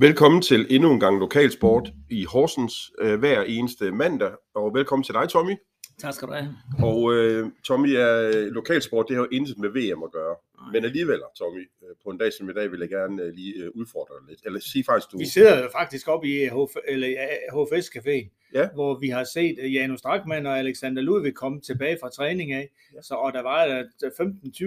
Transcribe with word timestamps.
Velkommen 0.00 0.42
til 0.42 0.66
endnu 0.70 0.92
en 0.92 1.00
gang 1.00 1.18
lokalsport 1.18 1.92
i 2.10 2.24
Horsens 2.24 2.90
øh, 3.00 3.18
hver 3.18 3.42
eneste 3.42 3.92
mandag, 3.92 4.32
og 4.54 4.74
velkommen 4.74 5.04
til 5.04 5.14
dig, 5.14 5.28
Tommy. 5.28 5.56
Tak 5.98 6.14
skal 6.14 6.28
du 6.28 6.32
have. 6.32 6.54
Og 6.82 7.14
øh, 7.14 7.50
Tommy, 7.64 7.88
er, 7.88 8.30
lokalsport 8.50 9.06
det 9.08 9.16
har 9.16 9.22
jo 9.22 9.28
intet 9.32 9.58
med 9.58 9.68
VM 9.68 10.02
at 10.02 10.12
gøre, 10.12 10.36
Nej. 10.60 10.72
men 10.72 10.84
alligevel, 10.84 11.20
Tommy, 11.38 11.70
øh, 11.82 11.96
på 12.04 12.10
en 12.10 12.18
dag 12.18 12.32
som 12.32 12.50
i 12.50 12.52
dag 12.52 12.72
vil 12.72 12.80
jeg 12.80 12.88
gerne 12.88 13.22
øh, 13.22 13.34
lige 13.34 13.54
øh, 13.64 13.70
udfordre 13.74 14.14
dig 14.20 14.28
lidt. 14.28 14.40
Eller 14.46 14.60
sige 14.60 14.84
faktisk, 14.84 15.12
du... 15.12 15.18
Vi 15.18 15.26
sidder 15.26 15.62
jo 15.62 15.68
faktisk 15.78 16.08
oppe 16.08 16.28
i 16.28 16.44
HF, 16.46 16.76
eller 16.88 17.08
HFS 17.56 17.86
Café, 17.96 18.34
Ja. 18.54 18.68
hvor 18.74 18.98
vi 18.98 19.08
har 19.08 19.24
set 19.24 19.56
øh, 19.62 19.74
Janus 19.74 20.00
Drakman 20.00 20.46
og 20.46 20.58
Alexander 20.58 21.02
Ludvig 21.02 21.34
komme 21.34 21.60
tilbage 21.60 21.98
fra 22.02 22.10
træning 22.10 22.52
af. 22.52 22.68
Ja. 22.94 23.02
Så, 23.02 23.14
og 23.14 23.32
der 23.32 23.42
var 23.42 23.66
der 24.00 24.10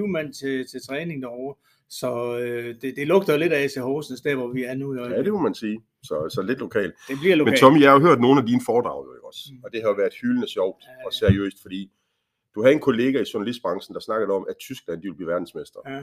15-20 0.03 0.07
mand 0.07 0.33
til, 0.33 0.67
til 0.71 0.81
træning 0.87 1.21
derovre. 1.21 1.55
Så 1.99 2.37
øh, 2.39 2.75
det, 2.81 2.95
det 2.95 3.07
lugter 3.07 3.33
jo 3.33 3.39
lidt 3.39 3.53
af 3.53 3.63
AC 3.63 3.75
Horsens, 3.75 4.21
der 4.21 4.35
hvor 4.35 4.47
vi 4.53 4.63
er 4.63 4.75
nu. 4.75 4.93
i 4.95 4.97
Ja, 4.97 5.23
det 5.23 5.33
må 5.33 5.39
man 5.39 5.55
sige. 5.55 5.81
Så, 6.03 6.29
så 6.35 6.41
lidt 6.41 6.59
lokalt. 6.59 6.93
det 7.07 7.17
bliver 7.21 7.35
lokalt. 7.35 7.51
Men 7.53 7.59
Tommy, 7.59 7.81
jeg 7.81 7.91
har 7.91 7.99
jo 7.99 8.05
hørt 8.07 8.19
nogle 8.21 8.39
af 8.41 8.45
dine 8.47 8.61
foredrag 8.65 9.05
jo 9.05 9.27
også, 9.27 9.39
Mm. 9.51 9.59
og 9.63 9.71
det 9.73 9.81
har 9.81 9.89
jo 9.89 9.95
været 9.95 10.13
hyldende 10.21 10.47
sjovt 10.47 10.83
Ja, 10.87 11.05
og 11.05 11.11
ja. 11.13 11.17
seriøst, 11.27 11.61
fordi 11.61 11.91
du 12.55 12.61
havde 12.61 12.73
en 12.73 12.79
kollega 12.81 13.21
i 13.21 13.25
journalistbranchen, 13.33 13.93
der 13.93 13.99
snakkede 13.99 14.31
om, 14.31 14.45
at 14.49 14.55
Tyskland 14.59 14.97
de 15.01 15.01
ville 15.03 15.15
blive 15.15 15.27
verdensmester. 15.29 15.79
Ja. 15.87 16.01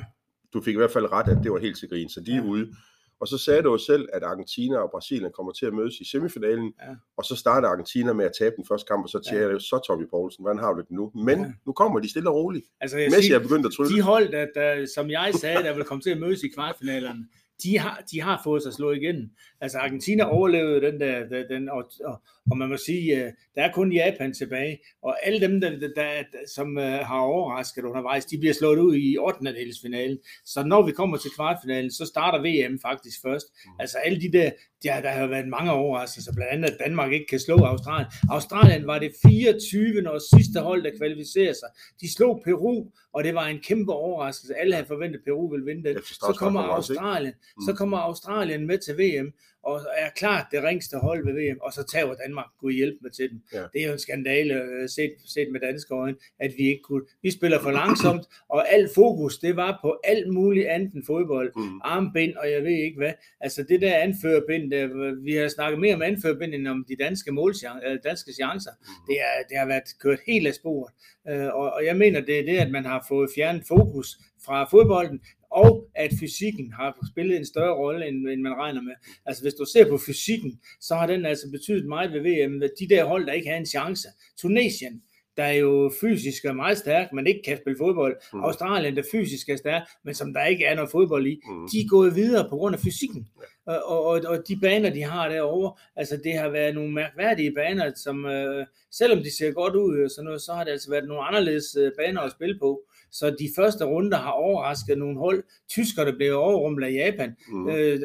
Du 0.52 0.60
fik 0.60 0.74
i 0.74 0.76
hvert 0.76 0.90
fald 0.90 1.12
ret, 1.12 1.28
at 1.28 1.38
det 1.42 1.52
var 1.52 1.58
helt 1.58 1.78
til 1.78 1.88
grin, 1.88 2.08
så 2.08 2.20
de 2.20 2.32
er 2.32 2.36
Ja. 2.36 2.42
ude. 2.50 2.74
Og 3.20 3.28
så 3.28 3.38
sagde 3.38 3.62
du 3.62 3.70
jo 3.70 3.78
selv, 3.78 4.08
at 4.12 4.22
Argentina 4.22 4.76
og 4.78 4.90
Brasilien 4.90 5.30
kommer 5.34 5.52
til 5.52 5.66
at 5.66 5.74
mødes 5.74 5.94
i 6.00 6.04
semifinalen, 6.10 6.72
Ja. 6.82 6.94
og 7.16 7.24
så 7.24 7.36
starter 7.36 7.68
Argentina 7.68 8.12
med 8.12 8.24
at 8.24 8.32
tabe 8.38 8.54
den 8.56 8.64
første 8.66 8.86
kamp, 8.88 9.02
og 9.04 9.08
så 9.10 9.20
siger 9.28 9.42
Ja. 9.42 9.48
jeg, 9.52 9.60
så 9.60 9.80
Tommy 9.86 10.06
Poulsen, 10.10 10.42
hvordan 10.44 10.58
har 10.58 10.72
du 10.72 10.80
det 10.80 10.90
nu? 10.90 11.10
Men 11.14 11.38
Ja. 11.40 11.52
nu 11.66 11.72
kommer 11.72 12.00
de 12.00 12.10
stille 12.10 12.30
og 12.30 12.34
roligt. 12.36 12.66
Altså, 12.80 12.98
jeg 12.98 13.10
Messi 13.10 13.22
siger, 13.22 13.38
er 13.38 13.42
begyndt 13.42 13.66
at 13.66 13.72
trylle. 13.72 13.96
de 13.96 14.00
hold, 14.02 14.32
der, 14.32 14.46
der, 14.54 14.86
som 14.94 15.10
jeg 15.10 15.30
sagde, 15.34 15.62
der 15.62 15.74
vil 15.74 15.84
komme 15.84 16.02
til 16.02 16.10
at 16.10 16.18
mødes 16.20 16.42
i 16.42 16.48
kvartfinalerne, 16.48 17.26
de 17.62 17.78
har, 17.78 18.04
de 18.10 18.20
har 18.20 18.40
fået 18.44 18.62
sig 18.62 18.72
slået 18.72 18.96
igen. 18.96 19.30
Altså 19.60 19.78
Argentina 19.78 20.24
overlevede 20.24 20.80
den 20.80 21.00
der, 21.00 21.28
den, 21.28 21.48
den 21.50 21.68
og, 21.68 21.90
og, 22.04 22.22
og 22.50 22.58
man 22.58 22.68
må 22.68 22.76
sige, 22.76 23.16
øh, 23.16 23.32
der 23.54 23.62
er 23.62 23.72
kun 23.72 23.92
Japan 23.92 24.34
tilbage, 24.34 24.78
og 25.02 25.26
alle 25.26 25.40
dem, 25.40 25.60
der, 25.60 25.70
der, 25.70 25.88
der, 25.96 26.22
som 26.54 26.78
øh, 26.78 26.98
har 26.98 27.18
overrasket 27.18 27.84
undervejs, 27.84 28.24
de 28.24 28.38
bliver 28.38 28.54
slået 28.54 28.78
ud 28.78 28.96
i 28.96 29.18
8. 29.18 29.40
finalen. 29.82 30.18
Så 30.44 30.62
når 30.62 30.82
vi 30.86 30.92
kommer 30.92 31.16
til 31.16 31.30
kvartfinalen, 31.30 31.90
så 31.90 32.06
starter 32.06 32.38
VM 32.38 32.78
faktisk 32.80 33.22
først. 33.22 33.46
Mm. 33.66 33.70
Altså 33.80 33.98
alle 33.98 34.20
de 34.20 34.32
der, 34.32 34.50
ja, 34.84 35.00
der 35.02 35.08
har 35.10 35.26
været 35.26 35.48
mange 35.48 35.72
overraskelser, 35.72 36.32
blandt 36.32 36.52
andet, 36.52 36.70
at 36.70 36.76
Danmark 36.84 37.12
ikke 37.12 37.26
kan 37.26 37.40
slå 37.40 37.56
Australien. 37.64 38.06
Australien 38.30 38.86
var 38.86 38.98
det 38.98 39.12
24. 39.26 40.10
og 40.10 40.20
sidste 40.36 40.60
hold, 40.60 40.82
der 40.84 40.90
kvalificerer 40.98 41.52
sig. 41.52 41.68
De 42.00 42.12
slog 42.12 42.40
Peru, 42.44 42.86
og 43.12 43.24
det 43.24 43.34
var 43.34 43.46
en 43.46 43.58
kæmpe 43.60 43.92
overraskelse. 43.92 44.54
Alle 44.56 44.74
havde 44.74 44.86
forventet, 44.86 45.18
at 45.18 45.24
Peru 45.24 45.50
ville 45.50 45.64
vinde 45.64 45.88
den. 45.88 45.98
Så 46.04 46.36
kommer? 46.38 46.60
Australien, 46.60 47.34
Mm. 47.56 47.62
så 47.66 47.72
kommer 47.72 47.98
Australien 47.98 48.66
med 48.66 48.78
til 48.78 48.94
VM, 48.98 49.32
og 49.68 49.80
er 49.96 50.10
klart 50.16 50.46
det 50.52 50.62
ringste 50.62 50.96
hold 50.96 51.24
ved 51.26 51.34
VM, 51.34 51.58
og 51.60 51.72
så 51.72 51.82
tager 51.92 52.14
Danmark 52.14 52.46
kunne 52.60 52.72
hjælpe 52.72 52.98
med 53.02 53.10
til 53.10 53.30
dem. 53.30 53.40
Ja. 53.52 53.62
Det 53.72 53.82
er 53.82 53.86
jo 53.86 53.92
en 53.92 53.98
skandale 53.98 54.54
øh, 54.54 54.88
set, 54.88 55.12
set 55.26 55.48
med 55.52 55.60
danske 55.60 55.94
øjne, 55.94 56.16
at 56.40 56.52
vi 56.58 56.64
ikke 56.68 56.82
kunne. 56.82 57.02
Vi 57.22 57.30
spiller 57.30 57.60
for 57.60 57.70
langsomt, 57.70 58.24
og 58.54 58.72
al 58.72 58.88
fokus, 58.94 59.38
det 59.38 59.56
var 59.56 59.78
på 59.82 60.00
alt 60.04 60.32
muligt 60.32 60.66
andet 60.66 60.92
end 60.92 61.04
fodbold. 61.06 61.52
Mm. 61.56 61.80
Armbind, 61.84 62.34
og 62.34 62.50
jeg 62.50 62.62
ved 62.62 62.76
ikke 62.86 62.98
hvad. 62.98 63.12
Altså 63.40 63.62
det 63.62 63.80
der 63.80 63.96
anførbind, 63.96 64.70
der, 64.70 65.14
vi 65.22 65.32
har 65.32 65.48
snakket 65.48 65.80
mere 65.80 65.94
om 65.94 66.02
anførbind, 66.02 66.54
end 66.54 66.68
om 66.68 66.84
de 66.88 66.96
danske, 66.96 67.30
målchan- 67.30 67.88
øh, 67.88 67.98
danske 68.04 68.32
chancer. 68.32 68.70
Mm. 68.80 69.06
Det, 69.08 69.20
er, 69.20 69.48
det 69.48 69.58
har 69.58 69.66
været 69.66 69.98
kørt 70.00 70.18
helt 70.26 70.46
af 70.46 70.54
sporet. 70.54 70.92
Øh, 71.28 71.46
og, 71.46 71.72
og 71.72 71.84
jeg 71.84 71.96
mener, 71.96 72.20
det 72.20 72.38
er 72.38 72.44
det, 72.44 72.58
at 72.58 72.70
man 72.70 72.84
har 72.84 73.04
fået 73.08 73.30
fjernet 73.34 73.62
fokus 73.68 74.18
fra 74.44 74.64
fodbolden, 74.70 75.20
og 75.50 75.88
at 75.94 76.10
fysikken 76.20 76.72
har 76.72 77.06
spillet 77.12 77.36
en 77.36 77.46
større 77.46 77.74
rolle, 77.74 78.08
end, 78.08 78.28
end 78.28 78.40
man 78.40 78.54
regner 78.54 78.82
med. 78.82 78.92
Altså 79.26 79.42
hvis 79.42 79.54
du 79.54 79.64
ser 79.64 79.88
på 79.88 79.98
fysikken, 79.98 80.60
så 80.80 80.94
har 80.94 81.06
den 81.06 81.26
altså 81.26 81.50
betydet 81.50 81.86
meget 81.86 82.12
ved 82.12 82.20
VM. 82.20 82.62
De 82.80 82.88
der 82.88 83.04
hold, 83.04 83.26
der 83.26 83.32
ikke 83.32 83.48
havde 83.48 83.60
en 83.60 83.66
chance. 83.66 84.08
Tunesien, 84.36 85.02
der 85.38 85.44
er 85.44 85.52
jo 85.52 85.92
fysisk 86.00 86.44
er 86.44 86.52
meget 86.52 86.78
stærk, 86.78 87.12
men 87.12 87.26
ikke 87.26 87.42
kan 87.44 87.56
spille 87.56 87.78
fodbold. 87.78 88.16
Mm. 88.32 88.40
Australien, 88.40 88.96
der 88.96 89.02
fysisk 89.12 89.48
er 89.48 89.56
stærk, 89.56 89.82
men 90.04 90.14
som 90.14 90.32
der 90.32 90.44
ikke 90.44 90.64
er 90.64 90.74
noget 90.74 90.90
fodbold 90.90 91.26
i. 91.26 91.40
Mm. 91.48 91.68
De 91.72 91.80
er 91.80 91.88
gået 91.88 92.14
videre 92.14 92.48
på 92.50 92.56
grund 92.56 92.74
af 92.74 92.80
fysikken. 92.80 93.28
Og, 93.66 93.84
og, 93.84 94.04
og, 94.04 94.20
og 94.26 94.48
de 94.48 94.56
baner, 94.62 94.90
de 94.90 95.02
har 95.02 95.28
derovre, 95.28 95.72
altså 95.96 96.16
det 96.24 96.34
har 96.34 96.48
været 96.48 96.74
nogle 96.74 96.92
mærkværdige 96.92 97.52
baner, 97.54 97.92
som 97.96 98.26
øh, 98.26 98.66
selvom 98.92 99.18
de 99.18 99.36
ser 99.36 99.50
godt 99.50 99.76
ud, 99.76 100.04
og 100.04 100.10
sådan 100.10 100.24
noget, 100.24 100.42
så 100.42 100.52
har 100.52 100.64
det 100.64 100.70
altså 100.70 100.90
været 100.90 101.08
nogle 101.08 101.22
anderledes 101.22 101.76
øh, 101.76 101.92
baner 101.98 102.20
at 102.20 102.32
spille 102.32 102.58
på. 102.58 102.82
Så 103.12 103.30
de 103.30 103.48
første 103.56 103.84
runder 103.84 104.18
har 104.18 104.30
overrasket 104.30 104.98
nogle 104.98 105.18
hold. 105.18 105.44
Tyskerne 105.68 106.12
blev 106.12 106.36
overrumplet 106.36 106.86
af 106.86 106.92
Japan. 106.92 107.36
Mm. 107.48 107.68
Øh, 107.68 107.94
øh, 107.94 108.00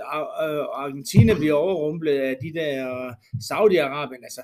Argentina 0.83 1.33
bliver 1.33 1.53
overrumplet 1.53 2.11
af 2.11 2.37
de 2.41 2.53
der 2.53 2.89
øh, 2.89 3.13
Saudi-Arabien. 3.49 4.23
Altså, 4.23 4.41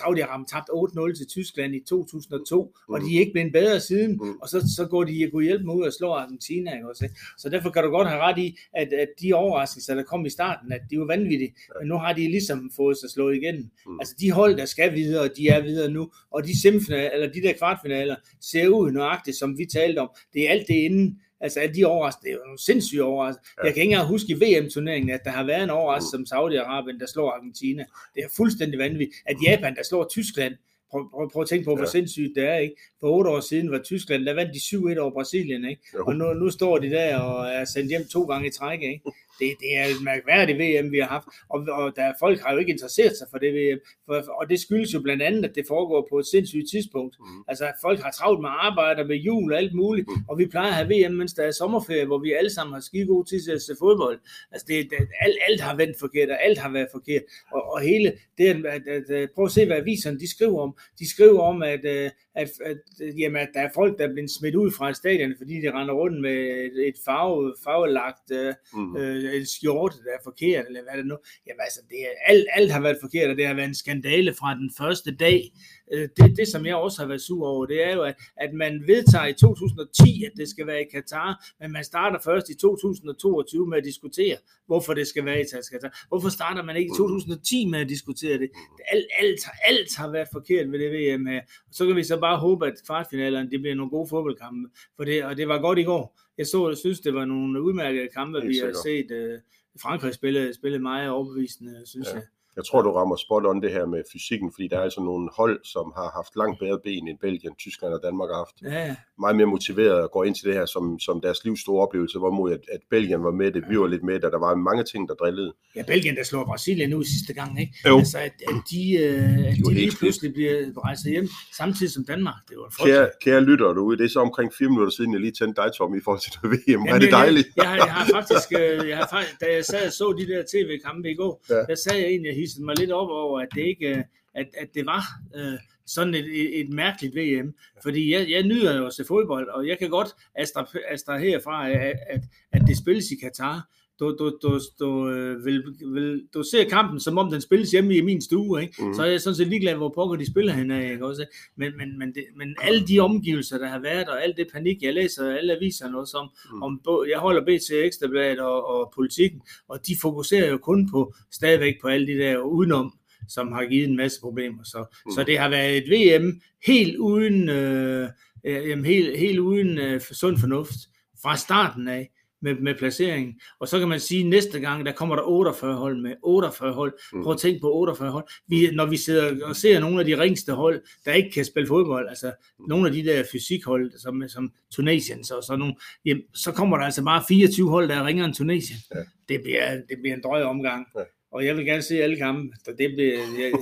Saudi-Arabien 0.00 0.46
tabte 0.52 0.72
8-0 0.72 1.16
til 1.18 1.26
Tyskland 1.26 1.74
i 1.74 1.80
2002, 1.88 2.74
mm. 2.88 2.94
og 2.94 3.00
de 3.00 3.16
er 3.16 3.20
ikke 3.20 3.32
blevet 3.32 3.52
bedre 3.52 3.80
siden. 3.80 4.12
Mm. 4.12 4.38
Og 4.42 4.48
så, 4.48 4.72
så 4.76 4.86
går 4.90 5.04
de 5.04 5.30
kunne 5.32 5.44
hjælpe 5.44 5.72
ud 5.72 5.82
og 5.82 5.92
slå 5.92 6.12
Argentina. 6.12 6.74
Ikke 6.74 6.88
også? 6.88 7.04
ikke? 7.04 7.16
Så 7.38 7.48
derfor 7.48 7.70
kan 7.70 7.82
du 7.82 7.90
godt 7.90 8.08
have 8.08 8.20
ret 8.20 8.38
i, 8.38 8.58
at, 8.74 8.92
at 8.92 9.08
de 9.22 9.32
overraskelser, 9.32 9.94
der 9.94 10.02
kom 10.02 10.26
i 10.26 10.30
starten, 10.30 10.72
at 10.72 10.80
de 10.90 10.98
var 10.98 11.06
vanvittige. 11.06 11.54
Men 11.80 11.88
nu 11.88 11.94
har 11.94 12.12
de 12.12 12.20
ligesom 12.20 12.70
fået 12.76 12.96
sig 12.98 13.10
slået 13.10 13.36
igen. 13.36 13.70
Mm. 13.86 14.00
Altså 14.00 14.14
de 14.20 14.30
hold, 14.30 14.56
der 14.56 14.64
skal 14.64 14.94
videre, 14.94 15.28
de 15.28 15.48
er 15.48 15.60
videre 15.62 15.90
nu. 15.90 16.10
Og 16.30 16.44
de 16.44 16.60
semifinaler, 16.60 17.10
eller 17.10 17.32
de 17.32 17.42
der 17.42 17.52
kvartfinaler, 17.52 18.16
ser 18.40 18.68
ud 18.68 18.90
nøjagtigt, 18.90 19.36
som 19.36 19.58
vi 19.58 19.66
talte 19.72 19.99
om. 20.00 20.08
Det 20.34 20.46
er 20.46 20.50
alt 20.50 20.68
det 20.68 20.74
inden. 20.74 21.20
Altså 21.42 21.60
alle 21.60 21.74
de 21.74 21.84
overraskelser, 21.84 22.22
det 22.22 22.30
er 22.30 22.34
jo 22.34 22.44
nogle 22.46 22.58
sindssyge 22.58 23.04
overraskelser. 23.04 23.52
Ja. 23.58 23.66
Jeg 23.66 23.74
kan 23.74 23.82
ikke 23.82 23.92
engang 23.92 24.08
huske 24.08 24.28
i 24.32 24.34
VM-turneringen, 24.34 25.10
at 25.10 25.20
der 25.24 25.30
har 25.30 25.44
været 25.44 25.62
en 25.64 25.70
overraskelse 25.70 26.10
som 26.10 26.24
Saudi-Arabien, 26.32 26.98
der 27.00 27.06
slår 27.06 27.30
Argentina. 27.30 27.84
Det 28.14 28.24
er 28.24 28.28
fuldstændig 28.36 28.78
vanvittigt. 28.78 29.10
At 29.26 29.36
Japan, 29.46 29.74
der 29.76 29.82
slår 29.82 30.06
Tyskland, 30.10 30.54
prøv, 30.90 31.10
prøv, 31.10 31.30
prøv 31.30 31.42
at 31.42 31.48
tænke 31.48 31.64
på, 31.64 31.74
hvor 31.74 31.84
Ja. 31.84 31.90
sindssygt 31.90 32.32
det 32.36 32.44
er, 32.44 32.56
ikke? 32.56 32.74
For 33.00 33.08
otte 33.16 33.30
år 33.30 33.40
siden 33.40 33.70
var 33.70 33.78
Tyskland, 33.78 34.24
der 34.24 34.34
vandt 34.34 34.54
de 34.54 34.60
7-1 34.60 34.98
over 34.98 35.10
Brasilien, 35.10 35.64
ikke? 35.64 35.82
Jo. 35.94 36.04
Og 36.06 36.16
nu, 36.16 36.32
nu 36.34 36.50
står 36.50 36.78
de 36.78 36.90
der 36.90 37.16
og 37.18 37.46
er 37.48 37.64
sendt 37.64 37.88
hjem 37.88 38.04
to 38.12 38.22
gange 38.24 38.48
i 38.48 38.50
træk, 38.50 38.82
ikke? 38.82 39.00
Det, 39.40 39.48
det 39.60 39.70
er 39.76 39.84
et 39.84 40.00
mærkværdigt 40.04 40.58
VM, 40.58 40.92
vi 40.92 40.98
har 40.98 41.06
haft, 41.16 41.26
og, 41.48 41.58
og 41.80 41.96
der, 41.96 42.12
folk 42.18 42.40
har 42.40 42.52
jo 42.52 42.58
ikke 42.58 42.72
interesseret 42.72 43.16
sig 43.18 43.26
for 43.30 43.38
det 43.38 43.50
VM, 43.54 43.78
for, 44.06 44.14
og 44.40 44.48
det 44.50 44.60
skyldes 44.60 44.94
jo 44.94 45.00
blandt 45.00 45.22
andet, 45.22 45.44
at 45.44 45.54
det 45.54 45.64
foregår 45.68 46.06
på 46.10 46.18
et 46.18 46.26
sindssygt 46.26 46.66
tidspunkt. 46.70 47.16
Mm. 47.20 47.26
Altså, 47.48 47.64
at 47.64 47.74
folk 47.82 48.00
har 48.00 48.10
travlt 48.18 48.40
med 48.40 48.48
arbejde, 48.52 49.04
med 49.04 49.16
jul 49.16 49.52
og 49.52 49.58
alt 49.58 49.74
muligt, 49.74 50.06
Mm. 50.08 50.14
og 50.28 50.38
vi 50.38 50.46
plejer 50.46 50.68
at 50.68 50.74
have 50.74 50.88
VM, 51.08 51.14
mens 51.14 51.32
der 51.34 51.42
er 51.42 51.50
sommerferie, 51.50 52.06
hvor 52.06 52.18
vi 52.18 52.32
alle 52.32 52.50
sammen 52.50 52.74
har 52.74 52.80
skide 52.80 53.06
god 53.06 53.24
tid 53.24 53.40
til 53.44 53.50
at 53.52 53.62
se 53.62 53.72
fodbold. 53.78 54.18
Altså, 54.52 54.64
det, 54.68 54.90
det, 54.90 54.98
alt, 55.20 55.36
alt 55.48 55.60
har 55.60 55.76
vendt 55.76 55.98
forkert, 56.00 56.30
og 56.30 56.44
alt 56.44 56.58
har 56.58 56.70
været 56.72 56.88
forkert, 56.92 57.22
og, 57.52 57.72
og 57.72 57.80
hele 57.80 58.12
det, 58.38 58.46
at, 58.48 58.56
at, 58.66 58.82
at, 58.88 59.10
at, 59.10 59.30
prøv 59.34 59.44
at 59.44 59.50
se, 59.50 59.66
hvad 59.66 59.76
aviserne 59.76 60.18
de 60.18 60.30
skriver 60.30 60.60
om. 60.60 60.76
De 60.98 61.10
skriver 61.10 61.40
om, 61.40 61.62
at, 61.62 61.84
øh, 61.84 62.10
at, 62.34 62.50
at, 62.64 62.76
at, 63.00 63.18
jamen, 63.18 63.36
at 63.40 63.48
der 63.54 63.60
er 63.60 63.68
folk, 63.74 63.98
der 63.98 64.04
er 64.08 64.12
blevet 64.12 64.30
smidt 64.40 64.54
ud 64.54 64.70
fra 64.78 64.92
stadion, 64.94 65.34
fordi 65.38 65.54
de 65.60 65.70
render 65.72 65.94
rundt 65.94 66.20
med 66.20 66.32
et, 66.32 66.88
et 66.88 66.94
farve, 67.04 67.54
farvelagt 67.64 68.30
øh, 68.32 68.54
Mm. 68.74 68.96
øh, 68.96 69.29
en 69.36 69.46
skjorte, 69.46 69.96
der 69.96 70.12
er 70.18 70.22
forkert, 70.24 70.66
eller 70.66 70.82
hvad 70.82 70.92
er 70.92 70.96
det 70.96 71.06
nu? 71.06 71.18
Jamen 71.46 71.60
altså, 71.60 71.80
det 71.88 71.98
er, 71.98 72.12
alt, 72.26 72.46
alt 72.52 72.72
har 72.72 72.80
været 72.80 72.98
forkert, 73.00 73.30
og 73.30 73.36
det 73.36 73.46
har 73.46 73.54
været 73.54 73.68
en 73.68 73.74
skandale 73.74 74.34
fra 74.34 74.54
den 74.54 74.70
første 74.78 75.16
dag. 75.16 75.52
Øh, 75.92 76.08
Det, 76.16 76.36
det, 76.36 76.48
som 76.48 76.66
jeg 76.66 76.76
også 76.76 77.00
har 77.02 77.08
været 77.08 77.20
sur 77.20 77.46
over, 77.46 77.66
det 77.66 77.86
er 77.86 77.94
jo, 77.94 78.02
at, 78.02 78.14
at 78.36 78.52
man 78.54 78.82
vedtager 78.86 79.26
i 79.26 79.32
2010, 79.32 80.24
at 80.24 80.32
det 80.36 80.48
skal 80.48 80.66
være 80.66 80.80
i 80.80 80.84
Katar, 80.92 81.44
men 81.60 81.72
man 81.72 81.84
starter 81.84 82.18
først 82.24 82.48
i 82.48 82.54
2022 82.54 83.66
med 83.66 83.78
at 83.78 83.84
diskutere, 83.84 84.36
hvorfor 84.66 84.94
det 84.94 85.06
skal 85.06 85.24
være 85.24 85.40
i 85.40 85.44
Katar. 85.72 86.04
Hvorfor 86.08 86.28
starter 86.28 86.62
man 86.62 86.76
ikke 86.76 86.88
i 86.88 86.96
2010 86.96 87.66
med 87.66 87.78
at 87.80 87.88
diskutere 87.88 88.38
det? 88.38 88.50
Alt, 88.92 89.06
alt, 89.20 89.40
alt 89.66 89.96
har 89.96 90.10
været 90.10 90.28
forkert 90.32 90.72
ved 90.72 90.78
det 90.78 90.90
VM 90.92 91.26
her. 91.26 91.40
Så 91.72 91.86
kan 91.86 91.96
vi 91.96 92.04
så 92.04 92.20
bare 92.20 92.38
håbe, 92.38 92.66
at 92.66 92.74
kvartfinalerne 92.86 93.50
det 93.50 93.60
bliver 93.60 93.74
nogle 93.74 93.90
gode 93.90 94.08
fodboldkampe, 94.08 94.68
for 94.96 95.04
det, 95.04 95.24
og 95.24 95.36
det 95.36 95.48
var 95.48 95.60
godt 95.60 95.78
i 95.78 95.82
går. 95.82 96.20
Jeg 96.38 96.46
så, 96.46 96.74
synes, 96.74 97.00
det 97.00 97.14
var 97.14 97.24
nogle 97.24 97.62
udmærkede 97.62 98.08
kampe, 98.08 98.42
vi 98.42 98.58
har 98.58 98.82
set. 98.84 99.10
Øh, 99.10 99.38
Frankrig 99.82 100.14
spillede, 100.14 100.54
spillede 100.54 100.82
meget 100.82 101.10
overbevisende, 101.10 101.82
synes 101.86 102.08
Ja. 102.08 102.14
jeg. 102.14 102.22
Jeg 102.56 102.64
tror, 102.68 102.82
du 102.82 102.90
rammer 102.92 103.16
spot 103.16 103.46
on 103.46 103.62
det 103.62 103.72
her 103.72 103.86
med 103.86 104.02
fysikken, 104.12 104.52
fordi 104.54 104.68
der 104.68 104.78
er 104.78 104.82
altså 104.82 105.00
nogle 105.00 105.28
hold, 105.36 105.60
som 105.64 105.92
har 105.96 106.08
haft 106.18 106.32
langt 106.36 106.58
bedre 106.58 106.78
ben 106.84 107.08
end 107.08 107.18
Belgien, 107.18 107.54
Tyskland 107.58 107.92
og 107.94 108.00
Danmark 108.04 108.28
har 108.30 108.36
haft. 108.44 108.56
Ja, 108.62 108.86
ja. 108.86 108.94
Meget 109.24 109.36
mere 109.36 109.46
motiveret 109.46 110.04
at 110.04 110.10
gå 110.10 110.22
ind 110.22 110.34
til 110.34 110.44
det 110.48 110.54
her 110.54 110.66
som, 110.66 110.98
som 110.98 111.20
deres 111.20 111.44
livs 111.44 111.60
store 111.60 111.82
oplevelse, 111.86 112.18
hvorimod 112.18 112.52
at, 112.52 112.60
at 112.72 112.80
Belgien 112.90 113.22
var 113.24 113.30
med 113.30 113.52
det, 113.52 113.62
vi 113.70 113.78
var 113.78 113.86
lidt 113.86 114.02
med 114.04 114.14
det, 114.14 114.22
der 114.36 114.38
var 114.38 114.54
mange 114.54 114.84
ting, 114.84 115.08
der 115.08 115.14
drillede. 115.14 115.52
ja, 115.76 115.82
Belgien, 115.82 116.16
der 116.16 116.24
slår 116.24 116.44
Brasilien 116.44 116.90
nu 116.90 117.00
i 117.00 117.04
sidste 117.04 117.32
gang, 117.34 117.60
ikke? 117.60 117.72
Jo. 117.88 117.98
Altså, 117.98 118.18
at, 118.18 118.34
at 118.48 118.56
de, 118.70 118.82
øh, 119.04 119.38
at 119.50 119.54
de 119.66 119.74
lige 119.74 119.92
pludselig 119.98 120.32
bliver 120.34 120.56
rejst 120.86 121.04
hjem, 121.06 121.28
samtidig 121.56 121.92
som 121.92 122.04
Danmark. 122.04 122.34
Det 122.48 122.56
var 122.58 122.66
en 122.66 122.72
frygt. 122.78 122.86
Kære, 122.90 123.08
kære 123.24 123.40
lytter 123.40 123.66
derude, 123.74 123.98
det 123.98 124.04
er 124.04 124.08
så 124.08 124.20
omkring 124.20 124.48
fire 124.58 124.68
minutter 124.68 124.92
siden, 124.96 125.12
jeg 125.12 125.20
lige 125.20 125.32
tændte 125.40 125.62
dig, 125.62 125.68
Tom, 125.76 125.94
i 125.94 126.00
forhold 126.04 126.20
til 126.26 126.32
det 126.42 126.46
VM. 126.52 126.80
Hvor 126.80 126.94
er 126.94 126.98
det 126.98 127.12
dejligt. 127.12 127.48
Jeg, 127.56 127.62
jeg, 127.64 127.68
har, 127.70 127.76
jeg 127.76 127.92
har 127.94 128.06
faktisk, 128.16 128.48
øh, 128.60 128.88
jeg 128.88 128.98
har, 128.98 129.24
da 129.40 129.46
jeg 129.56 129.64
sad 129.64 129.86
og 129.86 129.92
så 129.92 130.06
de 130.18 130.24
der 130.32 130.42
tv-kampe 130.52 131.10
i 131.10 131.14
går, 131.14 131.32
Ja. 131.50 131.54
ja. 131.56 131.62
der 131.70 131.74
sagde 131.84 131.98
jeg 132.02 132.08
egentlig, 132.14 132.32
jeg 132.40 132.64
mig 132.64 132.78
lidt 132.78 132.92
op 132.92 133.08
over, 133.08 133.40
at 133.40 133.48
det 133.54 133.62
ikke, 133.62 133.88
øh, 133.88 134.04
at, 134.34 134.46
at 134.58 134.68
det 134.74 134.86
var 134.86 135.02
øh, 135.34 135.58
sådan 135.86 136.14
et, 136.14 136.24
et, 136.24 136.60
et 136.60 136.68
mærkeligt 136.68 137.16
VM. 137.16 137.54
Fordi 137.82 138.12
jeg, 138.12 138.30
jeg 138.30 138.42
nyder 138.42 138.76
jo 138.76 138.86
at 138.86 138.92
se 138.92 139.04
fodbold, 139.04 139.48
og 139.48 139.66
jeg 139.66 139.78
kan 139.78 139.90
godt 139.90 140.08
astra- 140.38 140.92
abstrahere 140.92 141.40
fra, 141.44 141.70
at, 141.70 141.96
at, 142.10 142.22
at 142.52 142.62
det 142.66 142.76
spilles 142.76 143.10
i 143.10 143.16
Katar 143.16 143.68
du, 144.00 144.16
du, 144.18 144.38
du, 144.42 144.60
du, 144.80 145.08
øh, 145.08 145.44
vil, 145.44 145.64
vil, 145.94 146.24
du 146.34 146.42
ser 146.42 146.68
kampen, 146.68 147.00
som 147.00 147.18
om 147.18 147.30
den 147.30 147.40
spilles 147.40 147.70
hjemme 147.70 147.94
i 147.94 148.00
min 148.00 148.20
stue, 148.22 148.62
ikke? 148.62 148.84
Mm. 148.84 148.94
så 148.94 149.02
er 149.02 149.06
jeg 149.06 149.20
sådan 149.20 149.36
set 149.36 149.48
ligeglad, 149.48 149.74
hvor 149.74 149.88
pokker 149.88 150.16
de 150.16 150.30
spiller 150.30 150.52
hen 150.52 150.70
af, 150.70 150.92
ikke? 150.92 151.06
Også, 151.06 151.26
men, 151.56 151.76
men, 151.76 151.98
men, 151.98 152.14
det, 152.14 152.24
men 152.36 152.56
alle 152.62 152.86
de 152.86 153.00
omgivelser, 153.00 153.58
der 153.58 153.68
har 153.68 153.78
været, 153.78 154.08
og 154.08 154.24
alt 154.24 154.36
det 154.36 154.46
panik, 154.52 154.82
jeg 154.82 154.94
læser 154.94 155.36
alle 155.36 155.56
aviserne 155.56 155.98
også 155.98 156.16
om, 156.16 156.30
mm. 156.52 156.62
om 156.62 156.80
jeg 157.08 157.18
holder 157.18 157.42
BT 157.42 157.70
Ekstrabladet 157.70 158.40
og, 158.40 158.66
og 158.66 158.92
politikken, 158.94 159.40
og 159.68 159.86
de 159.86 159.96
fokuserer 160.02 160.50
jo 160.50 160.58
kun 160.58 160.90
på, 160.90 161.14
stadigvæk 161.32 161.74
på 161.82 161.88
alle 161.88 162.06
de 162.06 162.18
der 162.18 162.38
udenom, 162.38 162.92
som 163.28 163.52
har 163.52 163.64
givet 163.64 163.88
en 163.88 163.96
masse 163.96 164.20
problemer. 164.20 164.62
Så, 164.64 164.84
mm. 165.06 165.12
så 165.12 165.24
det 165.24 165.38
har 165.38 165.48
været 165.48 165.76
et 165.76 165.90
VM 165.90 166.40
helt 166.66 166.96
uden, 166.96 167.48
øh, 167.48 168.08
øh, 168.44 168.84
helt, 168.84 169.18
helt 169.18 169.38
uden 169.38 169.78
øh, 169.78 170.00
sund 170.00 170.38
fornuft 170.38 170.76
fra 171.22 171.36
starten 171.36 171.88
af 171.88 172.10
med, 172.42 172.54
med 172.54 172.74
placeringen. 172.74 173.40
Og 173.58 173.68
så 173.68 173.78
kan 173.78 173.88
man 173.88 174.00
sige, 174.00 174.20
at 174.20 174.26
næste 174.26 174.60
gang, 174.60 174.86
der 174.86 174.92
kommer 174.92 175.16
der 175.16 175.22
48 175.22 175.74
hold 175.74 176.02
med. 176.02 176.14
48 176.22 176.72
hold. 176.72 176.92
Mm. 177.12 177.22
Prøv 177.22 177.32
at 177.32 177.38
tænke 177.38 177.60
på 177.60 177.72
48 177.72 178.10
hold. 178.10 178.24
Vi, 178.48 178.70
når 178.72 178.86
vi 178.86 178.96
sidder 178.96 179.46
og 179.46 179.56
ser 179.56 179.80
nogle 179.80 180.00
af 180.00 180.06
de 180.06 180.18
ringste 180.18 180.52
hold, 180.52 180.82
der 181.04 181.12
ikke 181.12 181.30
kan 181.30 181.44
spille 181.44 181.66
fodbold, 181.66 182.08
altså 182.08 182.32
nogle 182.68 182.86
af 182.86 182.92
de 182.92 183.04
der 183.04 183.24
fysikhold, 183.32 183.92
som, 183.98 184.22
som 184.28 184.52
Tunesiens 184.72 185.30
og 185.30 185.44
sådan 185.44 185.58
nogle, 185.58 185.74
jamen, 186.04 186.22
så 186.34 186.52
kommer 186.52 186.76
der 186.76 186.84
altså 186.84 187.04
bare 187.04 187.22
24 187.28 187.70
hold, 187.70 187.88
der 187.88 187.94
er 187.94 188.06
ringere 188.06 188.26
end 188.26 188.34
Tunesien. 188.34 188.78
Ja. 188.94 189.00
Det, 189.28 189.42
bliver, 189.42 189.74
det 189.74 189.98
bliver 190.02 190.16
en 190.16 190.22
drøg 190.22 190.44
omgang. 190.44 190.86
Ja. 190.96 191.02
Og 191.32 191.46
jeg 191.46 191.56
vil 191.56 191.64
gerne 191.64 191.82
se 191.82 192.02
alle 192.02 192.16
kampe. 192.16 192.56
Så 192.64 192.70
det 192.78 192.90
bliver, 192.94 193.12
jeg, 193.12 193.52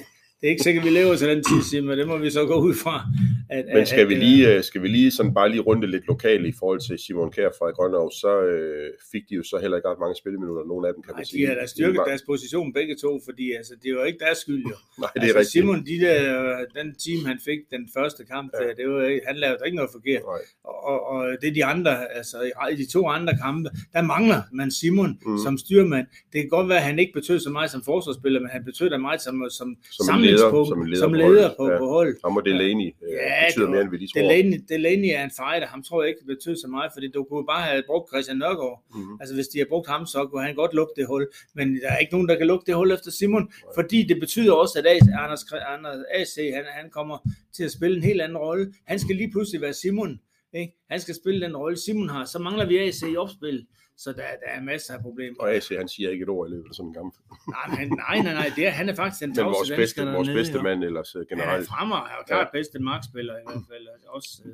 det 0.41 0.47
er 0.47 0.51
ikke 0.51 0.63
sikkert, 0.63 0.85
at 0.85 0.91
vi 0.91 0.99
lever 0.99 1.17
til 1.17 1.29
den 1.29 1.45
tid, 1.45 1.81
men 1.81 1.99
det 1.99 2.07
må 2.07 2.17
vi 2.17 2.31
så 2.31 2.47
gå 2.47 2.61
ud 2.61 2.75
fra. 2.75 3.07
At, 3.51 3.65
men 3.75 3.87
skal, 3.87 4.01
at, 4.01 4.09
vi 4.09 4.15
lige, 4.15 4.55
øh, 4.55 4.63
skal 4.63 4.83
vi 4.83 4.89
lige 4.89 5.11
sådan 5.11 5.35
bare 5.35 5.49
lige 5.51 5.61
runde 5.61 5.87
lidt 5.87 6.07
lokalt 6.07 6.47
i 6.47 6.53
forhold 6.59 6.81
til 6.81 6.99
Simon 6.99 7.31
Kjær 7.33 7.51
fra 7.59 7.71
Grønnerov, 7.71 8.11
så 8.13 8.43
øh, 8.43 8.91
fik 9.13 9.23
de 9.29 9.35
jo 9.35 9.43
så 9.43 9.59
heller 9.59 9.77
ikke 9.77 9.89
ret 9.89 10.01
mange 10.01 10.17
spilleminutter, 10.17 10.65
nogle 10.65 10.89
af 10.89 10.95
dem 10.95 11.03
kan 11.03 11.15
man 11.17 11.25
sige. 11.25 11.43
de 11.43 11.49
har 11.49 11.55
da 11.55 11.67
styrket 11.67 12.03
deres 12.07 12.23
position 12.23 12.73
begge 12.73 12.95
to, 13.05 13.21
fordi 13.25 13.53
altså, 13.53 13.75
det 13.83 13.97
var 13.97 14.05
ikke 14.05 14.19
deres 14.19 14.39
skyld 14.39 14.63
jo. 14.73 14.77
Nej, 15.03 15.11
det 15.15 15.21
er 15.21 15.23
altså, 15.23 15.39
rigtigt. 15.39 15.53
Simon, 15.53 15.87
de 15.91 15.97
der, 16.07 16.65
den 16.79 16.89
team, 17.05 17.21
han 17.31 17.39
fik 17.45 17.61
den 17.71 17.89
første 17.97 18.25
kamp, 18.25 18.49
ja. 18.53 18.67
der, 18.67 18.75
det 18.75 18.87
var, 18.91 19.01
han 19.27 19.37
lavede 19.37 19.59
ikke 19.67 19.77
noget 19.77 19.91
forkert. 19.93 20.23
Og, 20.65 20.77
og, 20.91 20.99
og, 21.13 21.37
det 21.41 21.49
er 21.49 21.55
de 21.55 21.65
andre, 21.65 21.93
altså 22.19 22.37
i 22.73 22.77
de 22.83 22.87
to 22.87 23.09
andre 23.09 23.33
kampe, 23.45 23.71
der 23.93 24.03
mangler 24.03 24.41
man 24.53 24.71
Simon 24.71 25.19
mm. 25.27 25.39
som 25.45 25.59
styrmand. 25.59 26.07
Det 26.33 26.39
kan 26.41 26.49
godt 26.49 26.69
være, 26.69 26.79
at 26.79 26.85
han 26.85 26.99
ikke 26.99 27.13
betød 27.13 27.39
så 27.41 27.51
meget 27.51 27.71
som 27.71 27.83
forsvarsspiller, 27.85 28.41
men 28.41 28.51
han 28.51 28.65
betød 28.65 28.91
da 28.91 28.97
meget 28.97 29.21
som, 29.21 29.35
som, 29.51 29.77
som 29.97 30.05
samlingspunkt, 30.07 30.69
som 30.69 30.83
leder, 30.85 31.03
som 31.03 31.13
leder 31.13 31.51
på, 31.59 31.71
ja. 31.71 31.79
på 31.79 31.87
hold. 31.87 32.17
Ham 32.25 32.37
og 32.37 32.45
Delaney 32.45 32.91
ja, 33.03 33.38
øh, 33.39 33.47
betyder 33.47 33.65
det, 33.65 33.73
mere, 33.73 33.83
end 33.83 33.91
vi 33.91 33.97
lige 33.97 34.09
tror. 34.09 34.21
Delaney, 34.21 34.59
Delaney 34.69 35.11
er 35.19 35.25
en 35.29 35.35
fighter. 35.41 35.67
Ham 35.75 35.83
tror 35.83 36.03
jeg 36.03 36.09
ikke 36.13 36.25
betød 36.27 36.57
så 36.57 36.69
meget, 36.77 36.91
fordi 36.95 37.09
du 37.17 37.21
kunne 37.31 37.47
bare 37.47 37.65
have 37.71 37.83
brugt 37.91 38.07
Christian 38.11 38.39
Nørgaard. 38.39 38.79
Mm-hmm. 38.95 39.17
Altså 39.21 39.35
hvis 39.35 39.49
de 39.49 39.59
har 39.59 39.69
brugt 39.73 39.89
ham, 39.89 40.07
så 40.07 40.19
kunne 40.27 40.43
han 40.43 40.55
godt 40.55 40.75
lukke 40.75 40.93
det 40.97 41.07
hul. 41.07 41.25
Men 41.55 41.67
der 41.83 41.91
er 41.95 41.99
ikke 41.99 42.13
nogen, 42.13 42.29
der 42.29 42.37
kan 42.39 42.47
lukke 42.47 42.67
det 42.67 42.75
hul 42.75 42.91
efter 42.93 43.11
Simon, 43.11 43.43
Nej. 43.43 43.75
fordi 43.79 43.99
det 44.11 44.17
betyder 44.21 44.53
også, 44.53 44.75
at 44.79 44.87
Anders, 45.23 45.43
Anders 45.75 46.01
AC, 46.19 46.35
han, 46.55 46.65
han 46.79 46.91
kommer 46.91 47.19
til 47.57 47.65
at 47.65 47.73
spille 47.73 47.97
en 47.97 48.03
helt 48.03 48.21
anden 48.21 48.39
rolle. 48.39 48.65
Han 48.87 48.99
skal 48.99 49.17
lige 49.17 49.31
pludselig 49.31 49.61
være 49.61 49.73
Simon. 49.73 50.21
Ikke? 50.55 50.73
Han 50.91 51.01
skal 51.01 51.15
spille 51.15 51.41
den 51.47 51.57
rolle, 51.57 51.77
Simon 51.79 52.09
har. 52.09 52.25
Så 52.25 52.39
mangler 52.39 52.67
vi 52.67 52.79
AC 52.79 53.03
i 53.13 53.17
opspil. 53.17 53.67
Så 53.99 54.13
der, 54.13 54.17
der 54.17 54.51
er 54.57 54.61
masser 54.63 54.95
af 54.95 55.01
problemer. 55.01 55.37
Og 55.41 55.55
AC, 55.55 55.69
han 55.69 55.89
siger 55.89 56.11
ikke 56.11 56.23
et 56.23 56.29
ord 56.29 56.49
i 56.49 56.51
løbet 56.51 56.69
af 56.69 56.75
sådan 56.75 56.89
en 56.89 56.95
kamp. 56.95 57.15
nej, 57.57 57.85
nej, 57.85 58.19
nej, 58.23 58.35
nej, 58.35 58.53
det 58.57 58.67
er, 58.67 58.71
han 58.71 58.89
er 58.89 58.95
faktisk 58.95 59.21
den 59.21 59.35
tavse 59.35 59.57
vores 59.57 59.71
bedste, 59.71 60.07
vores 60.07 60.29
bedste 60.29 60.63
mand 60.63 60.85
ellers 60.85 61.13
generelt. 61.13 61.51
Han 61.51 61.61
er 61.61 61.65
fremmer, 61.65 61.97
han 61.97 62.17
er 62.21 62.27
klart 62.27 62.49
ja. 62.55 62.59
bedste 62.59 62.79
markspiller 62.79 63.35
i 63.39 63.43
hvert 63.47 63.65
fald. 63.71 63.87
Også, 64.09 64.43
øh, 64.45 64.53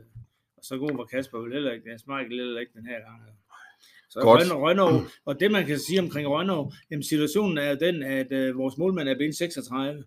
og 0.57 0.65
så 0.65 0.79
god 0.79 0.97
var 0.97 1.05
Kasper 1.05 1.39
vel 1.39 1.53
heller 1.53 1.73
ikke. 1.73 1.85
Han 1.89 2.21
ikke 2.21 2.37
heller 2.37 2.61
ikke 2.61 2.73
den 2.75 2.87
her 2.87 3.01
gang. 3.07 3.21
Så 4.11 4.21
Godt. 4.21 4.53
Rønnow, 4.53 5.03
og 5.25 5.41
det 5.41 5.51
man 5.53 5.67
kan 5.67 5.79
sige 5.79 6.01
omkring 6.01 6.29
Rønnow, 6.29 6.71
jamen 6.91 7.03
situationen 7.03 7.59
er 7.59 7.75
den, 7.75 8.03
at 8.03 8.33
øh, 8.33 8.59
vores 8.59 8.79
målmand 8.79 9.09
er 9.09 9.19
ben 9.19 9.33
36. 9.33 10.05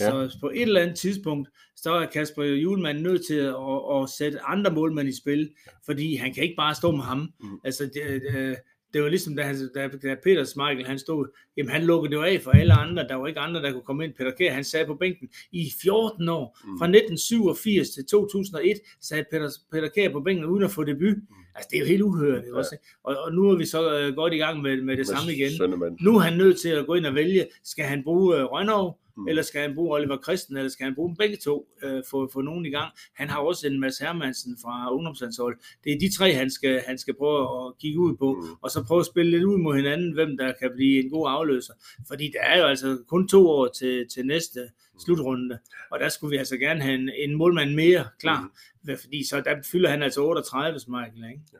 Ja. 0.00 0.10
Så 0.10 0.38
på 0.40 0.50
et 0.50 0.62
eller 0.62 0.80
andet 0.80 0.96
tidspunkt, 0.98 1.48
så 1.76 1.92
er 1.92 2.06
Kasper 2.06 2.44
Julemand 2.44 2.98
nødt 3.00 3.26
til 3.26 3.34
at, 3.34 3.54
at, 3.54 4.02
at 4.02 4.08
sætte 4.18 4.40
andre 4.40 4.70
målmænd 4.70 5.08
i 5.08 5.20
spil, 5.20 5.54
fordi 5.84 6.16
han 6.16 6.34
kan 6.34 6.42
ikke 6.42 6.56
bare 6.56 6.74
stå 6.74 6.90
med 6.90 7.04
ham. 7.04 7.32
Mm. 7.40 7.60
Altså, 7.64 7.84
det, 7.94 8.22
øh, 8.36 8.56
det 8.94 9.02
var 9.02 9.08
ligesom, 9.08 9.36
da, 9.36 9.42
han, 9.42 9.56
da, 9.74 9.88
da 10.02 10.16
Peter 10.24 10.44
Smeichel, 10.44 10.86
han 10.86 10.98
stod, 10.98 11.26
jamen 11.56 11.70
han 11.70 11.84
lukkede 11.84 12.16
det 12.16 12.24
af 12.24 12.40
for 12.42 12.50
alle 12.50 12.74
andre, 12.74 13.08
der 13.08 13.14
var 13.14 13.26
ikke 13.26 13.40
andre, 13.40 13.62
der 13.62 13.72
kunne 13.72 13.82
komme 13.82 14.04
ind. 14.04 14.14
Peter 14.14 14.30
Kjær, 14.30 14.52
han 14.52 14.64
sad 14.64 14.86
på 14.86 14.94
bænken 14.94 15.28
i 15.52 15.72
14 15.82 16.28
år, 16.28 16.58
mm. 16.64 16.78
fra 16.78 16.86
1987 16.86 17.90
til 17.90 18.06
2001, 18.06 18.76
sad 19.00 19.24
Peter, 19.30 19.50
Peter 19.72 19.88
Kjær 19.88 20.12
på 20.12 20.20
bænken 20.20 20.44
uden 20.44 20.64
at 20.64 20.70
få 20.70 20.84
debut. 20.84 21.16
Mm. 21.16 21.46
Altså, 21.54 21.68
det 21.70 21.76
er 21.76 21.80
jo 21.80 21.86
helt 21.86 22.02
uhørt. 22.02 22.44
Ja. 22.44 22.56
Også. 22.56 22.76
Og, 23.04 23.16
og 23.16 23.32
nu 23.32 23.50
er 23.50 23.56
vi 23.56 23.66
så 23.66 24.08
uh, 24.08 24.14
godt 24.14 24.34
i 24.34 24.36
gang 24.36 24.62
med, 24.62 24.70
med 24.70 24.96
det 24.96 24.98
med 24.98 25.04
samme 25.04 25.32
igen. 25.32 25.50
Søndermand. 25.56 25.96
Nu 26.00 26.16
er 26.16 26.20
han 26.20 26.38
nødt 26.38 26.60
til 26.60 26.68
at 26.68 26.86
gå 26.86 26.94
ind 26.94 27.06
og 27.06 27.14
vælge, 27.14 27.46
skal 27.64 27.84
han 27.84 28.02
bruge 28.04 28.36
uh, 28.36 28.52
Rønnow, 28.52 28.92
mm. 29.16 29.28
eller 29.28 29.42
skal 29.42 29.60
han 29.60 29.74
bruge 29.74 29.94
Oliver 29.94 30.18
Christen, 30.22 30.56
eller 30.56 30.70
skal 30.70 30.84
han 30.84 30.94
bruge 30.94 31.08
dem 31.08 31.16
begge 31.16 31.36
to, 31.36 31.68
uh, 31.84 32.02
for, 32.10 32.30
for 32.32 32.42
nogen 32.42 32.66
i 32.66 32.70
gang. 32.70 32.92
Han 33.14 33.28
har 33.28 33.38
også 33.38 33.66
en 33.66 33.80
Mads 33.80 33.98
Hermansen 33.98 34.56
fra 34.62 34.94
ungdomslandshold. 34.94 35.58
Det 35.84 35.92
er 35.92 35.98
de 35.98 36.16
tre, 36.16 36.32
han 36.32 36.50
skal, 36.50 36.82
han 36.86 36.98
skal 36.98 37.14
prøve 37.14 37.66
at 37.66 37.78
kigge 37.78 37.98
ud 38.00 38.16
på, 38.16 38.32
mm. 38.32 38.48
og 38.62 38.70
så 38.70 38.84
prøve 38.84 39.00
at 39.00 39.06
spille 39.06 39.30
lidt 39.30 39.44
ud 39.44 39.58
mod 39.58 39.76
hinanden, 39.76 40.12
hvem 40.12 40.36
der 40.36 40.52
kan 40.60 40.70
blive 40.74 41.04
en 41.04 41.10
god 41.10 41.26
afløser. 41.30 41.72
Fordi 42.08 42.32
der 42.32 42.40
er 42.40 42.58
jo 42.58 42.64
altså 42.64 42.98
kun 43.08 43.28
to 43.28 43.48
år 43.48 43.68
til, 43.78 44.08
til 44.14 44.26
næste 44.26 44.60
mm. 44.60 45.00
slutrunde, 45.00 45.58
og 45.90 46.00
der 46.00 46.08
skulle 46.08 46.30
vi 46.30 46.36
altså 46.36 46.56
gerne 46.56 46.82
have 46.82 46.94
en, 46.94 47.10
en 47.18 47.34
målmand 47.34 47.74
mere 47.74 48.04
klar, 48.20 48.50
mm. 48.82 48.96
fordi 48.98 49.26
så 49.26 49.40
der 49.40 49.62
fylder 49.72 49.90
han 49.90 50.02
altså 50.02 50.24
38, 50.24 50.80
Michael, 50.88 51.30
ikke? 51.30 51.42
Jo 51.54 51.58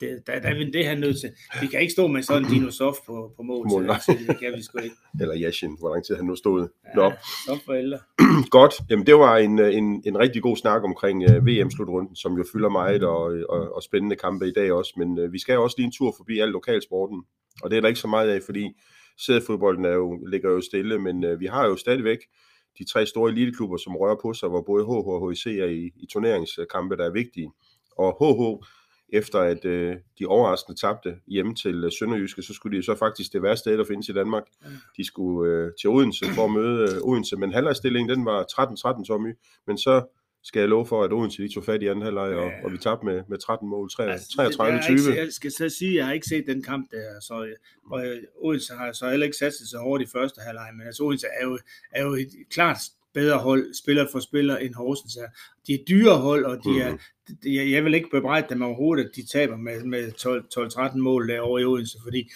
det, 0.00 0.26
der, 0.26 0.40
der 0.40 0.48
er 0.48 0.70
det, 0.72 0.86
han 0.86 0.98
nødt 0.98 1.20
til. 1.20 1.30
Vi 1.60 1.66
kan 1.66 1.80
ikke 1.80 1.92
stå 1.92 2.06
med 2.06 2.22
sådan 2.22 2.44
en 2.44 2.50
dinosoft 2.54 2.98
på, 3.06 3.32
på 3.36 3.42
mål, 3.42 3.68
mål 3.68 3.86
så, 3.86 4.16
det 4.28 4.38
kan 4.38 4.52
vi 4.56 4.62
sgu 4.62 4.78
ikke. 4.78 4.96
Eller 5.20 5.36
Yashin, 5.38 5.76
hvor 5.78 5.92
lang 5.92 6.04
tid 6.04 6.16
han 6.16 6.24
nu 6.24 6.36
stod. 6.36 6.68
Ja, 6.96 7.08
Nå. 7.48 7.56
forældre. 7.66 7.98
Godt, 8.58 8.74
jamen 8.90 9.06
det 9.06 9.14
var 9.14 9.36
en, 9.36 9.58
en, 9.58 10.02
en 10.06 10.18
rigtig 10.18 10.42
god 10.42 10.56
snak 10.56 10.84
omkring 10.84 11.24
uh, 11.24 11.36
øh, 11.36 11.46
VM-slutrunden, 11.46 12.16
som 12.16 12.36
jo 12.38 12.44
fylder 12.52 12.68
meget 12.68 13.04
og, 13.04 13.22
og, 13.48 13.74
og 13.74 13.82
spændende 13.82 14.16
kampe 14.16 14.48
i 14.48 14.52
dag 14.52 14.72
også, 14.72 14.92
men 14.96 15.18
uh, 15.18 15.32
vi 15.32 15.38
skal 15.38 15.58
også 15.58 15.74
lige 15.78 15.86
en 15.86 15.92
tur 15.92 16.14
forbi 16.16 16.38
al 16.38 16.48
lokalsporten, 16.48 17.22
og 17.62 17.70
det 17.70 17.76
er 17.76 17.80
der 17.80 17.88
ikke 17.88 18.00
så 18.00 18.08
meget 18.08 18.28
af, 18.28 18.42
fordi 18.42 18.70
sædfodbolden 19.18 19.84
er 19.84 19.94
jo, 19.94 20.26
ligger 20.26 20.50
jo 20.50 20.60
stille, 20.60 20.98
men 20.98 21.24
uh, 21.24 21.40
vi 21.40 21.46
har 21.46 21.66
jo 21.66 21.76
stadigvæk 21.76 22.18
de 22.78 22.84
tre 22.84 23.06
store 23.06 23.30
eliteklubber, 23.30 23.76
som 23.76 23.96
rører 23.96 24.16
på 24.22 24.32
sig, 24.32 24.48
hvor 24.48 24.62
både 24.62 24.84
HH 24.84 24.90
og 24.90 25.30
HIC 25.30 25.46
er 25.46 25.66
i, 25.66 25.90
i 26.02 26.06
turneringskampe, 26.12 26.96
der 26.96 27.04
er 27.04 27.12
vigtige. 27.12 27.50
Og 27.98 28.10
HH 28.20 28.66
efter 29.14 29.38
at 29.38 29.64
øh, 29.64 29.96
de 30.18 30.26
overraskende 30.26 30.80
tabte 30.80 31.16
hjemme 31.26 31.54
til 31.54 31.84
øh, 31.84 31.92
Sønderjyske, 31.98 32.42
så 32.42 32.54
skulle 32.54 32.78
de 32.78 32.82
så 32.82 32.94
faktisk 32.94 33.32
det 33.32 33.42
værste 33.42 33.60
sted, 33.60 33.78
der 33.78 33.84
findes 33.84 34.08
i 34.08 34.12
Danmark. 34.12 34.42
De 34.96 35.04
skulle 35.04 35.52
øh, 35.52 35.72
til 35.80 35.90
Odense 35.90 36.26
for 36.34 36.44
at 36.44 36.50
møde 36.50 36.82
øh, 36.82 37.02
Odense, 37.02 37.36
men 37.36 37.52
halvlejsstillingen 37.52 38.16
den 38.16 38.24
var 38.24 38.42
13-13 39.00 39.04
Tommy, 39.04 39.34
men 39.66 39.78
så 39.78 40.06
skal 40.44 40.60
jeg 40.60 40.68
love 40.68 40.86
for, 40.86 41.04
at 41.04 41.12
Odense 41.12 41.42
de 41.42 41.54
tog 41.54 41.64
fat 41.64 41.82
i 41.82 41.86
anden 41.86 42.04
halvleg, 42.04 42.34
og, 42.36 42.50
og 42.64 42.72
vi 42.72 42.78
tabte 42.78 43.06
med, 43.06 43.22
med 43.28 43.38
13 43.38 43.68
mål, 43.68 43.90
33-20. 43.92 44.02
Altså, 44.02 45.12
jeg 45.16 45.32
skal 45.32 45.52
så 45.52 45.68
sige, 45.68 45.90
at 45.90 45.96
jeg 45.96 46.06
har 46.06 46.12
ikke 46.12 46.26
set 46.26 46.44
den 46.46 46.62
kamp 46.62 46.90
der, 46.90 47.20
så 47.20 47.54
og 47.90 48.06
øh, 48.06 48.22
Odense 48.36 48.74
har 48.74 48.92
så 48.92 49.10
heller 49.10 49.26
ikke 49.26 49.36
sat 49.36 49.54
sig 49.54 49.68
så 49.68 49.78
hårdt 49.78 50.02
i 50.02 50.06
første 50.06 50.40
halvleg, 50.40 50.70
men 50.76 50.86
altså 50.86 51.02
Odense 51.02 51.26
er 51.40 51.44
jo, 51.44 51.58
er 51.90 52.02
jo 52.02 52.14
et 52.14 52.28
klart 52.50 52.78
bedre 53.14 53.38
hold, 53.38 53.74
spiller 53.74 54.06
for 54.12 54.20
spiller, 54.20 54.56
end 54.56 54.74
Horsens 54.74 55.16
er. 55.16 55.26
De 55.66 55.74
er 55.74 55.84
dyre 55.88 56.16
hold, 56.16 56.44
og 56.44 56.64
de 56.64 56.80
er, 56.80 56.92
mm. 56.92 56.98
jeg 57.44 57.84
vil 57.84 57.94
ikke 57.94 58.10
bebrejde 58.10 58.46
dem 58.50 58.62
overhovedet, 58.62 59.04
at 59.04 59.10
de 59.16 59.26
taber 59.26 59.56
med, 59.56 59.84
med 59.84 60.12
12-13 60.92 60.98
mål 60.98 61.28
derovre 61.28 61.62
i 61.62 61.64
Odense, 61.64 61.98
fordi 62.02 62.30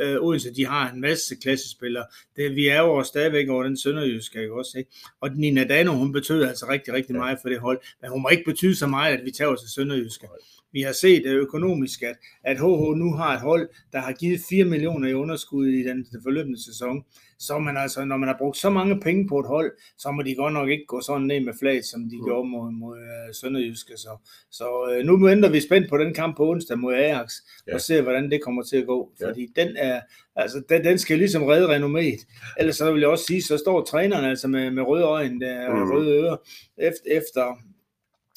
øh, 0.00 0.22
Odense, 0.22 0.54
de 0.54 0.66
har 0.66 0.90
en 0.90 1.00
masse 1.00 1.36
klassespillere. 1.36 2.04
Det, 2.36 2.56
vi 2.56 2.68
er 2.68 2.80
jo 2.80 3.02
stadigvæk 3.02 3.48
over 3.48 3.62
den 3.62 3.76
sønderjyske, 3.76 4.40
ikke 4.40 4.54
også? 4.54 4.78
Ikke? 4.78 4.90
Og 5.20 5.30
Nina 5.34 5.64
Dano, 5.64 5.92
hun 5.92 6.12
betyder 6.12 6.48
altså 6.48 6.66
rigtig, 6.68 6.94
rigtig 6.94 7.16
meget 7.16 7.38
for 7.42 7.48
det 7.48 7.60
hold, 7.60 7.80
men 8.02 8.10
hun 8.10 8.22
må 8.22 8.28
ikke 8.28 8.44
betyde 8.44 8.76
så 8.76 8.86
meget, 8.86 9.18
at 9.18 9.24
vi 9.24 9.30
tager 9.30 9.56
til 9.56 9.68
sønderjyske. 9.68 10.26
Vi 10.72 10.80
har 10.80 10.92
set 10.92 11.26
øh, 11.26 11.36
økonomisk, 11.36 12.02
at, 12.02 12.16
at 12.44 12.56
HH 12.56 12.96
nu 12.96 13.12
har 13.12 13.34
et 13.34 13.40
hold, 13.40 13.68
der 13.92 13.98
har 13.98 14.12
givet 14.12 14.40
4 14.48 14.64
millioner 14.64 15.08
i 15.08 15.14
underskud 15.14 15.66
i 15.66 15.82
den 15.82 16.06
forløbende 16.22 16.64
sæson. 16.64 17.04
Så 17.38 17.58
man 17.58 17.76
altså, 17.76 18.04
når 18.04 18.16
man 18.16 18.28
har 18.28 18.36
brugt 18.38 18.56
så 18.56 18.70
mange 18.70 19.00
penge 19.00 19.28
på 19.28 19.40
et 19.40 19.46
hold, 19.46 19.72
så 19.98 20.10
må 20.10 20.22
de 20.22 20.34
godt 20.34 20.52
nok 20.52 20.68
ikke 20.68 20.84
gå 20.86 21.00
sådan 21.00 21.26
ned 21.26 21.40
med 21.40 21.52
flag, 21.58 21.84
som 21.84 22.00
de 22.10 22.16
mm. 22.16 22.24
gjorde 22.24 22.48
mod, 22.48 22.72
mod 22.72 22.98
uh, 22.98 23.34
Sønderjyske. 23.34 23.92
Så, 23.96 24.08
så 24.50 24.96
uh, 24.98 25.06
nu 25.06 25.26
venter 25.26 25.50
vi 25.50 25.60
spændt 25.60 25.88
på 25.90 25.98
den 25.98 26.14
kamp 26.14 26.36
på 26.36 26.50
onsdag 26.50 26.78
mod 26.78 26.94
Ajax, 26.94 27.32
ja. 27.66 27.74
og 27.74 27.80
se, 27.80 28.02
hvordan 28.02 28.30
det 28.30 28.42
kommer 28.42 28.62
til 28.62 28.76
at 28.76 28.86
gå. 28.86 29.12
Ja. 29.20 29.28
Fordi 29.28 29.46
den 29.56 29.76
er, 29.76 30.00
altså, 30.36 30.62
den, 30.68 30.84
den 30.84 30.98
skal 30.98 31.18
ligesom 31.18 31.42
redde 31.42 31.76
renomméet. 31.76 32.26
Ellers 32.58 32.76
så 32.76 32.92
vil 32.92 33.00
jeg 33.00 33.08
også 33.08 33.24
sige, 33.24 33.42
så 33.42 33.58
står 33.58 33.84
træneren 33.84 34.24
altså 34.24 34.48
med, 34.48 34.70
med 34.70 34.82
røde 34.82 35.04
øjne 35.04 35.40
der, 35.40 35.74
mm. 35.74 35.90
røde 35.90 36.10
ører, 36.10 36.36
efter, 36.78 37.04
efter 37.06 37.58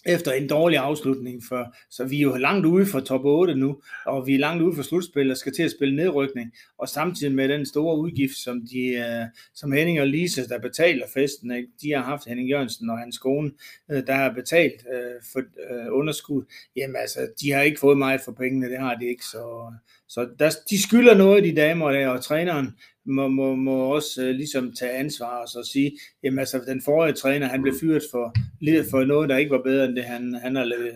efter 0.05 0.31
en 0.31 0.49
dårlig 0.49 0.77
afslutning. 0.77 1.43
For, 1.47 1.75
så 1.89 2.03
vi 2.03 2.17
er 2.17 2.21
jo 2.21 2.35
langt 2.35 2.65
ude 2.65 2.85
for 2.85 2.99
top 2.99 3.25
8 3.25 3.55
nu, 3.55 3.81
og 4.05 4.27
vi 4.27 4.35
er 4.35 4.39
langt 4.39 4.63
ude 4.63 4.75
for 4.75 4.83
slutspil 4.83 5.31
og 5.31 5.37
skal 5.37 5.53
til 5.53 5.63
at 5.63 5.71
spille 5.71 5.95
nedrykning. 5.95 6.51
Og 6.77 6.89
samtidig 6.89 7.35
med 7.35 7.49
den 7.49 7.65
store 7.65 7.97
udgift, 7.97 8.35
som, 8.35 8.61
de, 8.67 8.95
uh, 8.99 9.39
som 9.55 9.71
Henning 9.71 10.01
og 10.01 10.07
Lise, 10.07 10.47
der 10.47 10.59
betaler 10.59 11.05
festen, 11.13 11.51
ikke? 11.51 11.69
de 11.81 11.91
har 11.91 12.03
haft 12.03 12.27
Henning 12.27 12.49
Jørgensen 12.49 12.89
og 12.89 12.99
hans 12.99 13.17
kone, 13.17 13.51
uh, 13.89 13.97
der 14.07 14.13
har 14.13 14.33
betalt 14.33 14.85
uh, 14.93 15.23
for 15.33 15.39
uh, 15.39 15.97
underskud. 15.97 16.43
Jamen 16.75 16.95
altså, 16.95 17.19
de 17.41 17.51
har 17.51 17.61
ikke 17.61 17.79
fået 17.79 17.97
meget 17.97 18.21
for 18.25 18.31
pengene, 18.31 18.69
det 18.69 18.79
har 18.79 18.95
de 18.95 19.05
ikke. 19.05 19.25
Så, 19.25 19.71
så 20.09 20.27
der, 20.39 20.51
de 20.69 20.83
skylder 20.83 21.17
noget, 21.17 21.43
de 21.43 21.55
damer 21.55 21.91
der, 21.91 22.07
og 22.07 22.23
træneren 22.23 22.75
må, 23.05 23.27
må, 23.27 23.55
må 23.55 23.95
også 23.95 24.21
uh, 24.21 24.27
ligesom 24.27 24.73
tage 24.79 24.91
ansvar 24.91 25.41
og 25.41 25.47
så 25.47 25.69
sige, 25.73 25.91
jamen 26.23 26.39
altså, 26.39 26.61
den 26.67 26.81
forrige 26.85 27.13
træner, 27.13 27.47
han 27.47 27.61
blev 27.61 27.73
fyret 27.81 28.03
for, 28.11 28.33
lidt 28.61 28.87
for 28.91 29.03
noget, 29.03 29.29
der 29.29 29.37
ikke 29.37 29.51
var 29.51 29.61
bedre 29.61 29.85
end 29.85 29.95
det, 29.95 30.03
han, 30.03 30.33
han 30.33 30.55
har 30.55 30.63
lavet. 30.63 30.93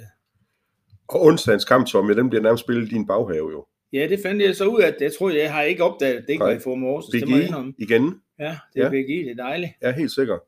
Og 1.08 1.22
onsdagens 1.22 1.66
kamp, 1.66 1.88
Tommy, 1.88 2.13
den 2.13 2.30
bliver 2.30 2.44
nærmest 2.44 2.63
spillet 2.63 2.86
i 2.86 2.96
din 2.96 3.08
baghave 3.08 3.51
jo. 3.51 3.66
Ja, 3.94 4.08
det 4.10 4.20
fandt 4.24 4.42
jeg 4.42 4.56
så 4.56 4.66
ud 4.66 4.82
af. 4.82 4.96
Jeg 5.01 5.12
tror, 5.20 5.30
jeg 5.30 5.54
har 5.54 5.62
ikke 5.62 5.84
opdaget, 5.84 6.22
det 6.28 6.30
ikke 6.30 6.44
var 6.44 6.51
i 6.51 6.60
Form 6.60 6.84
Aarhus. 6.84 7.06
Det 7.06 7.30
må 7.30 7.36
jeg 7.36 7.46
indrømme. 7.46 7.74
igen. 7.78 8.16
Ja, 8.39 8.58
det 8.74 8.82
er 8.82 8.84
ja. 8.84 8.89
BGI, 8.89 9.24
det 9.24 9.32
er 9.32 9.44
dejligt. 9.44 9.72
Ja, 9.82 9.92
helt 9.92 10.12
sikkert. 10.12 10.39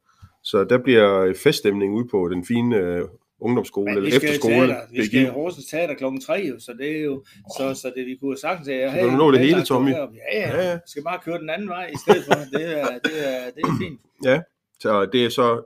Så 0.44 0.64
der 0.64 0.78
bliver 0.78 1.34
feststemning 1.44 1.94
ude 1.94 2.08
på 2.12 2.30
den 2.30 2.46
fine 2.46 3.04
uh, 3.04 3.10
ungdomsskole 3.42 3.92
eller 3.92 4.16
efterskole. 4.16 4.56
Teater. 4.56 4.82
Vi 4.92 5.06
skal 5.06 5.22
i 5.22 5.26
Horsens 5.26 5.66
Teater 5.66 5.94
klokken 5.94 6.22
3, 6.22 6.34
jo, 6.50 6.60
så 6.60 6.74
det 6.80 6.98
er 6.98 7.02
jo, 7.02 7.24
så, 7.58 7.74
så 7.74 7.92
det 7.96 8.06
vi 8.06 8.18
kunne 8.22 8.38
sagtens 8.38 8.66
sige, 8.66 8.92
hey, 8.92 9.04
du 9.04 9.12
nå 9.12 9.32
det 9.32 9.40
hele, 9.40 9.64
Tommy. 9.64 9.92
Ja, 9.92 10.06
ja, 10.34 10.64
ja, 10.64 10.74
vi 10.74 10.80
skal 10.86 11.04
bare 11.04 11.20
køre 11.26 11.40
den 11.40 11.50
anden 11.50 11.70
vej 11.70 11.92
i 11.94 11.98
stedet 11.98 12.24
for. 12.26 12.34
Det 12.34 12.80
er, 12.80 12.86
det 12.86 13.18
er, 13.28 13.46
det 13.56 13.62
er 13.64 13.78
fint. 13.82 14.02
Ja, 14.26 14.42
så 14.80 15.06
det 15.06 15.26
er 15.26 15.30
så, 15.30 15.64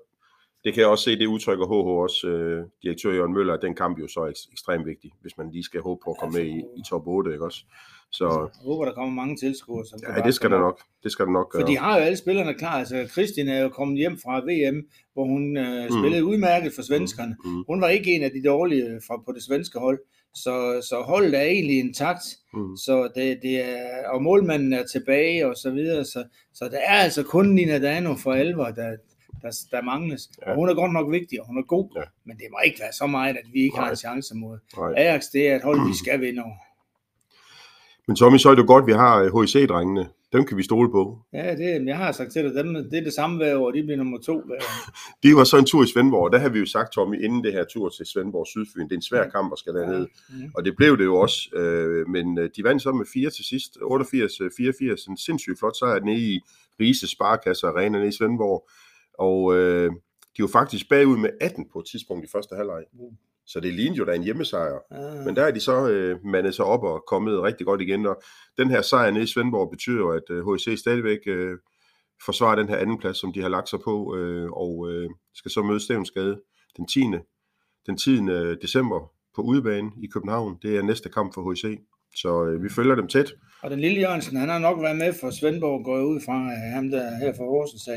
det 0.63 0.73
kan 0.73 0.81
jeg 0.81 0.89
også 0.89 1.03
se, 1.03 1.19
det 1.19 1.25
udtrykker 1.25 1.65
HH 1.65 1.87
også, 1.87 2.27
øh, 2.27 2.65
direktør 2.83 3.11
Jørgen 3.11 3.33
Møller, 3.33 3.53
at 3.53 3.61
den 3.61 3.75
kamp 3.75 3.99
jo 3.99 4.07
så 4.07 4.19
er 4.19 4.31
ekstremt 4.51 4.85
vigtig, 4.85 5.11
hvis 5.21 5.37
man 5.37 5.51
lige 5.51 5.63
skal 5.63 5.81
håbe 5.81 6.01
på 6.03 6.11
at 6.11 6.17
komme 6.17 6.39
med 6.39 6.45
i, 6.45 6.57
i 6.57 6.81
top 6.89 7.07
8, 7.07 7.31
ikke 7.31 7.45
også? 7.45 7.65
Så, 8.11 8.49
jeg 8.53 8.65
håber, 8.65 8.85
der 8.85 8.93
kommer 8.93 9.13
mange 9.13 9.37
tilskuere. 9.37 9.85
Som 9.85 9.99
ja, 10.15 10.21
det 10.21 10.33
skal 10.33 10.51
der 10.51 10.59
nok. 10.59 10.81
Det 11.03 11.11
skal 11.11 11.25
der 11.25 11.31
nok 11.31 11.51
gøre. 11.51 11.61
For 11.61 11.67
de 11.67 11.77
har 11.77 11.97
jo 11.97 12.03
alle 12.03 12.17
spillerne 12.17 12.53
klar. 12.53 12.71
Altså, 12.71 13.07
Christine 13.11 13.51
er 13.51 13.61
jo 13.61 13.69
kommet 13.69 13.97
hjem 13.97 14.17
fra 14.23 14.39
VM, 14.39 14.87
hvor 15.13 15.25
hun 15.25 15.57
øh, 15.57 15.83
mm. 15.83 15.91
spillede 15.99 16.25
udmærket 16.25 16.71
for 16.75 16.81
svenskerne. 16.81 17.35
Mm. 17.45 17.51
Mm. 17.51 17.63
Hun 17.67 17.81
var 17.81 17.87
ikke 17.87 18.11
en 18.11 18.23
af 18.23 18.31
de 18.31 18.43
dårlige 18.43 19.01
fra, 19.07 19.17
på 19.25 19.31
det 19.35 19.43
svenske 19.43 19.79
hold. 19.79 19.99
Så, 20.33 20.85
så 20.89 21.01
holdet 21.01 21.39
er 21.39 21.43
egentlig 21.43 21.79
intakt. 21.79 22.23
Mm. 22.53 22.77
Så 22.77 23.09
det, 23.15 23.39
det 23.41 23.55
er, 23.69 24.09
og 24.13 24.23
målmanden 24.23 24.73
er 24.73 24.83
tilbage 24.83 25.47
og 25.47 25.55
så 25.55 25.71
videre. 25.71 26.05
Så, 26.05 26.23
så 26.53 26.65
der 26.65 26.77
er 26.77 26.97
altså 27.03 27.23
kun 27.23 27.49
Nina 27.49 27.79
Dano 27.79 28.15
for 28.15 28.33
alvor, 28.33 28.65
der, 28.65 28.95
der, 29.41 29.51
der 29.71 29.81
mangles. 29.81 30.29
Ja. 30.41 30.51
Og 30.51 30.55
hun 30.55 30.69
er 30.69 30.73
godt 30.73 30.93
nok 30.93 31.11
vigtig, 31.11 31.41
og 31.41 31.47
hun 31.47 31.57
er 31.57 31.63
god. 31.63 31.89
Ja. 31.95 32.01
Men 32.25 32.37
det 32.37 32.45
må 32.51 32.57
ikke 32.65 32.79
være 32.79 32.93
så 32.93 33.07
meget, 33.07 33.37
at 33.37 33.45
vi 33.53 33.59
ikke 33.59 33.75
Nej. 33.75 33.83
har 33.83 33.91
en 33.91 33.97
chance 33.97 34.35
mod 34.35 34.57
Nej. 34.77 34.93
Ajax. 34.97 35.23
Det 35.33 35.49
er 35.49 35.55
et 35.55 35.63
hold, 35.63 35.87
vi 35.87 35.95
skal 36.03 36.21
vinde 36.21 36.43
over. 36.43 36.55
Men 38.07 38.15
Tommy, 38.15 38.37
så 38.37 38.49
er 38.49 38.55
det 38.55 38.61
jo 38.61 38.67
godt, 38.67 38.81
at 38.81 38.87
vi 38.87 38.93
har 38.93 39.23
HIC-drengene. 39.23 40.01
Øh, 40.01 40.07
dem 40.33 40.45
kan 40.45 40.57
vi 40.57 40.63
stole 40.63 40.91
på. 40.91 41.19
Ja, 41.33 41.55
det, 41.55 41.85
jeg 41.85 41.97
har 41.97 42.11
sagt 42.11 42.31
til 42.31 42.43
dig, 42.43 42.55
dem, 42.55 42.73
det 42.73 42.93
er 42.99 43.03
det 43.03 43.13
samme 43.13 43.37
hver 43.37 43.57
år, 43.57 43.71
de 43.71 43.83
bliver 43.83 43.97
nummer 43.97 44.17
to 44.17 44.41
hver 44.45 44.55
år. 44.55 44.91
det 45.23 45.35
var 45.35 45.43
så 45.43 45.57
en 45.57 45.65
tur 45.65 45.83
i 45.83 45.87
Svendborg, 45.87 46.31
der 46.33 46.39
har 46.39 46.49
vi 46.49 46.59
jo 46.59 46.65
sagt, 46.65 46.93
Tommy, 46.93 47.23
inden 47.23 47.43
det 47.43 47.53
her 47.53 47.63
tur 47.63 47.89
til 47.89 48.05
Svendborg 48.05 48.47
Sydfyn, 48.47 48.83
det 48.83 48.91
er 48.91 48.95
en 48.95 49.01
svær 49.01 49.29
kamp 49.29 49.53
at 49.53 49.59
skal 49.59 49.73
derned. 49.73 50.07
Ja. 50.29 50.43
Ja. 50.43 50.49
Og 50.55 50.65
det 50.65 50.75
blev 50.77 50.97
det 50.97 51.03
jo 51.03 51.15
også, 51.15 51.49
øh, 51.55 52.07
men 52.07 52.37
øh, 52.37 52.49
de 52.55 52.63
vandt 52.63 52.81
så 52.81 52.91
med 52.91 53.05
4 53.13 53.29
til 53.29 53.45
sidst, 53.45 53.77
88-84, 53.77 55.09
en 55.09 55.17
sindssygt 55.17 55.59
flot 55.59 55.77
sejr 55.77 55.99
nede 55.99 56.17
i 56.17 56.39
Rises 56.79 57.09
Sparkasse 57.09 57.67
Arena 57.67 57.97
nede 57.97 58.09
i 58.09 58.11
Svendborg. 58.11 58.69
Og 59.13 59.57
øh, 59.57 59.91
de 60.37 60.41
var 60.41 60.47
faktisk 60.47 60.89
bagud 60.89 61.17
med 61.17 61.29
18 61.41 61.65
på 61.73 61.79
et 61.79 61.85
tidspunkt 61.91 62.25
i 62.25 62.31
første 62.31 62.55
halvleg. 62.55 62.83
Mm. 62.93 63.17
Så 63.47 63.59
det 63.59 63.73
lignede 63.73 63.97
jo 63.97 64.05
da 64.05 64.13
en 64.13 64.23
hjemmesejr. 64.23 64.79
Ah. 64.91 65.25
Men 65.25 65.35
der 65.35 65.43
er 65.43 65.51
de 65.51 65.59
så 65.59 65.89
øh, 65.89 66.25
mandet 66.25 66.55
sig 66.55 66.65
op 66.65 66.83
og 66.83 67.03
kommet 67.07 67.41
rigtig 67.41 67.65
godt 67.65 67.81
igen. 67.81 68.05
Og 68.05 68.21
den 68.57 68.69
her 68.69 68.81
sejr 68.81 69.11
nede 69.11 69.23
i 69.23 69.27
Svendborg 69.27 69.69
betyder 69.71 69.97
jo, 69.97 70.09
at 70.09 70.29
øh, 70.29 70.53
HC 70.53 70.79
stadigvæk 70.79 71.19
øh, 71.27 71.57
forsvarer 72.25 72.55
den 72.55 72.69
her 72.69 72.77
anden 72.77 72.97
plads, 72.97 73.17
som 73.17 73.33
de 73.33 73.41
har 73.41 73.49
lagt 73.49 73.69
sig 73.69 73.79
på, 73.79 74.15
øh, 74.17 74.51
og 74.51 74.91
øh, 74.91 75.09
skal 75.33 75.51
så 75.51 75.61
møde 75.61 75.79
Stævnsgade 75.79 76.41
den 76.77 76.87
10. 76.87 76.99
Den 77.87 77.97
10. 77.97 78.17
december 78.61 79.11
på 79.35 79.41
udebane 79.41 79.91
i 80.03 80.07
København. 80.07 80.57
Det 80.61 80.77
er 80.77 80.81
næste 80.81 81.09
kamp 81.09 81.33
for 81.33 81.51
HC. 81.51 81.79
Så 82.15 82.45
øh, 82.45 82.63
vi 82.63 82.69
følger 82.69 82.95
dem 82.95 83.07
tæt. 83.07 83.33
Og 83.61 83.71
den 83.71 83.79
lille 83.79 83.99
Jørgensen, 83.99 84.37
han 84.37 84.49
har 84.49 84.59
nok 84.59 84.81
været 84.81 84.97
med 84.97 85.13
for 85.21 85.29
Svendborg, 85.29 85.85
går 85.85 86.01
ud 86.01 86.21
fra 86.25 86.33
øh, 86.33 86.73
ham 86.75 86.89
der 86.89 87.15
her 87.15 87.33
fra 87.37 87.43
Horsens, 87.43 87.89